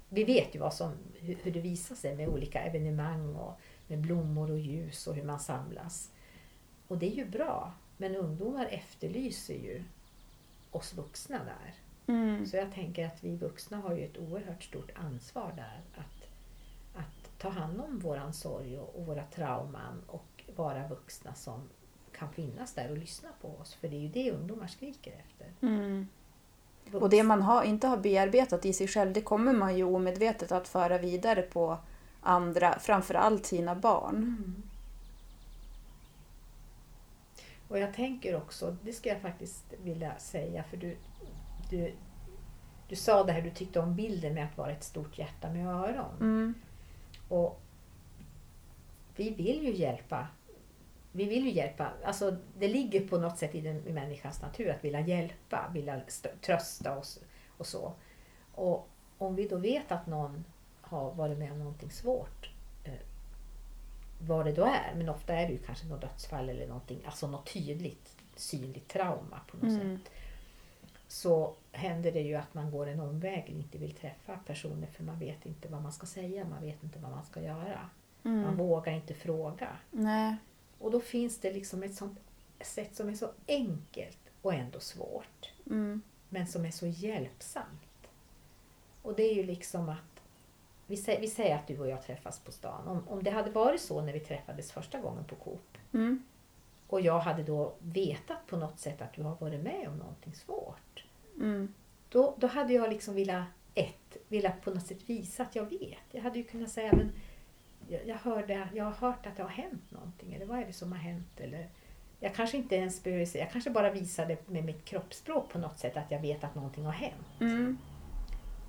vi 0.08 0.24
vet 0.24 0.54
ju 0.54 0.58
vad 0.58 0.74
som, 0.74 0.92
hur, 1.14 1.34
hur 1.42 1.52
det 1.52 1.60
visar 1.60 1.94
sig 1.94 2.16
med 2.16 2.28
olika 2.28 2.60
evenemang 2.60 3.34
och 3.36 3.60
med 3.86 4.00
blommor 4.00 4.50
och 4.50 4.58
ljus 4.58 5.06
och 5.06 5.14
hur 5.14 5.24
man 5.24 5.40
samlas. 5.40 6.10
Och 6.88 6.98
det 6.98 7.06
är 7.06 7.16
ju 7.16 7.24
bra, 7.28 7.72
men 7.96 8.16
ungdomar 8.16 8.66
efterlyser 8.66 9.54
ju 9.54 9.84
oss 10.72 10.94
vuxna 10.94 11.38
där. 11.44 11.74
Mm. 12.14 12.46
Så 12.46 12.56
jag 12.56 12.72
tänker 12.72 13.06
att 13.06 13.24
vi 13.24 13.36
vuxna 13.36 13.76
har 13.76 13.94
ju 13.94 14.04
ett 14.04 14.18
oerhört 14.18 14.62
stort 14.62 14.90
ansvar 14.94 15.52
där 15.56 15.80
att, 15.94 16.28
att 17.00 17.38
ta 17.38 17.48
hand 17.48 17.80
om 17.80 17.98
våran 17.98 18.32
sorg 18.32 18.78
och, 18.78 18.96
och 18.96 19.06
våra 19.06 19.24
trauman 19.24 20.02
och 20.06 20.44
vara 20.56 20.88
vuxna 20.88 21.34
som 21.34 21.68
kan 22.18 22.32
finnas 22.32 22.72
där 22.72 22.90
och 22.90 22.98
lyssna 22.98 23.28
på 23.40 23.48
oss. 23.48 23.74
För 23.74 23.88
det 23.88 23.96
är 23.96 24.00
ju 24.00 24.08
det 24.08 24.32
ungdomar 24.32 24.66
skriker 24.66 25.12
efter. 25.12 25.66
Mm. 25.66 26.06
Och 26.92 27.10
det 27.10 27.22
man 27.22 27.42
har, 27.42 27.62
inte 27.62 27.86
har 27.86 27.96
bearbetat 27.96 28.66
i 28.66 28.72
sig 28.72 28.88
själv, 28.88 29.12
det 29.12 29.22
kommer 29.22 29.52
man 29.52 29.76
ju 29.76 29.84
omedvetet 29.84 30.52
att 30.52 30.68
föra 30.68 30.98
vidare 30.98 31.42
på 31.42 31.78
andra, 32.20 32.78
framförallt 32.78 33.46
sina 33.46 33.74
barn. 33.74 34.16
Mm. 34.16 34.62
Och 37.72 37.78
jag 37.78 37.94
tänker 37.94 38.36
också, 38.36 38.76
det 38.82 38.92
ska 38.92 39.08
jag 39.08 39.20
faktiskt 39.20 39.64
vilja 39.82 40.18
säga, 40.18 40.62
för 40.62 40.76
du, 40.76 40.96
du, 41.70 41.94
du 42.88 42.96
sa 42.96 43.24
det 43.24 43.32
här, 43.32 43.42
du 43.42 43.50
tyckte 43.50 43.80
om 43.80 43.96
bilden 43.96 44.34
med 44.34 44.44
att 44.44 44.58
vara 44.58 44.70
ett 44.70 44.84
stort 44.84 45.18
hjärta 45.18 45.50
med 45.50 45.66
öron. 45.66 46.16
Mm. 46.20 46.54
Och 47.28 47.60
vi 49.16 49.30
vill 49.30 49.62
ju 49.62 49.74
hjälpa. 49.74 50.28
Vi 51.12 51.24
vill 51.24 51.44
ju 51.44 51.50
hjälpa. 51.50 51.92
Alltså, 52.04 52.36
det 52.58 52.68
ligger 52.68 53.08
på 53.08 53.18
något 53.18 53.38
sätt 53.38 53.54
i, 53.54 53.60
den, 53.60 53.86
i 53.86 53.92
människans 53.92 54.42
natur 54.42 54.70
att 54.70 54.84
vilja 54.84 55.00
hjälpa, 55.00 55.70
vilja 55.74 56.00
st- 56.06 56.36
trösta 56.40 56.98
oss 56.98 57.20
och 57.56 57.66
så. 57.66 57.92
Och 58.54 58.88
om 59.18 59.34
vi 59.34 59.48
då 59.48 59.56
vet 59.56 59.92
att 59.92 60.06
någon 60.06 60.44
har 60.80 61.14
varit 61.14 61.38
med 61.38 61.52
om 61.52 61.58
någonting 61.58 61.90
svårt, 61.90 62.50
vad 64.26 64.46
det 64.46 64.52
då 64.52 64.64
är, 64.64 64.94
men 64.96 65.08
ofta 65.08 65.34
är 65.34 65.46
det 65.46 65.52
ju 65.52 65.58
kanske 65.58 65.86
något 65.86 66.00
dödsfall 66.00 66.48
eller 66.48 66.66
någonting, 66.66 67.00
alltså 67.06 67.26
något 67.26 67.52
tydligt 67.52 68.16
synligt 68.36 68.88
trauma 68.88 69.40
på 69.50 69.56
något 69.56 69.80
Mm. 69.80 69.98
sätt. 69.98 70.12
Så 71.08 71.54
händer 71.72 72.12
det 72.12 72.20
ju 72.20 72.34
att 72.34 72.54
man 72.54 72.70
går 72.70 72.86
en 72.86 73.00
omväg 73.00 73.42
och 73.44 73.48
inte 73.50 73.78
vill 73.78 73.92
träffa 73.94 74.36
personer 74.46 74.86
för 74.86 75.02
man 75.04 75.18
vet 75.18 75.46
inte 75.46 75.68
vad 75.68 75.82
man 75.82 75.92
ska 75.92 76.06
säga, 76.06 76.44
man 76.44 76.62
vet 76.62 76.82
inte 76.82 76.98
vad 76.98 77.10
man 77.10 77.24
ska 77.24 77.40
göra. 77.42 77.90
Man 78.22 78.44
Mm. 78.44 78.56
vågar 78.56 78.92
inte 78.92 79.14
fråga. 79.14 79.68
Nej. 79.90 80.36
Och 80.78 80.90
då 80.90 81.00
finns 81.00 81.38
det 81.40 81.52
liksom 81.52 81.82
ett 81.82 81.94
sånt 81.94 82.18
sätt 82.60 82.96
som 82.96 83.08
är 83.08 83.14
så 83.14 83.30
enkelt 83.48 84.18
och 84.42 84.54
ändå 84.54 84.80
svårt. 84.80 85.52
Mm. 85.66 86.02
Men 86.28 86.46
som 86.46 86.64
är 86.64 86.70
så 86.70 86.86
hjälpsamt. 86.86 88.08
Och 89.02 89.14
det 89.14 89.22
är 89.22 89.34
ju 89.34 89.42
liksom 89.42 89.88
att 89.88 90.11
vi 90.86 90.96
säger, 90.96 91.20
vi 91.20 91.26
säger 91.26 91.54
att 91.54 91.66
du 91.66 91.78
och 91.78 91.88
jag 91.88 92.02
träffas 92.02 92.38
på 92.38 92.52
stan. 92.52 92.88
Om, 92.88 93.08
om 93.08 93.22
det 93.22 93.30
hade 93.30 93.50
varit 93.50 93.80
så 93.80 94.00
när 94.00 94.12
vi 94.12 94.20
träffades 94.20 94.72
första 94.72 95.00
gången 95.00 95.24
på 95.24 95.34
Coop 95.34 95.78
Mm. 95.94 96.22
och 96.86 97.00
jag 97.00 97.18
hade 97.20 97.42
då 97.42 97.74
vetat 97.78 98.46
på 98.46 98.56
något 98.56 98.78
sätt 98.78 99.02
att 99.02 99.12
du 99.12 99.22
har 99.22 99.36
varit 99.40 99.60
med 99.60 99.88
om 99.88 99.96
någonting 99.96 100.34
svårt. 100.34 101.04
Mm. 101.36 101.74
Då, 102.08 102.34
då 102.38 102.46
hade 102.46 102.72
jag 102.72 102.90
liksom 102.90 103.14
velat, 103.14 103.44
ett, 103.74 104.16
velat 104.28 104.62
på 104.62 104.70
något 104.70 104.86
sätt 104.86 105.10
visa 105.10 105.42
att 105.42 105.56
jag 105.56 105.70
vet. 105.70 105.98
Jag 106.10 106.22
hade 106.22 106.38
ju 106.38 106.44
kunnat 106.44 106.70
säga, 106.70 106.92
men 106.92 107.12
jag, 107.88 108.06
jag, 108.06 108.16
hörde, 108.16 108.68
jag 108.74 108.84
har 108.84 108.92
hört 108.92 109.26
att 109.26 109.36
det 109.36 109.42
har 109.42 109.50
hänt 109.50 109.90
någonting. 109.90 110.34
Eller 110.34 110.46
vad 110.46 110.58
är 110.58 110.66
det 110.66 110.72
som 110.72 110.92
har 110.92 110.98
hänt? 110.98 111.40
Eller, 111.40 111.68
jag 112.20 112.34
kanske 112.34 112.56
inte 112.56 112.74
ens 112.76 113.02
behöver 113.02 113.26
säga, 113.26 113.44
jag 113.44 113.52
kanske 113.52 113.70
bara 113.70 113.90
visade 113.90 114.36
med 114.46 114.64
mitt 114.64 114.84
kroppsspråk 114.84 115.48
på 115.52 115.58
något 115.58 115.78
sätt 115.78 115.96
att 115.96 116.10
jag 116.10 116.20
vet 116.20 116.44
att 116.44 116.54
någonting 116.54 116.84
har 116.84 116.92
hänt. 116.92 117.40
Mm. 117.40 117.78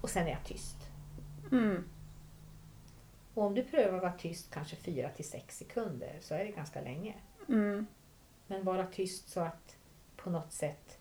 Och 0.01 0.09
sen 0.09 0.27
är 0.27 0.31
jag 0.31 0.43
tyst. 0.45 0.77
Mm. 1.51 1.83
Och 3.33 3.43
om 3.43 3.55
du 3.55 3.63
prövar 3.63 3.97
att 3.97 4.03
vara 4.03 4.13
tyst 4.13 4.51
kanske 4.51 4.75
fyra 4.75 5.09
till 5.09 5.29
sex 5.29 5.57
sekunder 5.57 6.17
så 6.21 6.33
är 6.33 6.45
det 6.45 6.51
ganska 6.51 6.81
länge. 6.81 7.15
Mm. 7.49 7.85
Men 8.47 8.65
vara 8.65 8.85
tyst 8.85 9.29
så 9.29 9.39
att 9.39 9.77
på 10.15 10.29
något 10.29 10.51
sätt 10.51 10.97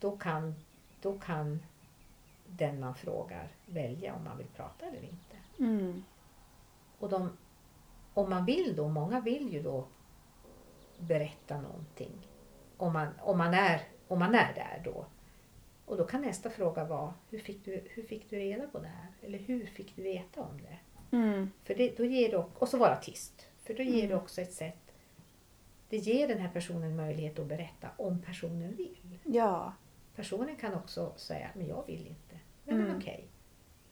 då 0.00 0.16
kan, 0.16 0.54
då 1.00 1.18
kan 1.18 1.62
den 2.46 2.80
man 2.80 2.94
frågar 2.94 3.48
välja 3.66 4.14
om 4.14 4.24
man 4.24 4.38
vill 4.38 4.46
prata 4.46 4.86
eller 4.86 5.02
inte. 5.02 5.36
Mm. 5.58 6.04
Och 6.98 7.08
de, 7.08 7.36
om 8.14 8.30
man 8.30 8.44
vill 8.44 8.76
då, 8.76 8.88
många 8.88 9.20
vill 9.20 9.52
ju 9.52 9.62
då 9.62 9.86
berätta 10.98 11.60
någonting. 11.60 12.28
Om 12.76 12.92
man, 12.92 13.08
om 13.20 13.38
man, 13.38 13.54
är, 13.54 13.82
om 14.08 14.18
man 14.18 14.34
är 14.34 14.54
där 14.54 14.82
då. 14.84 15.06
Och 15.86 15.96
då 15.96 16.04
kan 16.06 16.22
nästa 16.22 16.50
fråga 16.50 16.84
vara, 16.84 17.14
hur 17.30 17.38
fick 17.38 17.64
du, 17.64 17.88
hur 17.90 18.02
fick 18.02 18.30
du 18.30 18.36
reda 18.36 18.66
på 18.66 18.78
det 18.78 18.88
här? 18.88 19.08
Eller 19.22 19.38
hur 19.38 19.66
fick 19.66 19.96
du 19.96 20.02
veta 20.02 20.42
om 20.42 20.62
det? 20.62 20.78
Mm. 21.10 21.50
För 21.64 21.74
det, 21.74 21.96
då 21.96 22.04
ger 22.04 22.30
det, 22.30 22.36
och 22.36 22.68
så 22.68 22.78
vara 22.78 22.96
tyst. 22.96 23.46
För 23.64 23.74
då 23.74 23.82
ger 23.82 24.02
det 24.02 24.12
Mm. 24.14 24.18
också 24.24 24.40
ett 24.40 24.52
sätt, 24.52 24.92
det 25.88 25.96
ger 25.96 26.28
den 26.28 26.38
här 26.38 26.48
personen 26.48 26.96
möjlighet 26.96 27.38
att 27.38 27.46
berätta 27.46 27.88
om 27.96 28.22
personen 28.22 28.76
vill. 28.76 29.18
Ja. 29.24 29.72
Personen 30.16 30.56
kan 30.56 30.74
också 30.74 31.12
säga, 31.16 31.50
men 31.54 31.66
jag 31.66 31.86
vill 31.86 32.06
inte. 32.06 32.38
Men, 32.64 32.76
men 32.76 32.86
Mm. 32.86 32.98
okej, 32.98 33.28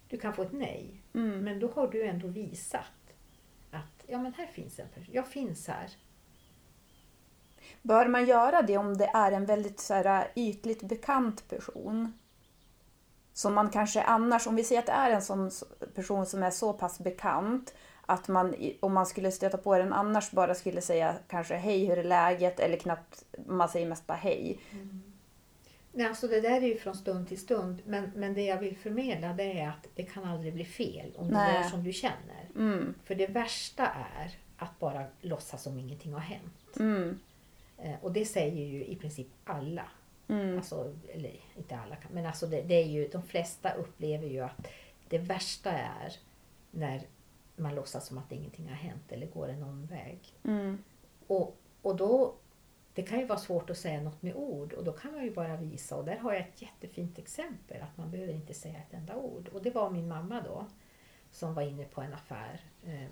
du 0.08 0.18
kan 0.18 0.34
få 0.34 0.42
ett 0.42 0.52
nej. 0.52 1.02
Mm. 1.14 1.40
Men 1.44 1.60
då 1.60 1.68
har 1.70 1.88
du 1.88 2.02
ändå 2.06 2.28
visat 2.28 3.14
att, 3.70 4.04
ja 4.06 4.18
men 4.18 4.34
här 4.34 4.46
finns 4.46 4.78
en 4.78 4.88
person, 4.88 5.14
jag 5.14 5.28
finns 5.28 5.68
här. 5.68 5.90
Bör 7.82 8.08
man 8.08 8.26
göra 8.26 8.62
det 8.62 8.76
om 8.78 8.96
det 8.96 9.10
är 9.14 9.32
en 9.32 9.46
väldigt 9.46 9.80
så 9.80 9.94
här, 9.94 10.28
ytligt 10.36 10.82
bekant 10.82 11.48
person? 11.48 12.18
Som 13.34 13.54
man 13.54 13.70
kanske 13.70 14.02
annars, 14.02 14.46
om 14.46 14.56
vi 14.56 14.64
säger 14.64 14.78
att 14.78 14.86
det 14.86 14.92
är 14.92 15.10
en 15.10 15.22
sån 15.22 15.50
person 15.94 16.26
som 16.26 16.42
är 16.42 16.50
så 16.50 16.72
pass 16.72 16.98
bekant 16.98 17.74
att 18.06 18.28
man, 18.28 18.54
om 18.80 18.92
man 18.92 19.06
skulle 19.06 19.30
stöta 19.30 19.58
på 19.58 19.78
den 19.78 19.92
annars 19.92 20.30
bara 20.30 20.54
skulle 20.54 20.80
säga 20.80 21.14
kanske 21.28 21.54
hej, 21.54 21.86
hur 21.86 21.98
är 21.98 22.04
läget? 22.04 22.60
Eller 22.60 22.76
knappt, 22.76 23.24
man 23.46 23.68
säger 23.68 23.86
mest 23.86 24.06
bara 24.06 24.18
hej. 24.18 24.58
Nej, 25.92 26.06
alltså 26.06 26.28
det 26.28 26.40
där 26.40 26.50
är 26.62 26.66
ju 26.66 26.76
från 26.76 26.94
stund 26.94 27.28
till 27.28 27.40
stund. 27.40 27.82
Men, 27.86 28.10
men 28.16 28.34
det 28.34 28.42
jag 28.42 28.58
vill 28.58 28.76
förmedla 28.76 29.32
det 29.32 29.60
är 29.60 29.68
att 29.68 29.86
det 29.94 30.02
kan 30.02 30.24
aldrig 30.24 30.54
bli 30.54 30.64
fel 30.64 31.12
om 31.16 31.28
du 31.28 31.34
Nej. 31.34 31.54
gör 31.54 31.62
som 31.62 31.84
du 31.84 31.92
känner. 31.92 32.48
Mm, 32.56 32.94
För 33.04 33.14
det 33.14 33.26
värsta 33.26 33.86
är 33.86 34.30
att 34.58 34.78
bara 34.78 35.04
låtsas 35.20 35.62
som 35.62 35.78
ingenting 35.78 36.12
har 36.12 36.20
hänt. 36.20 36.76
mm, 36.78 37.18
Eh, 37.78 37.94
och 38.02 38.12
det 38.12 38.24
säger 38.24 38.64
ju 38.66 38.84
i 38.84 38.96
princip 38.96 39.26
alla. 39.44 39.84
Mm, 40.28 40.56
Alltså, 40.56 40.94
eller 41.12 41.40
inte 41.56 41.76
alla, 41.76 41.96
men 42.12 42.26
alltså 42.26 42.46
det, 42.46 42.62
det 42.62 42.74
är 42.74 42.86
ju, 42.86 43.08
de 43.08 43.22
flesta 43.22 43.72
upplever 43.72 44.26
ju 44.26 44.40
att 44.40 44.68
det 45.08 45.18
värsta 45.18 45.70
är 45.72 46.12
när 46.70 47.02
man 47.56 47.74
låtsas 47.74 48.06
som 48.06 48.18
att 48.18 48.32
ingenting 48.32 48.68
har 48.68 48.76
hänt 48.76 49.12
eller 49.12 49.26
går 49.26 49.48
en 49.48 49.62
omväg. 49.62 50.18
mm, 50.44 50.78
Och, 51.26 51.56
och 51.82 51.96
då, 51.96 52.34
det 52.94 53.02
kan 53.02 53.18
ju 53.18 53.26
vara 53.26 53.38
svårt 53.38 53.70
att 53.70 53.78
säga 53.78 54.00
något 54.00 54.22
med 54.22 54.34
ord 54.34 54.72
och 54.72 54.84
då 54.84 54.92
kan 54.92 55.12
man 55.12 55.24
ju 55.24 55.34
bara 55.34 55.56
visa 55.56 55.96
och 55.96 56.04
där 56.04 56.16
har 56.16 56.32
jag 56.32 56.42
ett 56.42 56.62
jättefint 56.62 57.18
exempel 57.18 57.82
att 57.82 57.96
man 57.96 58.10
behöver 58.10 58.32
inte 58.32 58.54
säga 58.54 58.78
ett 58.78 58.94
enda 58.94 59.16
ord. 59.16 59.48
Och 59.48 59.62
det 59.62 59.70
var 59.70 59.90
min 59.90 60.08
mamma 60.08 60.40
då 60.40 60.66
som 61.30 61.54
var 61.54 61.62
inne 61.62 61.84
på 61.84 62.00
en 62.00 62.14
affär 62.14 62.60
eh, 62.86 63.08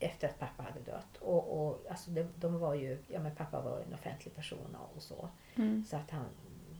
efter 0.00 0.28
att 0.28 0.38
pappa 0.38 0.62
hade 0.62 0.80
dött. 0.80 1.16
Och, 1.20 1.66
och 1.68 1.86
alltså 1.90 2.10
de, 2.10 2.22
de 2.36 2.58
var 2.58 2.74
ju, 2.74 2.98
ja 3.08 3.20
men 3.20 3.34
pappa 3.36 3.60
var 3.60 3.80
en 3.80 3.94
offentlig 3.94 4.34
person 4.34 4.76
och, 4.96 5.02
så. 5.02 5.28
mm, 5.56 5.84
Så 5.84 5.96
att 5.96 6.10
han 6.10 6.24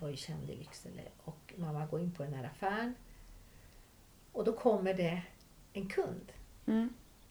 var 0.00 0.08
ju 0.08 0.16
känd 0.16 0.50
i 0.50 0.56
Lycksele. 0.56 1.02
Och 1.24 1.54
mamma 1.56 1.86
går 1.86 2.00
in 2.00 2.12
på 2.12 2.22
den 2.22 2.34
här 2.34 2.44
affären. 2.44 2.94
Och 4.32 4.44
då 4.44 4.52
kommer 4.52 4.94
det 4.94 5.22
en 5.72 5.88
kund. 5.88 6.32
mm, 6.66 6.88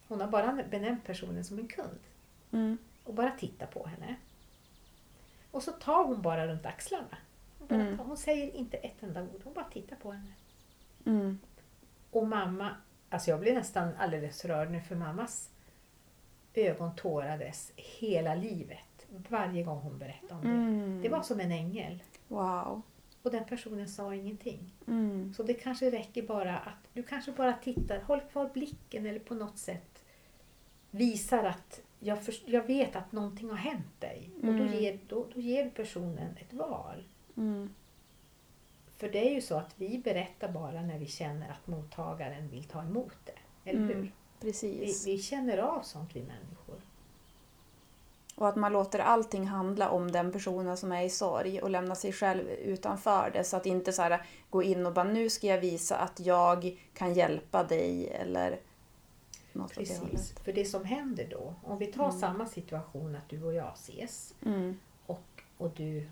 Hon 0.08 0.22
har 0.22 0.28
bara 0.28 0.64
benämnt 0.72 1.04
personen 1.06 1.44
som 1.44 1.60
en 1.60 1.68
kund 1.68 2.00
mm, 2.52 2.78
och 3.04 3.14
bara 3.14 3.32
tittar 3.32 3.68
på 3.68 3.88
henne. 3.88 4.16
Och 5.52 5.64
så 5.64 5.72
tar 5.72 6.04
hon 6.06 6.22
bara 6.22 6.48
runt 6.48 6.66
axlarna. 6.66 7.18
Hon, 7.60 7.68
bara 7.68 7.82
Mm. 7.82 7.98
tar, 7.98 8.06
hon 8.06 8.18
säger 8.18 8.56
inte 8.56 8.78
ett 8.78 9.04
enda 9.04 9.22
ord, 9.24 9.42
hon 9.44 9.54
bara 9.54 9.66
tittar 9.66 9.96
på 9.96 10.12
henne. 10.12 10.34
mm, 11.06 11.40
Och 12.12 12.28
mamma, 12.28 12.76
alltså 13.10 13.30
jag 13.30 13.40
blev 13.40 13.54
nästan 13.56 13.96
alldeles 13.98 14.46
rörd 14.46 14.72
nu 14.72 14.82
för 14.82 14.96
mammas 14.96 15.50
ögon 16.58 16.96
tårades 16.96 17.72
hela 17.76 18.36
livet. 18.36 18.80
Varje 19.30 19.64
gång 19.64 19.80
hon 19.80 19.98
berättade 20.00 20.34
om 20.34 20.42
det. 20.42 20.48
mm. 20.50 21.02
Det 21.02 21.10
var 21.10 21.22
som 21.22 21.40
en 21.40 21.52
ängel. 21.52 22.04
Wow. 22.28 22.82
Och 23.22 23.32
den 23.32 23.46
personen 23.46 23.88
sa 23.88 24.16
ingenting. 24.16 24.74
Mm, 24.88 25.34
Så 25.34 25.44
det 25.44 25.54
kanske 25.54 25.92
räcker 25.92 26.22
bara 26.22 26.58
att 26.58 26.88
du 26.94 27.04
kanske 27.04 27.32
bara 27.32 27.54
tittar, 27.54 28.00
håll 28.00 28.22
kvar 28.22 28.50
blicken 28.54 29.06
eller 29.06 29.20
på 29.20 29.34
något 29.36 29.58
sätt 29.58 30.04
visar 30.92 31.44
att 31.44 31.82
jag, 32.00 32.24
först- 32.24 32.48
jag 32.48 32.64
vet 32.68 32.96
att 32.96 33.12
någonting 33.12 33.50
har 33.50 33.58
hänt 33.58 34.02
dig. 34.02 34.30
Och 34.36 34.46
då 34.46 34.64
Mm. 34.64 34.74
ger, 34.74 35.00
då, 35.08 35.28
då 35.34 35.40
ger 35.42 35.70
personen 35.70 36.38
ett 36.38 36.54
val. 36.54 37.04
mm, 37.38 37.70
För 38.98 39.10
det 39.10 39.30
är 39.30 39.34
ju 39.34 39.42
så 39.42 39.56
att 39.58 39.74
vi 39.78 39.98
berättar 40.04 40.52
bara 40.52 40.82
när 40.82 41.00
vi 41.00 41.06
känner 41.06 41.50
att 41.52 41.68
mottagaren 41.68 42.50
vill 42.50 42.64
ta 42.64 42.82
emot 42.84 43.18
det. 43.26 43.70
Eller 43.70 43.80
Mm. 43.82 43.96
hur? 43.98 44.12
Vi, 44.40 44.48
precis. 44.52 45.08
vi 45.08 45.18
känner 45.18 45.58
av 45.58 45.82
sånt 45.82 46.16
vi 46.16 46.20
människor. 46.20 46.76
Och 48.36 48.48
att 48.48 48.56
man 48.56 48.74
låter 48.74 49.00
allting 49.00 49.48
handla 49.48 49.90
om 49.90 50.12
den 50.12 50.32
personen 50.32 50.78
som 50.78 50.92
är 50.92 51.04
i 51.04 51.10
sorg 51.10 51.62
och 51.62 51.70
lämna 51.70 51.96
sig 51.96 52.12
själv 52.14 52.50
utanför 52.50 53.30
det. 53.34 53.44
Så 53.44 53.58
att 53.58 53.66
inte 53.66 53.94
så 53.94 54.02
här, 54.02 54.26
gå 54.50 54.64
in 54.64 54.86
och 54.86 54.94
bara 54.94 55.06
nu 55.06 55.30
ska 55.30 55.48
jag 55.48 55.60
visa 55.62 55.98
att 55.98 56.20
jag 56.20 56.78
kan 56.94 57.14
hjälpa 57.14 57.64
dig 57.64 58.08
eller 58.10 58.60
något 59.54 59.72
åt 59.72 59.76
det 59.76 60.00
Precis. 60.02 60.32
För 60.44 60.54
det 60.54 60.66
som 60.66 60.86
händer 60.86 61.28
då, 61.32 61.54
om 61.64 61.78
vi 61.78 61.86
tar 61.88 62.06
Mm. 62.10 62.20
samma 62.20 62.46
situation 62.46 63.16
att 63.16 63.30
du 63.30 63.44
och 63.44 63.54
jag 63.54 63.74
ses 63.74 64.34
Mm, 64.46 64.80
och, 65.06 65.42
och 65.58 65.72
du, 65.76 66.10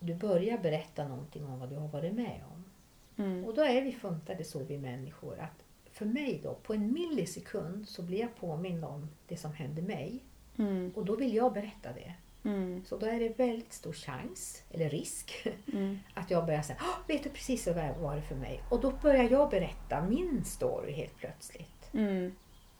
du 0.00 0.14
börjar 0.14 0.58
berätta 0.58 1.08
någonting 1.08 1.44
om 1.46 1.60
vad 1.60 1.68
du 1.68 1.76
har 1.76 1.88
varit 1.88 2.14
med 2.14 2.40
om. 2.54 2.64
mm, 3.24 3.44
Och 3.44 3.54
då 3.54 3.62
är 3.62 3.82
vi 3.82 3.92
funtade 3.92 4.44
så 4.44 4.58
vi 4.58 4.78
människor 4.78 5.38
att 5.38 5.63
för 5.94 6.04
mig 6.04 6.40
då, 6.42 6.54
på 6.54 6.74
en 6.74 6.92
millisekund 6.92 7.88
så 7.88 8.02
blir 8.02 8.20
jag 8.20 8.36
påmind 8.36 8.84
om 8.84 9.08
det 9.28 9.36
som 9.36 9.52
hände 9.52 9.82
mig 9.82 10.24
mm, 10.58 10.92
och 10.94 11.04
då 11.04 11.16
vill 11.16 11.34
jag 11.34 11.52
berätta 11.52 11.92
det. 11.92 12.14
mm, 12.48 12.84
Så 12.86 12.96
då 12.96 13.06
är 13.06 13.20
det 13.20 13.38
väldigt 13.38 13.72
stor 13.72 13.92
chans, 13.92 14.62
eller 14.70 14.88
risk, 14.88 15.46
mm, 15.72 15.98
att 16.14 16.30
jag 16.30 16.46
börjar 16.46 16.62
säga 16.62 16.78
"Åh, 16.82 16.98
vet 17.08 17.22
du 17.22 17.30
precis 17.30 17.66
vad 17.66 17.76
det 17.76 17.94
var 18.00 18.20
för 18.20 18.34
mig? 18.34 18.60
Och 18.70 18.80
då 18.80 18.90
börjar 19.02 19.30
jag 19.30 19.50
berätta 19.50 20.02
min 20.08 20.44
story 20.44 20.92
helt 20.92 21.16
plötsligt. 21.16 21.88
mm, 21.92 22.32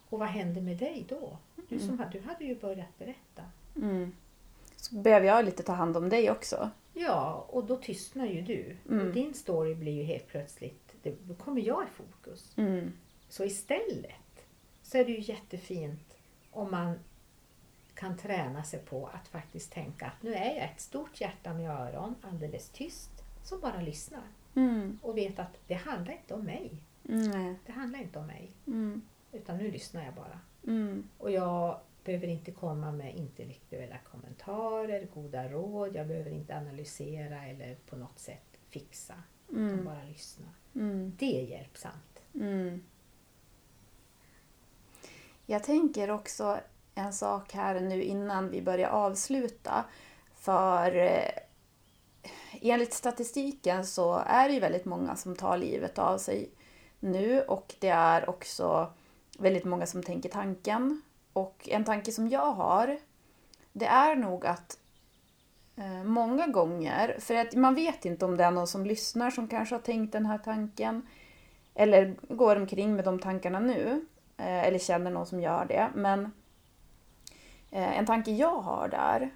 Och 0.09 0.19
vad 0.19 0.29
hände 0.29 0.61
med 0.61 0.77
dig 0.77 1.05
då? 1.09 1.39
Du, 1.69 1.79
som, 1.79 1.99
hade- 1.99 2.11
du 2.11 2.21
hade 2.21 2.45
ju 2.45 2.55
börjat 2.61 2.99
berätta. 2.99 3.43
mm. 3.77 4.12
Så 4.77 4.95
behöver 4.95 5.27
jag 5.27 5.45
lite 5.45 5.62
ta 5.62 5.73
hand 5.73 5.97
om 5.97 6.09
dig 6.09 6.31
också. 6.31 6.71
Ja, 6.97 7.47
och 7.49 7.65
då 7.65 7.77
tystnar 7.77 8.27
ju 8.27 8.43
du. 8.43 8.77
Mm. 8.91 9.07
Och 9.09 9.15
din 9.15 9.35
story 9.35 9.75
blir 9.75 9.93
ju 9.93 10.03
helt 10.03 10.27
plötsligt, 10.29 10.95
då 11.23 11.35
kommer 11.35 11.62
jag 11.62 11.83
i 11.85 11.87
fokus. 11.97 12.53
Mm, 12.57 12.93
Så 13.35 13.45
istället 13.45 14.47
så 14.82 14.99
är 14.99 15.05
det 15.05 15.12
ju 15.12 15.20
jättefint 15.32 16.16
om 16.51 16.70
man 16.70 16.99
kan 17.95 18.16
träna 18.18 18.64
sig 18.64 18.80
på 18.80 19.07
att 19.07 19.28
faktiskt 19.28 19.72
tänka 19.72 20.07
att 20.07 20.22
nu 20.22 20.35
är 20.35 20.55
jag 20.57 20.64
ett 20.64 20.80
stort 20.80 21.20
hjärta 21.20 21.55
med 21.55 21.70
öron, 21.70 22.14
alldeles 22.22 22.68
tyst, 22.70 23.11
som 23.43 23.61
bara 23.61 23.80
lyssnar. 23.80 24.22
mm, 24.55 24.99
Och 25.03 25.16
vet 25.16 25.39
att 25.39 25.59
det 25.66 25.74
handlar 25.74 26.12
inte 26.12 26.35
om 26.35 26.43
mig. 26.45 26.70
mm, 27.09 27.57
Det 27.66 27.72
handlar 27.72 27.99
inte 27.99 28.18
om 28.18 28.26
mig. 28.26 28.51
mm, 28.66 29.03
Utan 29.32 29.59
nu 29.59 29.70
lyssnar 29.70 30.05
jag 30.05 30.14
bara. 30.14 30.41
mm, 30.66 31.09
Och 31.18 31.30
jag 31.30 31.80
behöver 32.05 32.26
inte 32.26 32.53
komma 32.53 32.93
med 32.93 33.16
intellektuella 33.16 33.99
kommentarer, 34.11 35.07
goda 35.14 35.49
råd. 35.49 35.97
Jag 35.97 36.07
behöver 36.07 36.30
inte 36.30 36.57
analysera 36.57 37.45
eller 37.47 37.74
på 37.74 37.97
något 37.97 38.18
sätt 38.18 38.59
fixa. 38.70 39.14
Utan 39.49 39.68
mm, 39.70 39.85
bara 39.85 40.03
lyssna. 40.05 40.47
mm. 40.74 41.12
Det 41.18 41.41
är 41.41 41.45
hjälpsamt. 41.47 42.22
Jag 45.47 45.62
tänker 45.62 46.11
också 46.11 46.59
en 46.95 47.12
sak 47.12 47.53
här 47.53 47.80
nu 47.80 48.03
innan 48.03 48.51
vi 48.51 48.62
börjar 48.62 48.88
avsluta. 48.88 49.84
För 50.34 50.97
eh, 50.97 51.30
enligt 52.61 52.92
statistiken 52.92 53.86
så 53.86 54.22
är 54.26 54.49
det 54.49 54.55
ju 54.55 54.61
väldigt 54.61 54.84
många 54.84 55.16
som 55.16 55.36
tar 55.36 55.57
livet 55.57 55.99
av 55.99 56.18
sig 56.18 56.51
nu 57.01 57.42
och 57.42 57.74
det 57.78 57.88
är 57.88 58.28
också 58.28 58.92
väldigt 59.38 59.64
många 59.64 59.86
som 59.86 60.03
tänker 60.03 60.28
tanken. 60.28 61.03
Och 61.32 61.68
en 61.68 61.84
tanke 61.84 62.12
som 62.12 62.28
jag 62.28 62.53
har, 62.53 62.99
det 63.72 63.86
är 63.86 64.16
nog 64.16 64.47
att 64.47 64.78
eh, 65.76 66.05
många 66.05 66.47
gånger, 66.47 67.16
för 67.20 67.34
att 67.34 67.55
man 67.55 67.74
vet 67.74 68.05
inte 68.05 68.24
om 68.24 68.36
det 68.36 68.45
är 68.45 68.51
någon 68.51 68.66
som 68.66 68.86
lyssnar 68.86 69.30
som 69.30 69.49
kanske 69.49 69.74
har 69.74 69.82
tänkt 69.82 70.12
den 70.12 70.26
här 70.26 70.38
tanken 70.38 71.07
eller 71.74 72.16
går 72.28 72.57
omkring 72.57 72.97
med 72.97 73.05
de 73.05 73.18
tankarna 73.18 73.61
nu 73.61 74.07
Eh, 74.37 74.64
eller 74.64 74.78
känner 74.78 75.11
någon 75.11 75.26
som 75.26 75.41
gör 75.41 75.64
det. 75.64 75.91
Men 75.95 76.24
eh, 77.70 77.99
en 77.99 78.07
tanke 78.07 78.30
jag 78.30 78.61
har 78.61 78.89
där, 78.89 79.30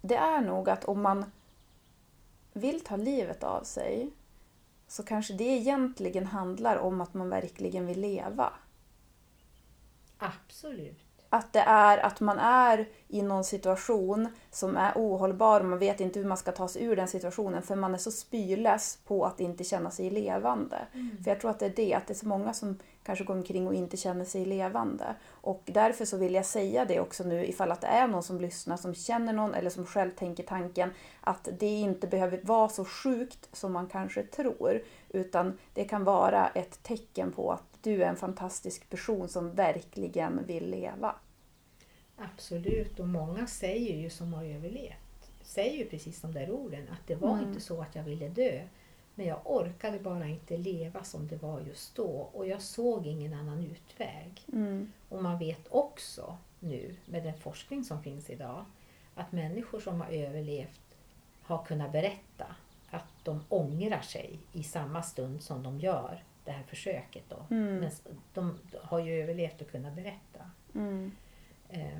det 0.00 0.16
är 0.16 0.40
nog 0.40 0.70
att 0.70 0.84
om 0.84 1.02
man 1.02 1.30
vill 2.52 2.80
ta 2.80 2.96
livet 2.96 3.42
av 3.42 3.62
sig 3.62 4.10
så 4.86 5.02
kanske 5.02 5.34
det 5.34 5.44
egentligen 5.44 6.26
handlar 6.26 6.76
om 6.76 7.00
att 7.00 7.14
man 7.14 7.28
verkligen 7.28 7.86
vill 7.86 8.00
leva. 8.00 8.52
Absolut. 10.18 11.03
Att 11.34 11.52
det 11.52 11.60
är 11.60 11.98
att 11.98 12.20
man 12.20 12.38
är 12.38 12.88
i 13.08 13.22
någon 13.22 13.44
situation 13.44 14.28
som 14.50 14.76
är 14.76 14.92
ohållbar 14.94 15.60
och 15.60 15.66
man 15.66 15.78
vet 15.78 16.00
inte 16.00 16.18
hur 16.18 16.26
man 16.26 16.36
ska 16.36 16.52
ta 16.52 16.68
sig 16.68 16.84
ur 16.84 16.96
den 16.96 17.08
situationen 17.08 17.62
för 17.62 17.76
man 17.76 17.94
är 17.94 17.98
så 17.98 18.10
spyless 18.10 18.98
på 19.06 19.24
att 19.24 19.40
inte 19.40 19.64
känna 19.64 19.90
sig 19.90 20.10
levande. 20.10 20.78
För 21.24 21.30
jag 21.30 21.40
tror 21.40 21.50
att 21.50 21.58
det 21.58 21.66
är 21.66 21.72
det, 21.76 21.94
att 21.94 22.06
det 22.06 22.12
är 22.12 22.14
så 22.14 22.28
många 22.28 22.52
som 22.52 22.78
kanske 23.02 23.24
går 23.24 23.34
omkring 23.34 23.66
och 23.66 23.74
inte 23.74 23.96
känner 23.96 24.24
sig 24.24 24.44
levande. 24.44 25.04
Och 25.30 25.62
därför 25.64 26.04
så 26.04 26.16
vill 26.16 26.34
jag 26.34 26.46
säga 26.46 26.84
det 26.84 27.00
också 27.00 27.24
nu 27.24 27.46
ifall 27.46 27.72
att 27.72 27.80
det 27.80 27.86
är 27.86 28.08
någon 28.08 28.22
som 28.22 28.40
lyssnar 28.40 28.76
som 28.76 28.94
känner 28.94 29.32
någon 29.32 29.54
eller 29.54 29.70
som 29.70 29.86
själv 29.86 30.10
tänker 30.10 30.42
tanken 30.42 30.90
att 31.20 31.48
det 31.58 31.66
inte 31.66 32.06
behöver 32.06 32.40
vara 32.42 32.68
så 32.68 32.84
sjukt 32.84 33.48
som 33.52 33.72
man 33.72 33.86
kanske 33.86 34.22
tror. 34.22 34.82
Utan 35.08 35.58
det 35.74 35.84
kan 35.84 36.04
vara 36.04 36.48
ett 36.48 36.82
tecken 36.82 37.32
på 37.32 37.52
att 37.52 37.62
du 37.80 38.02
är 38.02 38.08
en 38.08 38.16
fantastisk 38.16 38.90
person 38.90 39.28
som 39.28 39.54
verkligen 39.54 40.46
vill 40.46 40.70
leva. 40.70 41.14
Absolut, 42.16 43.00
och 43.00 43.08
många 43.08 43.46
säger 43.46 43.96
ju 43.96 44.10
som 44.10 44.34
har 44.34 44.44
överlevt, 44.44 45.30
säger 45.42 45.78
ju 45.78 45.84
precis 45.90 46.20
de 46.20 46.32
där 46.32 46.50
orden, 46.50 46.88
att 46.92 47.06
det 47.06 47.14
var 47.14 47.32
Mm. 47.38 47.48
inte 47.48 47.60
så 47.60 47.80
att 47.82 47.94
jag 47.94 48.02
ville 48.02 48.28
dö, 48.28 48.62
men 49.14 49.26
jag 49.26 49.40
orkade 49.44 49.98
bara 49.98 50.26
inte 50.26 50.56
leva 50.56 51.04
som 51.04 51.28
det 51.28 51.36
var 51.42 51.60
just 51.60 51.94
då 51.96 52.10
och 52.32 52.46
jag 52.46 52.62
såg 52.62 53.06
ingen 53.06 53.34
annan 53.34 53.64
utväg. 53.64 54.42
Mm. 54.52 54.92
Och 55.08 55.22
man 55.22 55.38
vet 55.38 55.66
också 55.70 56.36
nu 56.60 56.94
med 57.06 57.22
den 57.24 57.34
forskning 57.38 57.84
som 57.84 58.02
finns 58.02 58.30
idag 58.30 58.64
att 59.14 59.32
människor 59.32 59.80
som 59.80 60.00
har 60.00 60.08
överlevt 60.10 60.80
har 61.42 61.64
kunnat 61.64 61.92
berätta 61.92 62.46
att 62.90 63.04
de 63.24 63.44
ångrar 63.48 64.00
sig 64.00 64.38
i 64.52 64.62
samma 64.62 65.02
stund 65.02 65.42
som 65.42 65.62
de 65.62 65.80
gör 65.80 66.22
det 66.44 66.50
här 66.52 66.62
försöket. 66.62 67.22
Då. 67.28 67.54
Mm. 67.54 67.74
Men 67.76 67.90
de 68.34 68.58
har 68.82 68.98
ju 68.98 69.22
överlevt 69.22 69.60
och 69.60 69.70
kunnat 69.70 69.94
berätta. 69.94 70.50
Mm. 70.74 71.12
Eh, 71.68 71.98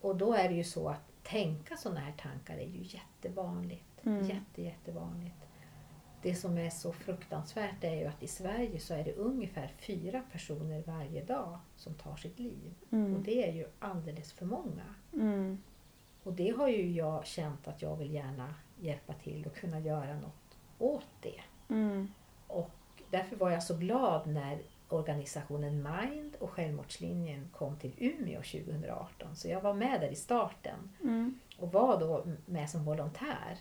och 0.00 0.16
då 0.16 0.34
är 0.34 0.48
det 0.48 0.54
ju 0.54 0.64
så 0.64 0.88
att 0.88 1.00
tänka 1.22 1.76
sådana 1.76 2.00
här 2.00 2.12
tankar 2.12 2.54
är 2.56 2.66
ju 2.66 2.82
jättevanligt. 2.82 4.06
Mm. 4.06 4.24
Jätte, 4.24 4.62
jättevanligt. 4.62 5.36
Det 6.22 6.34
som 6.34 6.58
är 6.58 6.70
så 6.70 6.92
fruktansvärt 6.92 7.84
är 7.84 7.94
ju 7.94 8.04
att 8.06 8.22
i 8.22 8.26
Sverige 8.26 8.80
så 8.80 8.94
är 8.94 9.04
det 9.04 9.12
ungefär 9.12 9.72
fyra 9.78 10.22
personer 10.32 10.82
varje 10.86 11.24
dag 11.24 11.58
som 11.76 11.94
tar 11.94 12.16
sitt 12.16 12.38
liv. 12.38 12.74
Och 12.86 12.92
Mm. 12.92 13.22
det 13.22 13.48
är 13.48 13.52
ju 13.52 13.66
alldeles 13.78 14.32
för 14.32 14.46
många. 14.46 14.94
Mm. 15.12 15.58
Och 16.22 16.32
det 16.32 16.50
har 16.50 16.68
ju 16.68 16.90
jag 16.92 17.26
känt 17.26 17.68
att 17.68 17.82
jag 17.82 17.96
vill 17.96 18.14
gärna 18.14 18.54
hjälpa 18.80 19.12
till 19.12 19.46
och 19.46 19.54
kunna 19.54 19.80
göra 19.80 20.14
något 20.20 20.56
åt 20.78 21.06
det. 21.20 21.40
Mm. 21.68 22.08
Och 22.46 22.70
därför 23.10 23.36
var 23.36 23.50
jag 23.50 23.62
så 23.62 23.76
glad 23.76 24.26
när 24.26 24.62
organisationen 24.92 25.82
Mind 25.82 26.36
och 26.40 26.50
Självmordslinjen 26.50 27.48
kom 27.52 27.76
till 27.76 27.94
Umeå 27.98 28.42
2018. 28.42 29.36
Så 29.36 29.48
jag 29.48 29.60
var 29.60 29.74
med 29.74 30.00
där 30.00 30.08
i 30.08 30.16
starten 30.16 30.90
Mm. 31.02 31.40
och 31.58 31.72
var 31.72 32.00
då 32.00 32.24
med 32.46 32.70
som 32.70 32.84
volontär 32.84 33.56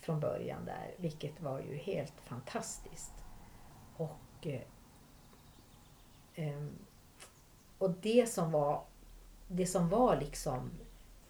från 0.00 0.20
början 0.20 0.64
där, 0.64 0.94
vilket 0.96 1.40
var 1.40 1.60
ju 1.60 1.76
helt 1.76 2.20
fantastiskt. 2.20 3.12
Och, 3.96 4.46
eh, 4.46 4.60
ehm, 6.34 6.78
och 7.78 7.90
det 7.90 8.28
som 8.30 8.52
var 8.52 8.84
det 9.48 9.66
som 9.66 9.88
var 9.88 10.16
liksom 10.16 10.70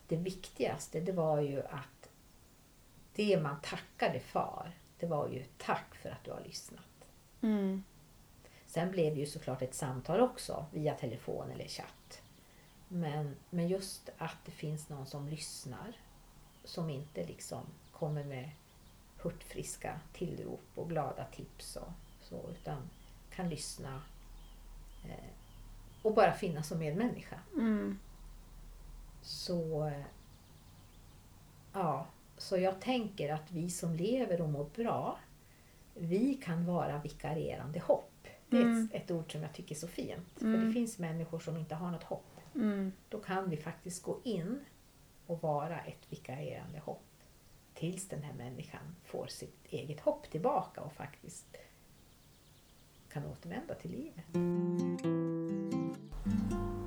det 0.08 0.16
viktigaste, 0.16 1.00
det 1.00 1.12
var 1.12 1.40
ju 1.40 1.60
att 1.60 2.10
det 3.14 3.42
man 3.42 3.60
tackade 3.62 4.20
för, 4.20 4.70
det 4.98 5.06
var 5.06 5.28
ju 5.28 5.44
tack 5.58 5.94
för 5.94 6.08
att 6.08 6.24
du 6.24 6.30
har 6.30 6.40
lyssnat. 6.40 7.08
Mm. 7.40 7.84
Sen 8.76 8.90
blev 8.90 9.14
det 9.14 9.20
ju 9.20 9.26
såklart 9.26 9.62
ett 9.62 9.74
samtal 9.74 10.20
också 10.20 10.66
via 10.72 10.94
telefon 10.94 11.50
eller 11.50 11.68
chatt. 11.68 12.22
Men, 12.88 13.36
men 13.50 13.68
just 13.68 14.10
att 14.18 14.36
det 14.44 14.52
finns 14.52 14.88
någon 14.88 15.06
som 15.06 15.28
lyssnar. 15.28 15.92
Som 16.64 16.90
inte 16.90 17.26
liksom 17.26 17.60
kommer 17.92 18.24
med 18.24 18.50
hurtfriska 19.22 20.00
tillrop 20.12 20.60
och 20.74 20.88
glada 20.88 21.24
tips 21.24 21.76
och 21.76 21.92
så. 22.20 22.50
Utan 22.50 22.90
kan 23.30 23.48
lyssna 23.48 24.02
eh, 25.04 25.30
och 26.02 26.14
bara 26.14 26.32
finnas 26.32 26.68
som 26.68 26.78
medmänniska. 26.78 27.40
Mm. 27.54 27.98
Så, 29.22 29.92
ja, 31.72 32.06
så 32.38 32.56
jag 32.56 32.80
tänker 32.80 33.32
att 33.32 33.50
vi 33.50 33.70
som 33.70 33.96
lever 33.96 34.40
och 34.40 34.48
mår 34.48 34.70
bra, 34.74 35.18
vi 35.94 36.34
kan 36.34 36.66
vara 36.66 36.98
vikarierande 36.98 37.80
hopp. 37.80 38.10
Det 38.56 38.62
är 38.62 38.66
Mm. 38.66 38.88
ett, 38.92 39.02
ett 39.02 39.10
ord 39.10 39.32
som 39.32 39.42
jag 39.42 39.52
tycker 39.52 39.74
är 39.74 39.78
så 39.78 39.88
fint. 39.88 40.28
För 40.36 40.44
Mm. 40.46 40.66
det 40.66 40.72
finns 40.72 40.98
människor 40.98 41.38
som 41.40 41.56
inte 41.56 41.74
har 41.74 41.90
något 41.90 42.02
hopp. 42.04 42.40
Mm. 42.54 42.92
Då 43.08 43.18
kan 43.18 43.50
vi 43.50 43.56
faktiskt 43.56 44.02
gå 44.02 44.18
in 44.24 44.60
och 45.26 45.42
vara 45.42 45.80
ett 45.80 46.06
vikarierande 46.10 46.78
hopp. 46.78 47.02
Tills 47.74 48.08
den 48.08 48.22
här 48.22 48.32
människan 48.32 48.96
får 49.04 49.26
sitt 49.26 49.66
eget 49.70 50.00
hopp 50.00 50.30
tillbaka 50.30 50.80
och 50.80 50.92
faktiskt 50.92 51.56
kan 53.12 53.24
återvända 53.26 53.74
till 53.74 53.90
livet. 53.90 54.24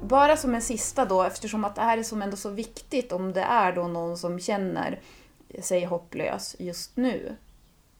Bara 0.03 0.37
som 0.37 0.55
en 0.55 0.61
sista 0.61 1.05
då, 1.05 1.23
eftersom 1.23 1.65
att 1.65 1.75
det 1.75 1.81
här 1.81 1.97
är 1.97 2.03
som 2.03 2.21
ändå 2.21 2.37
så 2.37 2.49
viktigt 2.49 3.11
om 3.11 3.33
det 3.33 3.41
är 3.41 3.73
då 3.75 3.87
någon 3.87 4.17
som 4.17 4.39
känner 4.39 4.99
sig 5.61 5.85
hopplös 5.85 6.55
just 6.59 6.97
nu. 6.97 7.35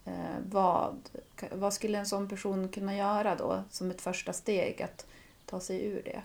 Eh, 0.10 0.40
vad, 0.50 1.10
vad 1.52 1.74
skulle 1.74 1.98
en 1.98 2.06
sån 2.06 2.30
person 2.30 2.70
kunna 2.70 2.96
göra 2.96 3.36
då 3.36 3.64
som 3.70 3.92
ett 3.92 4.02
första 4.02 4.34
steg 4.34 4.82
att 4.82 5.08
ta 5.46 5.60
sig 5.60 5.86
ur 5.86 6.02
det? 6.06 6.22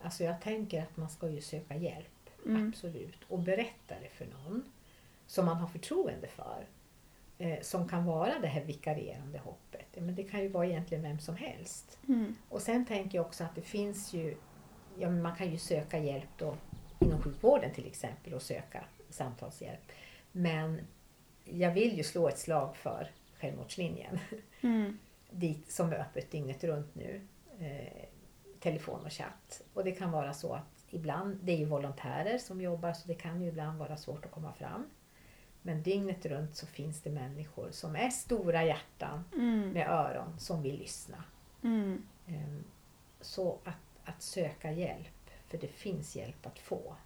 Alltså 0.00 0.24
jag 0.24 0.40
tänker 0.40 0.82
att 0.82 0.96
man 0.96 1.10
ska 1.10 1.28
ju 1.28 1.40
söka 1.40 1.76
hjälp. 1.76 2.30
Mm. 2.46 2.68
Absolut. 2.68 3.24
Och 3.28 3.38
berätta 3.38 3.94
det 4.02 4.08
för 4.08 4.26
någon 4.26 4.64
som 5.26 5.46
man 5.46 5.56
har 5.56 5.68
förtroende 5.68 6.28
för. 6.28 6.66
Eh, 7.38 7.60
som 7.62 7.88
kan 7.88 8.04
vara 8.04 8.38
det 8.38 8.46
här 8.46 8.64
vikarierande 8.64 9.38
hoppet. 9.38 9.86
Men 9.96 10.14
det 10.14 10.24
kan 10.24 10.42
ju 10.42 10.48
vara 10.48 10.66
egentligen 10.66 11.02
vem 11.02 11.18
som 11.18 11.36
helst. 11.36 11.98
Mm. 12.08 12.36
Och 12.48 12.62
sen 12.62 12.86
tänker 12.86 13.18
jag 13.18 13.26
också 13.26 13.44
att 13.44 13.54
det 13.54 13.62
finns 13.62 14.12
ju, 14.12 14.36
ja 14.98 15.10
man 15.10 15.36
kan 15.36 15.50
ju 15.50 15.58
söka 15.58 15.98
hjälp 15.98 16.28
då 16.38 16.56
inom 16.98 17.22
sjukvården 17.22 17.70
till 17.74 17.86
exempel 17.86 18.34
och 18.34 18.42
söka 18.42 18.84
samtalshjälp. 19.10 19.92
Men 20.32 20.80
jag 21.50 21.70
vill 21.70 21.96
ju 21.96 22.02
slå 22.02 22.28
ett 22.28 22.38
slag 22.38 22.76
för 22.76 23.10
Självmordslinjen 23.40 24.18
Mm. 24.60 24.98
dit, 25.30 25.70
som 25.72 25.92
är 25.92 25.96
öppet 26.00 26.30
dygnet 26.30 26.64
runt 26.64 26.94
nu. 26.94 27.20
Eh, 27.60 28.04
telefon 28.60 29.04
och 29.04 29.12
chatt. 29.12 29.62
Och 29.74 29.84
det 29.84 29.92
kan 29.92 30.10
vara 30.10 30.32
så 30.34 30.52
att 30.54 30.84
ibland, 30.90 31.38
det 31.42 31.52
är 31.52 31.56
ju 31.56 31.64
volontärer 31.64 32.38
som 32.38 32.60
jobbar 32.60 32.92
så 32.92 33.08
det 33.08 33.14
kan 33.14 33.42
ju 33.42 33.48
ibland 33.48 33.78
vara 33.78 33.96
svårt 33.96 34.24
att 34.24 34.30
komma 34.30 34.52
fram. 34.52 34.86
Men 35.62 35.82
dygnet 35.82 36.26
runt 36.26 36.56
så 36.56 36.66
finns 36.66 37.00
det 37.02 37.10
människor 37.10 37.70
som 37.70 37.96
är 37.96 38.10
stora 38.10 38.64
hjärtan 38.64 39.24
Mm. 39.34 39.70
med 39.70 39.88
öron 39.90 40.38
som 40.40 40.62
vill 40.62 40.78
lyssna. 40.78 41.24
Mm. 41.62 42.02
Ehm, 42.26 42.64
Så 43.20 43.58
att, 43.64 43.74
att 44.04 44.22
söka 44.22 44.72
hjälp, 44.72 45.30
för 45.48 45.58
det 45.58 45.68
finns 45.68 46.16
hjälp 46.16 46.46
att 46.46 46.58
få. 46.58 46.96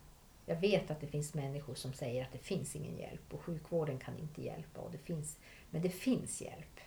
Jag 0.46 0.56
vet 0.56 0.90
att 0.90 1.00
det 1.00 1.06
finns 1.06 1.34
människor 1.34 1.74
som 1.74 1.92
säger 1.92 2.22
att 2.22 2.32
det 2.32 2.38
finns 2.38 2.76
ingen 2.76 2.96
hjälp 2.98 3.34
och 3.34 3.42
sjukvården 3.42 3.98
kan 3.98 4.18
inte 4.18 4.42
hjälpa. 4.42 4.80
Och 4.80 4.90
det 4.92 4.98
finns, 4.98 5.38
men 5.70 5.82
det 5.82 5.90
finns 5.90 6.40
hjälp. 6.40 6.80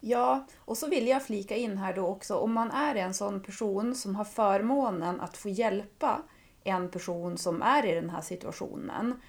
Ja, 0.00 0.46
och 0.56 0.78
så 0.78 0.88
vill 0.88 1.08
jag 1.08 1.26
flika 1.26 1.56
in 1.56 1.78
här 1.78 1.94
då 1.94 2.06
också, 2.06 2.36
om 2.36 2.52
man 2.52 2.70
är 2.70 2.94
en 2.94 3.14
sån 3.14 3.42
person 3.42 3.94
som 3.94 4.16
har 4.16 4.24
förmånen 4.24 5.20
att 5.20 5.36
få 5.36 5.48
hjälpa 5.48 6.22
en 6.64 6.90
person 6.90 7.38
som 7.38 7.62
är 7.62 7.86
i 7.86 7.94
den 7.94 8.10
här 8.10 8.20
situationen, 8.20 9.20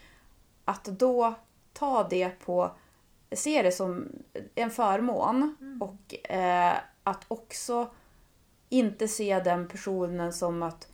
att 0.66 0.86
då 0.86 1.34
ta 1.74 2.08
det 2.10 2.30
på, 2.30 2.72
se 3.32 3.62
det 3.62 3.72
som 3.72 4.12
en 4.56 4.72
förmån 4.72 5.56
och 5.82 6.32
eh, 6.32 6.74
att 7.04 7.26
också 7.28 7.92
inte 8.70 9.08
se 9.08 9.40
den 9.40 9.68
personen 9.68 10.34
som 10.34 10.64
att 10.64 10.93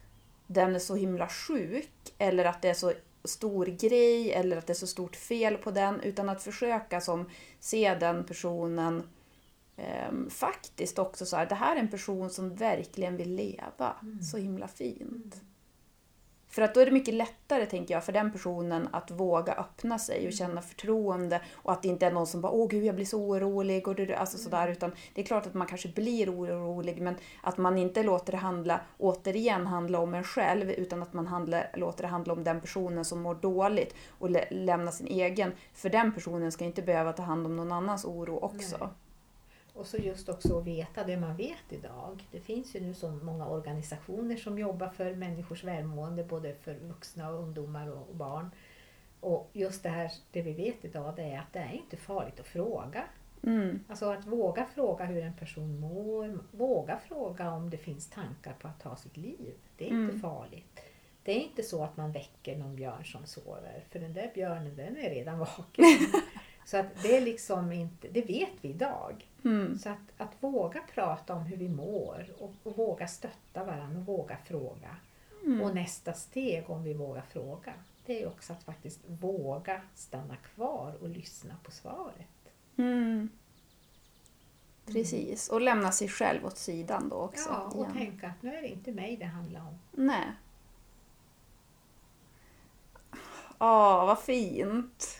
den 0.51 0.75
är 0.75 0.79
så 0.79 0.95
himla 0.95 1.27
sjuk 1.27 2.13
eller 2.17 2.45
att 2.45 2.61
det 2.61 2.69
är 2.69 2.73
så 2.73 2.93
stor 3.23 3.65
grej 3.65 4.33
eller 4.33 4.57
att 4.57 4.67
det 4.67 4.73
är 4.73 4.75
så 4.75 4.87
stort 4.87 5.15
fel 5.15 5.57
på 5.57 5.71
den 5.71 6.01
utan 6.01 6.29
att 6.29 6.43
försöka 6.43 7.01
som 7.01 7.29
se 7.59 7.95
den 7.99 8.23
personen 8.23 9.03
ehm, 9.77 10.29
faktiskt 10.29 10.99
också 10.99 11.25
så 11.25 11.35
här, 11.35 11.45
det 11.45 11.55
här 11.55 11.75
är 11.75 11.79
en 11.79 11.87
person 11.87 12.29
som 12.29 12.55
verkligen 12.55 13.17
vill 13.17 13.35
leva 13.35 13.95
så 14.31 14.37
himla 14.37 14.67
fint. 14.67 15.41
För 16.49 16.61
att 16.61 16.73
då 16.73 16.79
är 16.79 16.85
det 16.85 16.91
mycket 16.91 17.13
lättare, 17.13 17.65
tänker 17.65 17.93
jag, 17.93 18.03
för 18.03 18.11
den 18.13 18.31
personen 18.31 18.89
att 18.91 19.11
våga 19.11 19.53
öppna 19.53 19.99
sig 19.99 20.27
och 20.27 20.33
känna 20.33 20.61
förtroende 20.61 21.41
och 21.53 21.71
att 21.71 21.81
det 21.81 21.87
inte 21.87 22.05
är 22.05 22.11
någon 22.11 22.27
som 22.27 22.41
bara 22.41 22.51
åh 22.51 22.67
gud 22.69 22.85
jag 22.85 22.95
blir 22.95 23.05
så 23.05 23.21
orolig 23.21 23.87
och 23.87 23.95
du, 23.95 24.13
alltså 24.13 24.37
sådär 24.37 24.67
utan 24.67 24.91
det 25.13 25.21
är 25.21 25.25
klart 25.25 25.45
att 25.45 25.53
man 25.53 25.67
kanske 25.67 25.89
blir 25.89 26.29
orolig 26.35 27.01
men 27.01 27.15
att 27.41 27.57
man 27.57 27.77
inte 27.77 28.03
låter 28.03 28.31
det 28.31 28.37
handla, 28.37 28.81
återigen 28.97 29.67
handla 29.67 29.99
om 29.99 30.13
en 30.13 30.23
själv 30.23 30.71
utan 30.71 31.03
att 31.03 31.13
man 31.13 31.27
handlar, 31.27 31.71
låter 31.73 32.03
det 32.03 32.09
handla 32.09 32.33
om 32.33 32.43
den 32.43 32.61
personen 32.61 33.05
som 33.05 33.21
mår 33.21 33.35
dåligt 33.35 33.95
och 34.19 34.29
lä- 34.29 34.47
lämna 34.51 34.91
sin 34.91 35.07
egen. 35.07 35.51
För 35.73 35.89
den 35.89 36.13
personen 36.13 36.51
ska 36.51 36.65
inte 36.65 36.81
behöva 36.81 37.13
ta 37.13 37.23
hand 37.23 37.45
om 37.45 37.55
någon 37.55 37.71
annans 37.71 38.05
oro 38.05 38.37
också. 38.37 38.77
Nej. 38.79 38.89
Och 39.79 39.87
så 39.87 39.97
just 39.97 40.29
också 40.29 40.57
att 40.59 40.65
veta 40.65 41.03
det 41.03 41.17
man 41.17 41.35
vet 41.35 41.63
idag. 41.69 42.27
Det 42.31 42.39
finns 42.39 42.75
ju 42.75 42.79
nu 42.79 42.93
så 42.93 43.09
många 43.09 43.47
organisationer 43.47 44.35
som 44.37 44.59
jobbar 44.59 44.89
för 44.89 45.15
människors 45.15 45.63
välmående, 45.63 46.23
både 46.23 46.55
för 46.55 46.73
vuxna 46.73 47.29
och 47.29 47.39
ungdomar 47.43 47.89
och 47.91 48.15
barn. 48.15 48.51
Och 49.19 49.49
just 49.53 49.83
det 49.83 49.89
här, 49.89 50.11
det 50.31 50.41
vi 50.41 50.53
vet 50.53 50.85
idag, 50.85 51.13
det 51.15 51.23
är 51.23 51.39
att 51.39 51.53
det 51.53 51.59
är 51.59 51.73
inte 51.73 51.97
farligt 51.97 52.39
att 52.39 52.47
fråga. 52.47 53.03
Mm. 53.43 53.79
Alltså 53.87 54.05
att 54.05 54.25
våga 54.25 54.65
fråga 54.65 55.05
hur 55.05 55.23
en 55.23 55.33
person 55.33 55.79
mår, 55.79 56.39
våga 56.51 56.99
fråga 57.07 57.51
om 57.51 57.69
det 57.69 57.77
finns 57.77 58.09
tankar 58.09 58.53
på 58.59 58.67
att 58.67 58.79
ta 58.79 58.95
sitt 58.95 59.17
liv. 59.17 59.53
Det 59.77 59.83
är 59.83 59.89
inte 59.89 60.13
Mm. 60.13 60.19
farligt. 60.19 60.79
Det 61.23 61.31
är 61.31 61.39
inte 61.39 61.63
så 61.63 61.83
att 61.83 61.97
man 61.97 62.11
väcker 62.11 62.57
någon 62.57 62.75
björn 62.75 63.05
som 63.05 63.25
sover, 63.25 63.83
för 63.89 63.99
den 63.99 64.13
där 64.13 64.31
björnen 64.33 64.75
den 64.75 64.97
är 64.97 65.09
redan 65.09 65.39
vaken. 65.39 65.85
så 66.69 66.77
att 66.77 67.03
det 67.03 67.17
är 67.17 67.21
liksom 67.21 67.71
inte, 67.71 68.07
det 68.07 68.21
vet 68.21 68.51
vi 68.61 68.69
idag. 68.69 69.27
Mm. 69.43 69.79
Så 69.79 69.89
att, 69.89 69.97
att 70.17 70.31
våga 70.39 70.81
prata 70.93 71.33
om 71.33 71.43
hur 71.43 71.57
vi 71.57 71.69
mår 71.69 72.25
och, 72.39 72.53
och 72.63 72.77
våga 72.77 73.07
stötta 73.07 73.63
varandra 73.63 73.99
och 73.99 74.05
våga 74.05 74.37
fråga. 74.45 74.95
Mm. 75.45 75.61
Och 75.61 75.75
nästa 75.75 76.13
steg 76.13 76.69
om 76.69 76.83
vi 76.83 76.93
vågar 76.93 77.21
fråga, 77.21 77.73
det 78.05 78.23
är 78.23 78.27
också 78.27 78.53
att 78.53 78.63
faktiskt 78.63 78.99
våga 79.07 79.81
stanna 79.95 80.35
kvar 80.35 80.97
och 81.01 81.09
lyssna 81.09 81.55
på 81.63 81.71
svaret. 81.71 82.53
Mm. 82.77 83.29
Precis, 84.85 85.49
och 85.49 85.61
lämna 85.61 85.91
sig 85.91 86.07
själv 86.07 86.45
åt 86.45 86.57
sidan 86.57 87.09
då 87.09 87.15
också. 87.15 87.49
Ja, 87.49 87.71
och 87.73 87.85
igen. 87.85 87.97
tänka 87.97 88.27
att 88.27 88.41
nu 88.41 88.55
är 88.55 88.61
det 88.61 88.67
inte 88.67 88.91
mig 88.91 89.17
det 89.17 89.25
handlar 89.25 89.61
om. 89.61 89.79
Nej. 89.91 90.27
Åh, 93.59 94.05
vad 94.05 94.19
fint. 94.19 95.18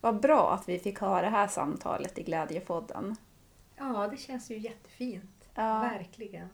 Vad 0.00 0.20
bra 0.20 0.52
att 0.52 0.68
vi 0.68 0.78
fick 0.78 0.98
ha 0.98 1.20
det 1.20 1.28
här 1.28 1.48
samtalet 1.48 2.18
i 2.18 2.22
Glädjepodden. 2.22 3.16
Ja, 3.76 4.08
det 4.10 4.16
känns 4.16 4.50
ju 4.50 4.58
jättefint. 4.58 5.48
Ja. 5.54 5.80
Verkligen. 5.80 6.48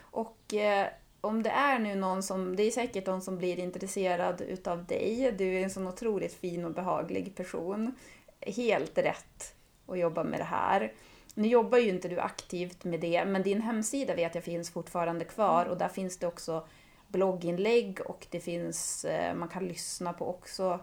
Och 0.00 0.54
eh, 0.54 0.88
om 1.20 1.42
det 1.42 1.50
är 1.50 1.78
nu 1.78 1.94
någon 1.94 2.22
som, 2.22 2.56
det 2.56 2.62
är 2.62 2.70
säkert 2.70 3.06
någon 3.06 3.22
som 3.22 3.38
blir 3.38 3.58
intresserad 3.58 4.40
utav 4.40 4.84
dig. 4.84 5.34
Du 5.38 5.54
är 5.54 5.64
en 5.64 5.70
sån 5.70 5.86
otroligt 5.86 6.34
fin 6.34 6.64
och 6.64 6.74
behaglig 6.74 7.34
person. 7.34 7.94
Helt 8.40 8.98
rätt 8.98 9.54
att 9.86 9.98
jobba 9.98 10.24
med 10.24 10.40
det 10.40 10.44
här. 10.44 10.92
Nu 11.34 11.48
jobbar 11.48 11.78
ju 11.78 11.88
inte 11.88 12.08
du 12.08 12.20
aktivt 12.20 12.84
med 12.84 13.00
det, 13.00 13.24
men 13.24 13.42
din 13.42 13.60
hemsida 13.60 14.14
vet 14.14 14.34
jag 14.34 14.44
finns 14.44 14.70
fortfarande 14.70 15.24
kvar 15.24 15.66
och 15.66 15.78
där 15.78 15.88
finns 15.88 16.18
det 16.18 16.26
också 16.26 16.66
blogginlägg 17.08 18.00
och 18.06 18.26
det 18.30 18.40
finns, 18.40 19.04
eh, 19.04 19.34
man 19.34 19.48
kan 19.48 19.68
lyssna 19.68 20.12
på 20.12 20.28
också. 20.28 20.80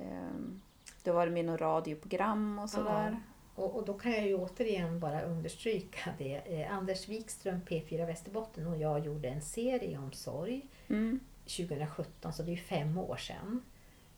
Eh, 0.00 0.40
det 1.02 1.10
har 1.10 1.16
varit 1.16 1.32
med 1.32 1.44
något 1.44 1.60
radioprogram 1.60 2.58
och 2.58 2.70
sådär. 2.70 3.20
Och, 3.54 3.76
och 3.76 3.84
då 3.84 3.94
kan 3.94 4.12
jag 4.12 4.26
ju 4.26 4.34
återigen 4.34 5.00
bara 5.00 5.22
understryka 5.22 6.10
det. 6.18 6.34
Eh, 6.34 6.72
Anders 6.72 7.08
Wikström, 7.08 7.60
P4 7.66 8.06
Västerbotten 8.06 8.66
och 8.66 8.76
jag 8.76 9.06
gjorde 9.06 9.28
en 9.28 9.42
serie 9.42 9.98
om 9.98 10.12
sorg 10.12 10.68
Mm. 10.88 11.20
2017, 11.44 12.32
så 12.32 12.42
det 12.42 12.50
är 12.50 12.56
ju 12.56 12.62
fem 12.62 12.98
år 12.98 13.16
sedan. 13.16 13.62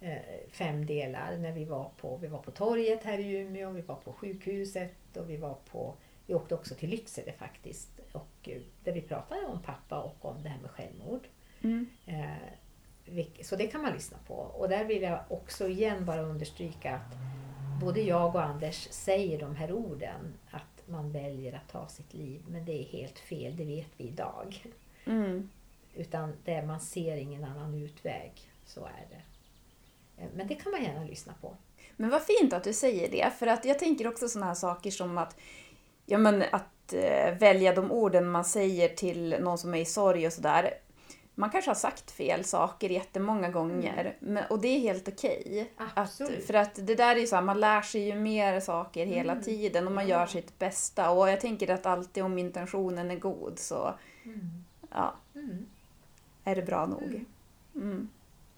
Eh, 0.01 0.19
fem 0.51 0.87
delar 0.87 1.37
när 1.37 1.53
vi 1.53 1.65
var 1.65 1.91
på, 2.01 2.17
vi 2.17 2.27
var 2.27 2.39
på 2.39 2.51
torget 2.51 3.05
här 3.05 3.19
i 3.19 3.37
Umeå, 3.37 3.71
vi 3.71 3.81
var 3.81 3.95
på 3.97 4.13
sjukhuset 4.13 5.17
och 5.17 5.31
vi 5.31 5.37
var 5.37 5.55
på, 5.71 5.95
vi 6.27 6.35
åkte 6.35 6.55
också 6.55 6.75
till 6.75 6.91
Lycksele 6.91 7.33
faktiskt. 7.33 8.01
Och 8.13 8.49
eh, 8.49 8.61
där 8.85 8.93
vi 8.93 9.01
pratade 9.03 9.47
om 9.47 9.63
pappa 9.63 10.01
och 10.01 10.25
om 10.25 10.43
det 10.43 10.49
här 10.49 10.61
med 10.61 10.71
självmord. 10.71 11.27
Mm. 11.63 11.87
Eh, 12.07 12.49
Så 13.43 13.57
det 13.57 13.67
kan 13.67 13.83
man 13.83 13.93
lyssna 13.93 14.19
på. 14.27 14.35
Och 14.35 14.69
där 14.69 14.85
vill 14.85 15.03
jag 15.03 15.21
också 15.29 15.69
igen 15.69 16.05
bara 16.05 16.23
understryka 16.23 16.95
att 16.95 17.17
både 17.81 18.01
jag 18.01 18.35
och 18.35 18.43
Anders 18.43 18.89
säger 18.91 19.39
de 19.39 19.57
här 19.57 19.73
orden 19.73 20.35
att 20.51 20.89
man 20.89 21.13
väljer 21.13 21.53
att 21.53 21.73
ta 21.73 21.89
sitt 21.89 22.15
liv. 22.15 22.43
Men 22.49 22.65
det 22.65 22.73
är 22.73 22.85
helt 22.85 23.19
fel, 23.19 23.57
det 23.57 23.65
vet 23.65 23.91
vi 23.97 24.05
idag. 24.05 24.65
Mm. 25.05 25.49
Utan 25.95 26.33
det, 26.45 26.63
man 26.63 26.81
ser 26.81 27.17
ingen 27.17 27.45
annan 27.45 27.75
utväg. 27.75 28.33
Så 28.67 28.85
är 28.85 29.07
det. 29.11 29.23
Eh, 30.23 30.29
Men 30.35 30.47
det 30.47 30.55
kan 30.55 30.73
man 30.73 30.83
gärna 30.83 31.05
lyssna 31.05 31.35
på. 31.41 31.57
Men 31.97 32.11
vad 32.11 32.23
fint 32.23 32.53
att 32.53 32.65
du 32.65 32.73
säger 32.73 33.11
det, 33.11 33.31
för 33.39 33.47
att 33.47 33.65
jag 33.65 33.79
tänker 33.79 34.07
också 34.07 34.29
sådana 34.29 34.47
här 34.47 34.55
saker 34.55 34.91
som 34.91 35.19
att, 35.19 35.37
ja 36.07 36.19
men 36.19 36.45
att 36.53 36.93
eh, 36.93 37.39
välja 37.39 37.75
de 37.75 37.93
orden 37.93 38.31
man 38.31 38.45
säger 38.45 38.89
till 38.89 39.37
någon 39.41 39.59
som 39.59 39.75
är 39.75 39.79
i 39.79 39.85
sorg 39.85 40.27
och 40.27 40.33
sådär. 40.33 40.75
Man 41.39 41.51
kanske 41.51 41.71
har 41.71 41.75
sagt 41.75 42.11
fel 42.11 42.45
saker 42.45 42.89
jättemånga 42.91 43.49
gånger 43.51 44.17
men, 44.21 44.45
och 44.51 44.59
det 44.61 44.69
är 44.69 44.81
helt 44.81 45.09
okej. 45.09 45.73
Absolut. 45.95 46.47
för 46.47 46.55
att 46.55 46.75
det 46.87 46.95
där 46.95 47.17
är 47.17 47.21
ju 47.21 47.27
så 47.27 47.37
här, 47.37 47.43
man 47.43 47.61
lär 47.61 47.83
sig 47.83 48.01
ju 48.09 48.15
mer 48.15 48.61
saker 48.61 49.07
hela 49.07 49.33
Mm. 49.33 49.45
tiden 49.45 49.87
och 49.87 49.93
man 49.93 50.09
gör 50.09 50.27
sitt 50.27 50.59
bästa. 50.59 51.11
Och 51.11 51.29
jag 51.31 51.41
tänker 51.41 51.71
att 51.75 51.87
alltid 51.87 52.23
om 52.25 52.39
intentionen 52.39 53.11
är 53.11 53.17
god 53.17 53.59
så 53.59 53.95
ja, 54.91 55.15
Mm. 55.35 55.67
är 56.45 56.55
det 56.57 56.63
bra 56.63 56.87
nog. 56.87 57.03
Mm. 57.03 57.27
Mm. 57.75 58.09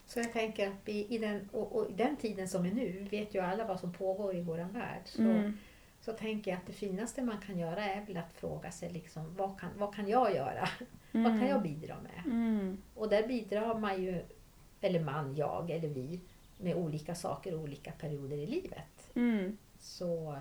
Så 0.06 0.18
jag 0.18 0.32
tänker 0.32 0.68
att 0.68 0.74
vi, 0.84 1.06
i, 1.08 1.18
den, 1.18 1.48
och, 1.52 1.76
och 1.76 1.90
i 1.90 1.92
den 1.92 2.16
tiden 2.16 2.48
som 2.48 2.66
är 2.66 2.70
nu, 2.72 3.06
vet 3.10 3.34
ju 3.34 3.40
alla 3.40 3.64
vad 3.64 3.80
som 3.80 3.92
pågår 3.92 4.36
i 4.36 4.40
vår 4.40 4.56
värld. 4.72 5.02
Så, 5.04 5.22
Mm. 5.22 5.58
Så 6.00 6.12
tänker 6.12 6.50
jag 6.50 6.58
att 6.58 6.66
det 6.66 6.72
finaste 6.72 7.22
man 7.22 7.40
kan 7.40 7.58
göra 7.58 7.84
är 7.84 8.06
väl 8.06 8.16
att 8.16 8.32
fråga 8.32 8.70
sig 8.70 8.90
liksom, 8.90 9.34
vad, 9.36 9.60
kan, 9.60 9.70
vad 9.76 9.94
kan 9.94 10.08
jag 10.08 10.34
göra? 10.34 10.68
Vad 11.12 11.38
kan 11.38 11.46
jag 11.46 11.62
bidra 11.62 11.96
med? 12.00 12.22
Mm. 12.26 12.82
Och 12.94 13.08
där 13.08 13.28
bidrar 13.28 13.78
man 13.78 14.02
ju, 14.02 14.22
eller 14.80 15.00
man, 15.00 15.34
jag 15.36 15.70
eller 15.70 15.88
vi, 15.88 16.20
med 16.58 16.76
olika 16.76 17.14
saker 17.14 17.54
och 17.54 17.60
olika 17.60 17.92
perioder 17.92 18.36
i 18.36 18.46
livet. 18.46 19.10
Mm. 19.14 19.58
Så, 19.78 20.38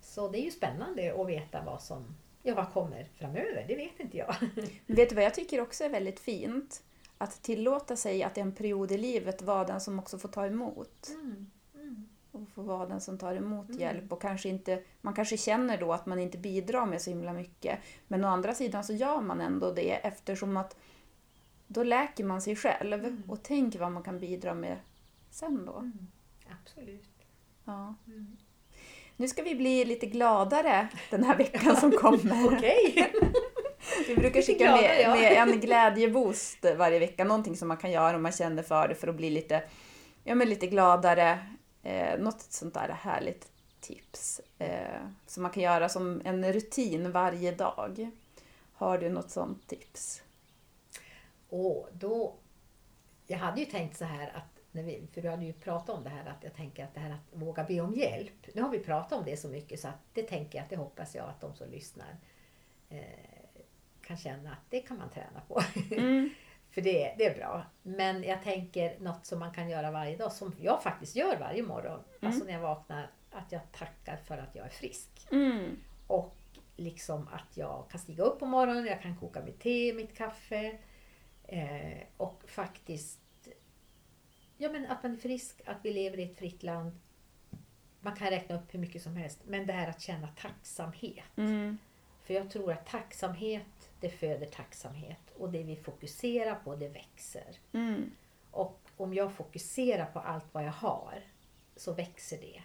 så 0.00 0.28
det 0.28 0.38
är 0.38 0.44
ju 0.44 0.50
spännande 0.50 1.20
att 1.20 1.28
veta 1.28 1.62
vad 1.64 1.82
som 1.82 2.14
ja, 2.42 2.54
vad 2.54 2.72
kommer 2.72 3.08
framöver. 3.14 3.64
Det 3.68 3.76
vet 3.76 4.00
inte 4.00 4.16
jag. 4.16 4.34
Vet 4.86 5.08
du 5.08 5.14
vad 5.14 5.24
jag 5.24 5.34
tycker 5.34 5.60
också 5.60 5.84
är 5.84 5.88
väldigt 5.88 6.20
fint? 6.20 6.82
Att 7.18 7.42
tillåta 7.42 7.96
sig 7.96 8.22
att 8.22 8.38
en 8.38 8.52
period 8.52 8.92
i 8.92 8.98
livet 8.98 9.42
vara 9.42 9.64
den 9.64 9.80
som 9.80 9.98
också 9.98 10.18
får 10.18 10.28
ta 10.28 10.46
emot. 10.46 11.08
Mm. 11.08 11.50
Och 12.32 12.48
få 12.54 12.62
vara 12.62 12.86
den 12.86 13.00
som 13.00 13.18
tar 13.18 13.34
emot 13.34 13.68
Mm. 13.68 13.80
hjälp. 13.80 14.12
Och 14.12 14.22
kanske 14.22 14.48
inte, 14.48 14.82
man 15.00 15.14
kanske 15.14 15.36
känner 15.36 15.78
då 15.78 15.92
att 15.92 16.06
man 16.06 16.18
inte 16.18 16.38
bidrar 16.38 16.86
med 16.86 17.02
så 17.02 17.10
himla 17.10 17.32
mycket. 17.32 17.78
Men 18.08 18.24
å 18.24 18.28
andra 18.28 18.54
sidan 18.54 18.84
så 18.84 18.92
gör 18.92 19.20
man 19.20 19.40
ändå 19.40 19.72
det 19.72 19.90
eftersom 19.92 20.56
att 20.56 20.76
då 21.66 21.82
läker 21.82 22.24
man 22.24 22.42
sig 22.42 22.56
själv 22.56 23.04
Mm. 23.04 23.22
och 23.28 23.42
tänker 23.42 23.78
vad 23.78 23.92
man 23.92 24.02
kan 24.02 24.18
bidra 24.18 24.54
med 24.54 24.76
sen 25.30 25.64
då. 25.66 25.76
Mm. 25.78 26.06
Absolut. 26.62 27.08
Ja. 27.64 27.94
Mm. 28.06 28.36
Nu 29.16 29.28
ska 29.28 29.42
vi 29.42 29.54
bli 29.54 29.84
lite 29.84 30.06
gladare 30.06 30.88
den 31.10 31.24
här 31.24 31.36
veckan 31.36 31.76
som 31.76 31.92
kommer. 31.92 32.46
Okej. 32.56 33.12
Vi 34.08 34.14
brukar 34.16 34.42
skicka 34.42 34.64
glada, 34.64 34.82
med, 34.82 35.00
ja. 35.02 35.14
med 35.14 35.32
en 35.54 35.60
glädjeboost 35.60 36.64
varje 36.78 36.98
vecka. 36.98 37.24
Någonting 37.24 37.56
som 37.56 37.68
man 37.68 37.76
kan 37.76 37.90
göra 37.90 38.16
om 38.16 38.22
man 38.22 38.32
känner 38.32 38.62
för 38.62 38.88
det 38.88 38.94
för 38.94 39.08
att 39.08 39.16
bli 39.16 39.30
lite, 39.30 39.62
ja, 40.24 40.34
men 40.34 40.48
lite 40.48 40.66
gladare. 40.66 41.38
Eh, 41.82 42.18
något 42.18 42.40
sånt 42.40 42.74
där 42.74 42.88
härligt 42.88 43.52
tips 43.80 44.40
eh, 44.58 45.00
som 45.26 45.42
man 45.42 45.52
kan 45.52 45.62
göra 45.62 45.88
som 45.88 46.22
en 46.24 46.52
rutin 46.52 47.12
varje 47.12 47.52
dag. 47.52 48.10
Har 48.72 48.98
du 48.98 49.08
något 49.08 49.30
sånt 49.30 49.66
tips? 49.66 50.22
Och 51.48 51.88
då, 51.92 52.34
jag 53.26 53.38
hade 53.38 53.60
ju 53.60 53.66
tänkt 53.66 53.96
så 53.96 54.04
här 54.04 54.32
att, 54.36 54.60
när 54.72 54.82
vi, 54.82 55.06
för 55.12 55.22
du 55.22 55.28
hade 55.28 55.44
ju 55.44 55.52
pratat 55.52 55.96
om 55.96 56.04
det 56.04 56.10
här 56.10 56.26
att 56.26 56.44
jag 56.44 56.54
tänker 56.54 56.84
att 56.84 56.94
det 56.94 57.00
här 57.00 57.10
att 57.10 57.40
våga 57.40 57.64
be 57.64 57.80
om 57.80 57.94
hjälp. 57.94 58.54
Nu 58.54 58.62
har 58.62 58.70
vi 58.70 58.78
pratat 58.78 59.18
om 59.18 59.24
det 59.24 59.36
så 59.36 59.48
mycket 59.48 59.80
så 59.80 59.88
att 59.88 60.00
det 60.12 60.22
tänker 60.22 60.58
jag 60.58 60.64
att 60.64 60.70
det 60.70 60.76
hoppas 60.76 61.14
jag 61.14 61.28
att 61.28 61.40
de 61.40 61.54
som 61.54 61.70
lyssnar 61.70 62.16
eh, 62.88 62.98
kan 64.02 64.16
känna 64.16 64.50
att 64.50 64.70
det 64.70 64.80
kan 64.80 64.98
man 64.98 65.10
träna 65.10 65.40
på. 65.48 65.62
Mm. 65.90 66.30
För 66.72 66.80
det, 66.80 67.14
det 67.18 67.26
är 67.26 67.34
bra. 67.34 67.62
Men 67.82 68.22
jag 68.22 68.42
tänker 68.42 68.98
något 69.00 69.26
som 69.26 69.38
man 69.38 69.52
kan 69.52 69.70
göra 69.70 69.90
varje 69.90 70.16
dag, 70.16 70.32
som 70.32 70.54
jag 70.60 70.82
faktiskt 70.82 71.16
gör 71.16 71.36
varje 71.36 71.62
morgon. 71.62 72.00
Alltså 72.20 72.44
när 72.44 72.52
jag 72.52 72.60
vaknar, 72.60 73.10
att 73.30 73.52
jag 73.52 73.60
tackar 73.72 74.16
för 74.16 74.38
att 74.38 74.54
jag 74.54 74.66
är 74.66 74.70
frisk. 74.70 75.10
Mm. 75.30 75.76
Och 76.06 76.36
liksom 76.76 77.28
att 77.32 77.56
jag 77.56 77.90
kan 77.90 78.00
stiga 78.00 78.24
upp 78.24 78.38
på 78.38 78.46
morgonen, 78.46 78.86
jag 78.86 79.02
kan 79.02 79.16
koka 79.16 79.42
mitt 79.42 79.60
te, 79.60 79.92
mitt 79.92 80.16
kaffe. 80.16 80.78
Eh, 81.48 81.98
och 82.16 82.42
faktiskt 82.46 83.22
Ja, 84.62 84.72
men 84.72 84.86
att 84.86 85.02
man 85.02 85.12
är 85.12 85.16
frisk, 85.16 85.60
att 85.66 85.76
vi 85.82 85.92
lever 85.92 86.18
i 86.18 86.22
ett 86.22 86.38
fritt 86.38 86.62
land. 86.62 86.92
Man 88.00 88.16
kan 88.16 88.30
räkna 88.30 88.56
upp 88.56 88.74
hur 88.74 88.78
mycket 88.78 89.02
som 89.02 89.16
helst. 89.16 89.38
Men 89.44 89.66
det 89.66 89.72
här 89.72 89.90
att 89.90 90.00
känna 90.00 90.28
tacksamhet. 90.28 91.36
Mm. 91.36 91.78
För 92.24 92.34
jag 92.34 92.50
tror 92.50 92.72
att 92.72 92.86
tacksamhet, 92.86 93.90
det 94.00 94.08
föder 94.08 94.46
tacksamhet. 94.46 95.31
Och 95.42 95.50
det 95.52 95.62
vi 95.62 95.76
fokuserar 95.76 96.54
på, 96.54 96.76
det 96.76 96.88
växer. 96.88 97.58
Mm. 97.72 98.10
Och 98.50 98.80
om 98.96 99.14
jag 99.14 99.32
fokuserar 99.32 100.04
på 100.06 100.18
allt 100.18 100.44
vad 100.52 100.64
jag 100.64 100.72
har, 100.72 101.22
så 101.76 101.92
växer 101.92 102.38
det. 102.38 102.62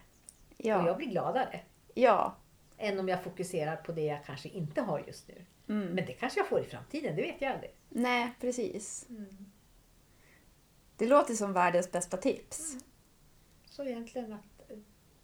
Och 0.49 0.65
Ja. 0.65 0.87
jag 0.87 0.97
blir 0.97 1.07
gladare. 1.07 1.59
ja. 1.93 2.35
Än 2.79 2.99
om 2.99 3.07
jag 3.09 3.23
fokuserar 3.23 3.75
på 3.75 3.91
det 3.91 4.01
jag 4.05 4.25
kanske 4.25 4.49
inte 4.49 4.81
har 4.81 4.99
just 5.07 5.27
nu. 5.27 5.45
Mm. 5.69 5.87
Men 5.87 6.05
det 6.05 6.13
kanske 6.13 6.39
jag 6.39 6.47
får 6.47 6.59
i 6.59 6.63
framtiden, 6.63 7.15
det 7.15 7.21
vet 7.21 7.41
jag 7.41 7.51
aldrig. 7.53 7.71
Nej, 7.89 8.31
precis. 8.39 9.07
Det 10.97 11.07
låter 11.07 11.33
som 11.33 11.53
världens 11.53 11.91
bästa 11.91 12.17
tips. 12.17 12.77
Så 13.65 13.83
egentligen 13.83 14.33
att, 14.33 14.71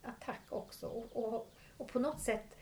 att 0.04 0.22
tack 0.22 0.42
också. 0.50 0.88
Och, 0.88 1.34
och, 1.34 1.54
och 1.78 1.88
på 1.88 2.00
något 2.00 2.22
sätt 2.22 2.56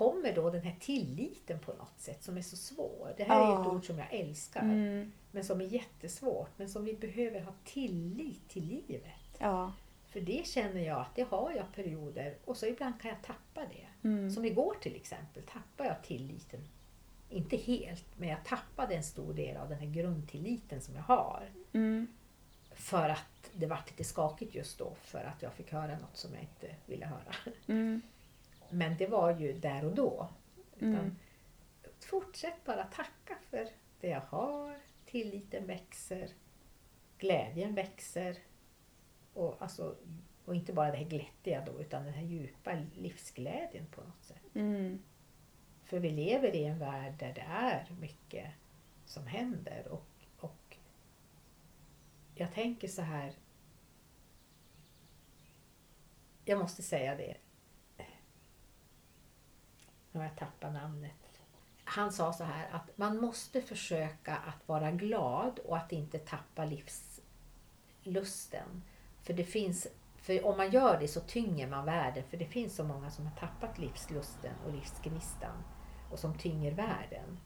kommer 0.00 0.32
då 0.34 0.50
den 0.50 0.62
här 0.62 0.76
tilliten 0.80 1.58
på 1.58 1.72
något 1.72 2.00
sätt 2.00 2.22
som 2.22 2.36
är 2.36 2.42
så 2.42 2.56
svår. 2.56 3.14
Det 3.16 3.24
här 3.24 3.36
är 3.40 3.44
Ja. 3.44 3.60
ett 3.60 3.66
ord 3.72 3.86
som 3.86 3.98
jag 3.98 4.12
älskar. 4.12 4.60
Mm. 4.60 5.12
Men 5.30 5.44
som 5.44 5.60
är 5.60 5.64
jättesvårt. 5.64 6.50
Men 6.56 6.68
som 6.68 6.84
vi 6.84 6.94
behöver 6.94 7.40
ha 7.40 7.52
tillit 7.64 8.48
till 8.48 8.64
livet. 8.64 9.36
Ja. 9.38 9.72
För 10.06 10.20
det 10.20 10.46
känner 10.46 10.80
jag 10.80 11.00
att 11.00 11.14
det 11.14 11.22
har 11.22 11.52
jag 11.52 11.72
perioder 11.74 12.36
och 12.44 12.56
så 12.56 12.66
ibland 12.66 13.00
kan 13.00 13.08
jag 13.08 13.22
tappa 13.22 13.60
det. 13.60 14.08
Mm. 14.08 14.30
Som 14.30 14.44
igår 14.44 14.74
till 14.80 14.96
exempel 14.96 15.42
tappade 15.42 15.88
jag 15.88 16.02
tilliten. 16.02 16.60
Inte 17.30 17.56
helt, 17.56 18.18
men 18.18 18.28
jag 18.28 18.44
tappade 18.44 18.94
en 18.94 19.04
stor 19.04 19.34
del 19.34 19.56
av 19.56 19.68
den 19.68 19.78
här 19.78 19.86
grundtilliten 19.86 20.80
som 20.80 20.94
jag 20.96 21.02
har. 21.02 21.50
Mm. 21.72 22.06
För 22.70 23.08
att 23.08 23.50
det 23.52 23.66
var 23.66 23.78
lite 23.86 24.04
skakigt 24.04 24.54
just 24.54 24.78
då 24.78 24.94
för 25.02 25.24
att 25.24 25.42
jag 25.42 25.52
fick 25.52 25.72
höra 25.72 25.98
något 25.98 26.16
som 26.16 26.34
jag 26.34 26.42
inte 26.42 26.74
ville 26.86 27.06
höra. 27.06 27.34
Mm. 27.66 28.02
Men 28.70 28.96
det 28.96 29.06
var 29.06 29.38
ju 29.38 29.52
där 29.52 29.84
och 29.84 29.94
då. 29.94 30.28
Mm. 30.80 31.16
Fortsätt 32.00 32.64
bara 32.64 32.84
tacka 32.84 33.38
för 33.50 33.68
det 34.00 34.08
jag 34.08 34.20
har. 34.20 34.80
Tilliten 35.06 35.66
växer. 35.66 36.30
Glädjen 37.18 37.74
växer. 37.74 38.36
Och, 39.34 39.62
alltså, 39.62 39.96
och 40.44 40.54
inte 40.54 40.72
bara 40.72 40.90
det 40.90 40.96
här 40.96 41.04
glättiga 41.04 41.64
då 41.64 41.80
utan 41.80 42.04
den 42.04 42.14
här 42.14 42.22
djupa 42.22 42.78
livsglädjen 42.94 43.86
på 43.86 44.00
något 44.00 44.24
sätt. 44.24 44.54
Mm. 44.54 45.02
För 45.84 45.98
vi 45.98 46.10
lever 46.10 46.54
i 46.54 46.64
en 46.64 46.78
värld 46.78 47.14
där 47.18 47.34
det 47.34 47.44
är 47.48 47.96
mycket 48.00 48.50
som 49.04 49.26
händer. 49.26 49.88
Och, 49.88 50.06
och 50.38 50.76
jag 52.34 52.54
tänker 52.54 52.88
så 52.88 53.02
här. 53.02 53.32
Jag 56.44 56.58
måste 56.58 56.82
säga 56.82 57.14
det. 57.14 57.36
Nu 60.12 60.20
har 60.20 60.26
jag 60.26 60.36
tappat 60.36 60.72
namnet. 60.72 61.12
Han 61.84 62.12
sa 62.12 62.32
så 62.32 62.44
här 62.44 62.68
att 62.72 62.98
man 62.98 63.16
måste 63.16 63.62
försöka 63.62 64.36
att 64.36 64.68
vara 64.68 64.90
glad 64.90 65.58
och 65.58 65.76
att 65.76 65.92
inte 65.92 66.18
tappa 66.18 66.64
livslusten. 66.64 68.82
För 69.22 69.32
det 69.32 69.44
finns 69.44 69.88
för 70.20 70.46
om 70.46 70.56
man 70.56 70.70
gör 70.70 71.00
det 71.00 71.08
så 71.08 71.20
tynger 71.20 71.66
man 71.66 71.84
världen. 71.84 72.24
För 72.30 72.36
det 72.36 72.44
finns 72.44 72.76
så 72.76 72.84
många 72.84 73.10
som 73.10 73.26
har 73.26 73.36
tappat 73.36 73.78
livslusten 73.78 74.54
och 74.66 74.74
livsgnistan. 74.74 75.64
Och 76.10 76.18
som 76.18 76.38
tynger 76.38 76.72
världen. 76.72 77.38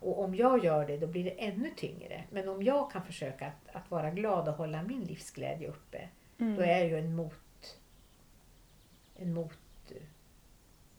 Och 0.00 0.24
om 0.24 0.34
jag 0.34 0.64
gör 0.64 0.86
det 0.86 0.98
då 0.98 1.06
blir 1.06 1.24
det 1.24 1.44
ännu 1.44 1.70
tyngre. 1.76 2.24
Men 2.30 2.48
om 2.48 2.62
jag 2.62 2.90
kan 2.90 3.04
försöka 3.04 3.46
att, 3.46 3.76
att 3.76 3.90
vara 3.90 4.10
glad 4.10 4.48
och 4.48 4.54
hålla 4.54 4.82
min 4.82 5.04
livsglädje 5.04 5.68
uppe. 5.68 6.08
Mm. 6.38 6.56
Då 6.56 6.62
är 6.62 6.78
jag 6.78 6.86
ju 6.86 6.98
en 6.98 7.16
mot... 7.16 7.78
En 9.16 9.34
mot 9.34 9.58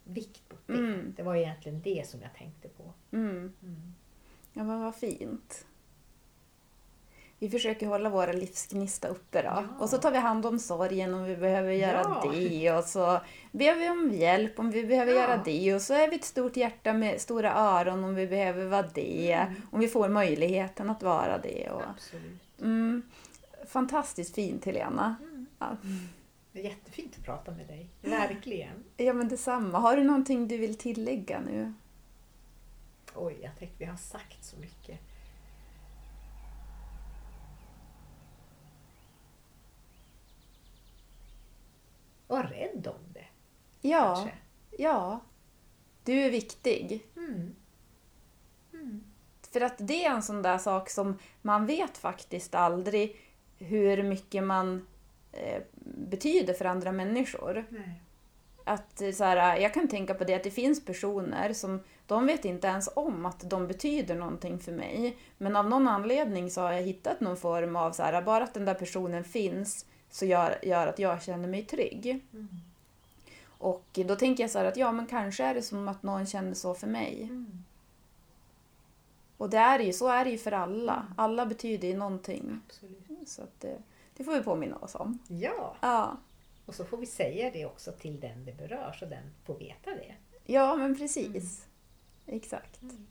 vikt 0.05 0.51
mot 0.51 0.67
det. 0.67 0.73
Mm. 0.73 1.13
Det 1.17 1.23
var 1.23 1.35
egentligen 1.35 1.81
det 1.81 2.07
som 2.07 2.21
jag 2.21 2.33
tänkte 2.33 2.67
på. 2.67 2.93
Mm. 3.11 3.53
Mm. 3.63 3.93
Ja, 4.53 4.63
men 4.63 4.81
vad 4.81 4.95
fint. 4.95 5.65
Vi 7.39 7.49
försöker 7.49 7.87
hålla 7.87 8.09
våra 8.09 8.31
livsgnista 8.31 9.07
uppe 9.07 9.41
då. 9.41 9.47
Ja. 9.47 9.63
Och 9.79 9.89
så 9.89 9.97
tar 9.97 10.11
vi 10.11 10.17
hand 10.17 10.45
om 10.45 10.59
sorgen 10.59 11.13
om 11.13 11.23
vi 11.23 11.35
behöver 11.35 11.71
göra 11.71 12.01
Ja. 12.23 12.31
det. 12.33 12.71
Och 12.71 12.83
så 12.83 13.19
ber 13.51 13.75
vi 13.75 13.89
om 13.89 14.11
hjälp 14.13 14.59
om 14.59 14.71
vi 14.71 14.83
behöver 14.83 15.13
Ja. 15.13 15.19
göra 15.21 15.41
det. 15.45 15.75
Och 15.75 15.81
så 15.81 15.93
är 15.93 16.09
vi 16.09 16.15
ett 16.15 16.23
stort 16.23 16.57
hjärta 16.57 16.93
med 16.93 17.21
stora 17.21 17.53
öron 17.53 18.03
om 18.03 18.15
vi 18.15 18.27
behöver 18.27 18.65
vara 18.65 18.87
det. 18.93 19.31
Mm. 19.31 19.61
Om 19.71 19.79
vi 19.79 19.87
får 19.87 20.09
möjligheten 20.09 20.89
att 20.89 21.03
vara 21.03 21.37
det. 21.37 21.69
Och, 21.69 21.81
Absolut. 21.89 22.41
mm, 22.61 23.01
fantastiskt 23.67 24.35
fint 24.35 24.65
Helena. 24.65 25.15
Mm. 25.21 25.99
Det 26.55 26.61
är 26.61 26.63
jättefint 26.69 27.15
att 27.17 27.23
prata 27.23 27.51
med 27.51 27.67
dig. 27.67 27.89
Verkligen. 28.01 28.83
ja 28.97 29.13
men 29.13 29.27
detsamma. 29.27 29.79
Har 29.79 29.97
du 29.97 30.03
någonting 30.03 30.47
du 30.47 30.57
vill 30.57 30.77
tillägga 30.77 31.39
nu? 31.39 31.73
Oj, 33.15 33.39
jag 33.41 33.51
tänkte 33.59 33.77
vi 33.79 33.85
har 33.85 33.97
sagt 33.97 34.43
så 34.43 34.57
mycket. 34.57 34.99
Var 42.27 42.43
rädd 42.43 42.87
om 42.87 43.13
det. 43.13 43.25
Ja, 43.81 44.15
Kanske. 44.15 44.37
ja. 44.77 45.19
Du 46.03 46.13
är 46.13 46.29
viktig. 46.31 47.05
Mm. 47.15 47.55
Mm. 48.73 49.03
För 49.51 49.61
att 49.61 49.75
det 49.77 50.05
är 50.05 50.11
en 50.11 50.23
sån 50.23 50.41
där 50.41 50.57
sak 50.57 50.89
som 50.89 51.17
man 51.41 51.65
vet 51.65 51.97
faktiskt 51.97 52.55
aldrig 52.55 53.17
hur 53.57 54.03
mycket 54.03 54.43
man 54.43 54.87
eh, 55.35 55.61
betyder 55.83 56.53
för 56.53 56.65
andra 56.65 56.91
människor. 56.91 57.65
Nej. 57.69 58.01
Att 58.63 59.01
eh, 59.01 59.11
så 59.11 59.23
här, 59.23 59.57
jag 59.57 59.73
kan 59.73 59.87
tänka 59.87 60.13
på 60.13 60.23
det 60.23 60.35
att 60.35 60.43
det 60.43 60.51
finns 60.51 60.85
personer 60.85 61.53
som 61.53 61.79
de 62.07 62.25
vet 62.25 62.45
inte 62.45 62.67
ens 62.67 62.89
om 62.95 63.25
att 63.25 63.49
de 63.49 63.67
betyder 63.67 64.15
någonting 64.15 64.59
för 64.59 64.71
mig. 64.71 65.17
Men 65.37 65.55
av 65.55 65.69
någon 65.69 65.87
anledning 65.87 66.51
så 66.51 66.61
har 66.61 66.71
jag 66.71 66.81
hittat 66.81 67.21
någon 67.21 67.37
form 67.37 67.75
av 67.75 67.91
så 67.91 68.03
här, 68.03 68.21
bara 68.21 68.43
att 68.43 68.53
den 68.53 68.65
där 68.65 68.73
personen 68.73 69.23
finns 69.23 69.85
så 70.09 70.25
gör, 70.25 70.59
gör 70.63 70.87
att 70.87 70.99
jag 70.99 71.23
känner 71.23 71.47
mig 71.47 71.65
trygg. 71.65 72.25
Mm. 72.33 72.47
Och 73.47 73.85
då 73.93 74.15
tänker 74.15 74.43
jag 74.43 74.51
så 74.51 74.59
här 74.59 74.65
att 74.65 74.77
ja 74.77 74.91
men 74.91 75.07
kanske 75.07 75.43
är 75.43 75.53
det 75.53 75.61
som 75.61 75.87
att 75.87 76.03
någon 76.03 76.25
känner 76.25 76.53
så 76.53 76.73
för 76.73 76.87
mig. 76.87 77.23
Mm. 77.23 77.63
Och 79.37 79.49
det 79.49 79.57
är 79.57 79.79
ju, 79.79 79.93
så 79.93 80.07
är 80.07 80.25
det 80.25 80.31
ju 80.31 80.37
för 80.37 80.51
alla. 80.51 81.07
Alla 81.17 81.45
betyder 81.45 81.87
ju 81.87 81.97
någonting. 81.97 82.61
Absolut. 82.67 83.29
Så 83.29 83.41
att 83.41 83.65
det, 84.17 84.23
får 84.23 84.31
vi 84.33 84.41
påminna 84.41 84.77
oss 84.77 84.95
om. 84.95 85.19
Ja, 85.27 85.75
Ja, 85.81 86.17
och 86.65 86.75
så 86.75 86.85
får 86.85 86.97
vi 86.97 87.05
säga 87.05 87.51
det 87.51 87.65
också 87.65 87.91
till 87.91 88.19
den 88.19 88.45
det 88.45 88.57
berör 88.57 88.95
så 88.99 89.05
den 89.05 89.23
får 89.45 89.59
veta 89.59 89.91
det. 89.91 90.15
ja 90.45 90.75
men 90.75 90.97
precis. 90.97 91.65
Exakt. 92.25 92.81
Mm. 92.81 93.07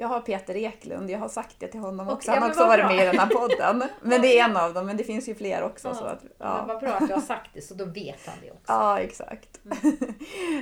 Jag 0.00 0.08
har 0.08 0.20
Peter 0.20 0.56
Eklund, 0.56 1.10
jag 1.10 1.18
har 1.18 1.28
sagt 1.28 1.60
det 1.60 1.68
till 1.68 1.80
honom 1.80 2.08
också. 2.08 2.30
Han 2.30 2.42
har 2.42 2.48
men 2.48 2.50
också 2.50 2.66
varit 2.66 2.84
bra. 2.84 2.88
med 2.88 3.02
i 3.02 3.06
den 3.06 3.18
här 3.18 3.26
podden. 3.26 3.82
Men 4.02 4.20
det 4.22 4.38
är 4.38 4.44
en 4.44 4.56
av 4.56 4.74
dem, 4.74 4.86
men 4.86 4.96
det 4.96 5.04
finns 5.04 5.28
ju 5.28 5.34
fler 5.34 5.62
också. 5.62 5.88
Ja, 5.88 5.94
Så 5.94 6.04
att, 6.04 6.22
Men 6.22 6.32
ja. 6.38 6.64
vad 6.68 6.80
bra 6.80 6.90
att 6.90 7.08
du 7.08 7.14
har 7.14 7.20
sagt 7.20 7.50
det 7.54 7.60
så 7.60 7.74
då 7.74 7.84
vet 7.84 8.26
han 8.26 8.36
det 8.42 8.50
också. 8.50 8.62
ja, 8.66 9.00
exakt. 9.00 9.60
Mm. 9.64 10.14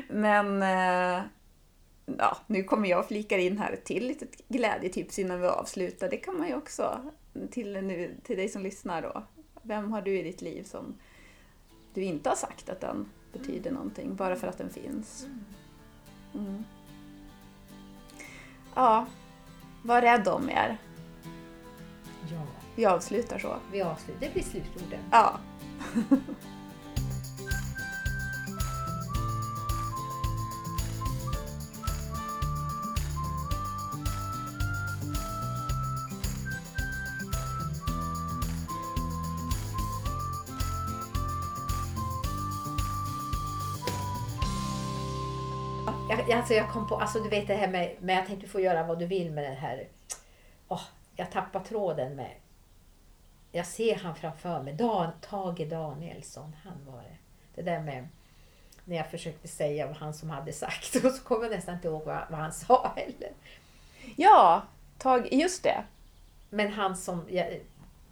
men 0.09 0.63
eh, 0.63 1.23
ja, 2.19 2.37
nu 2.47 2.65
kommer 2.65 2.89
jag 2.89 3.09
flika 3.09 3.39
in 3.39 3.59
här 3.59 3.73
ett 3.73 3.85
till 3.85 4.07
litet 4.07 4.49
glädjetips 4.49 5.19
innan 5.19 5.41
vi 5.41 5.47
avslutar. 5.47 6.09
Det 6.09 6.17
kan 6.17 6.39
man 6.39 6.49
ju 6.49 6.55
också 6.55 7.01
till, 7.51 7.73
nu, 7.73 8.17
till 8.25 8.37
dig 8.37 8.49
som 8.49 8.63
lyssnar 8.63 9.03
då. 9.03 9.23
Vem 9.67 9.93
har 9.93 10.03
du 10.03 10.19
i 10.19 10.23
ditt 10.23 10.43
liv 10.43 10.63
som 10.65 10.95
du 11.95 12.03
inte 12.03 12.29
har 12.29 12.37
sagt 12.37 12.69
att 12.69 12.81
den 12.81 13.07
betyder 13.33 13.71
någonting, 13.71 14.17
bara 14.17 14.37
för 14.37 14.49
att 14.49 14.59
den 14.59 14.71
finns? 14.71 15.27
Mm. 16.35 16.65
Ja, 18.75 19.07
var 19.83 20.03
rädd 20.03 20.29
om 20.29 20.51
er. 20.51 20.79
Ja, 22.33 22.43
Vi 22.77 22.87
avslutar 22.87 23.39
så. 23.39 23.57
vi 23.73 23.83
avslutar. 23.83 24.21
Det 24.27 24.33
blir 24.33 24.43
slutorden. 24.43 25.01
Ja. 25.11 25.39
alltså 46.47 46.55
jag 46.55 46.71
kom 46.71 46.89
på, 46.89 46.97
alltså 46.97 47.21
du 47.21 47.29
vet 47.29 47.47
det 47.47 47.55
här 47.55 47.69
med, 47.69 47.97
med 48.01 48.17
jag 48.17 48.27
tänkte 48.27 48.49
få 48.49 48.61
göra 48.61 48.83
vad 48.83 48.99
du 48.99 49.07
vill 49.07 49.31
med 49.31 49.45
den 49.45 49.57
här. 49.57 49.89
Åh, 50.69 50.83
jag 51.17 51.31
tappar 51.31 51.61
tråden 51.61 52.17
med. 52.17 52.31
Jag 53.53 53.67
ser 53.67 53.95
han 53.95 54.17
framför 54.17 54.63
mig, 54.63 54.75
Dan, 54.75 55.11
Tage 55.21 55.69
Danielsson, 55.69 56.57
han 56.65 56.87
var 56.87 57.03
det. 57.03 57.17
Det 57.55 57.63
där 57.63 57.81
med 57.81 58.09
när 58.85 58.97
jag 58.97 59.11
försökte 59.11 59.49
säga 59.49 59.87
vad 59.87 59.97
han 59.97 60.15
som 60.15 60.31
hade 60.31 60.53
sagt 60.53 60.97
och 61.05 61.13
så 61.13 61.25
kommer 61.25 61.43
jag 61.43 61.51
nästan 61.51 61.75
inte 61.75 61.89
ihåg 61.89 62.05
vad, 62.05 62.23
vad 62.31 62.41
han 62.41 62.53
sa 62.53 62.93
heller. 62.97 63.33
Ja, 64.17 64.63
tag, 64.99 65.33
just 65.33 65.63
det. 65.63 65.85
Men 66.51 66.73
han 66.73 66.97
som, 66.97 67.27
ja, 67.29 67.45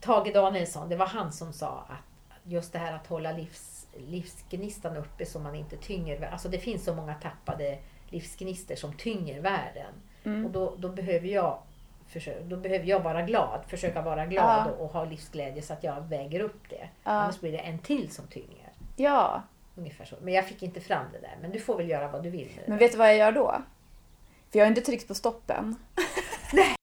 Tage 0.01 0.32
Danielsson, 0.32 0.89
det 0.89 0.97
var 0.97 1.07
han 1.07 1.32
som 1.32 1.53
sa 1.53 1.87
att 1.89 2.43
just 2.45 2.72
det 2.72 2.78
här 2.78 2.93
att 2.93 3.07
hålla 3.07 3.32
livs, 3.32 3.87
livsgnistan 3.97 4.97
uppe 4.97 5.26
så 5.26 5.39
man 5.39 5.55
inte 5.55 5.76
tynger. 5.76 6.22
Alltså 6.32 6.49
det 6.49 6.59
finns 6.59 6.85
så 6.85 6.95
många 6.95 7.14
tappade 7.14 7.78
livsgnistor 8.15 8.75
som 8.75 8.93
tynger 8.93 9.41
världen. 9.41 9.95
Mm. 10.25 10.47
Och 10.47 10.51
då, 10.51 10.75
då, 10.79 10.89
behöver 10.89 11.29
jag 11.29 11.59
då 12.45 12.57
behöver 12.57 12.87
jag 12.87 13.01
vara 13.01 13.23
glad, 13.23 13.61
försöka 13.69 14.03
vara 14.03 14.27
glad 14.27 14.67
Ja. 14.67 14.71
och, 14.71 14.85
och 14.85 14.93
ha 14.93 15.05
livsglädje 15.05 15.62
så 15.62 15.73
att 15.73 15.85
jag 15.85 16.01
väger 16.09 16.41
upp 16.41 16.71
det. 16.71 16.89
Ja. 17.05 17.11
Annars 17.11 17.41
blir 17.41 17.53
det 17.53 17.59
en 17.59 17.79
till 17.79 18.11
som 18.11 18.27
tynger. 18.27 18.73
Ja, 18.97 19.43
Ungefär 19.77 20.05
så. 20.05 20.17
Men 20.23 20.35
jag 20.35 20.47
fick 20.47 20.62
inte 20.62 20.81
fram 20.81 21.07
det 21.12 21.19
där. 21.19 21.37
Men 21.41 21.51
du 21.51 21.61
får 21.61 21.77
väl 21.77 21.89
göra 21.89 22.09
vad 22.09 22.23
du 22.23 22.31
vill 22.31 22.61
men 22.67 22.79
vet 22.79 22.93
du 22.93 22.99
vad 22.99 23.09
jag 23.09 23.17
gör 23.17 23.33
då? 23.33 23.62
För 24.51 24.59
jag 24.59 24.67
har 24.67 24.69
inte 24.69 24.81
tryckt 24.81 25.09
på 25.09 25.15
stoppen. 25.15 25.77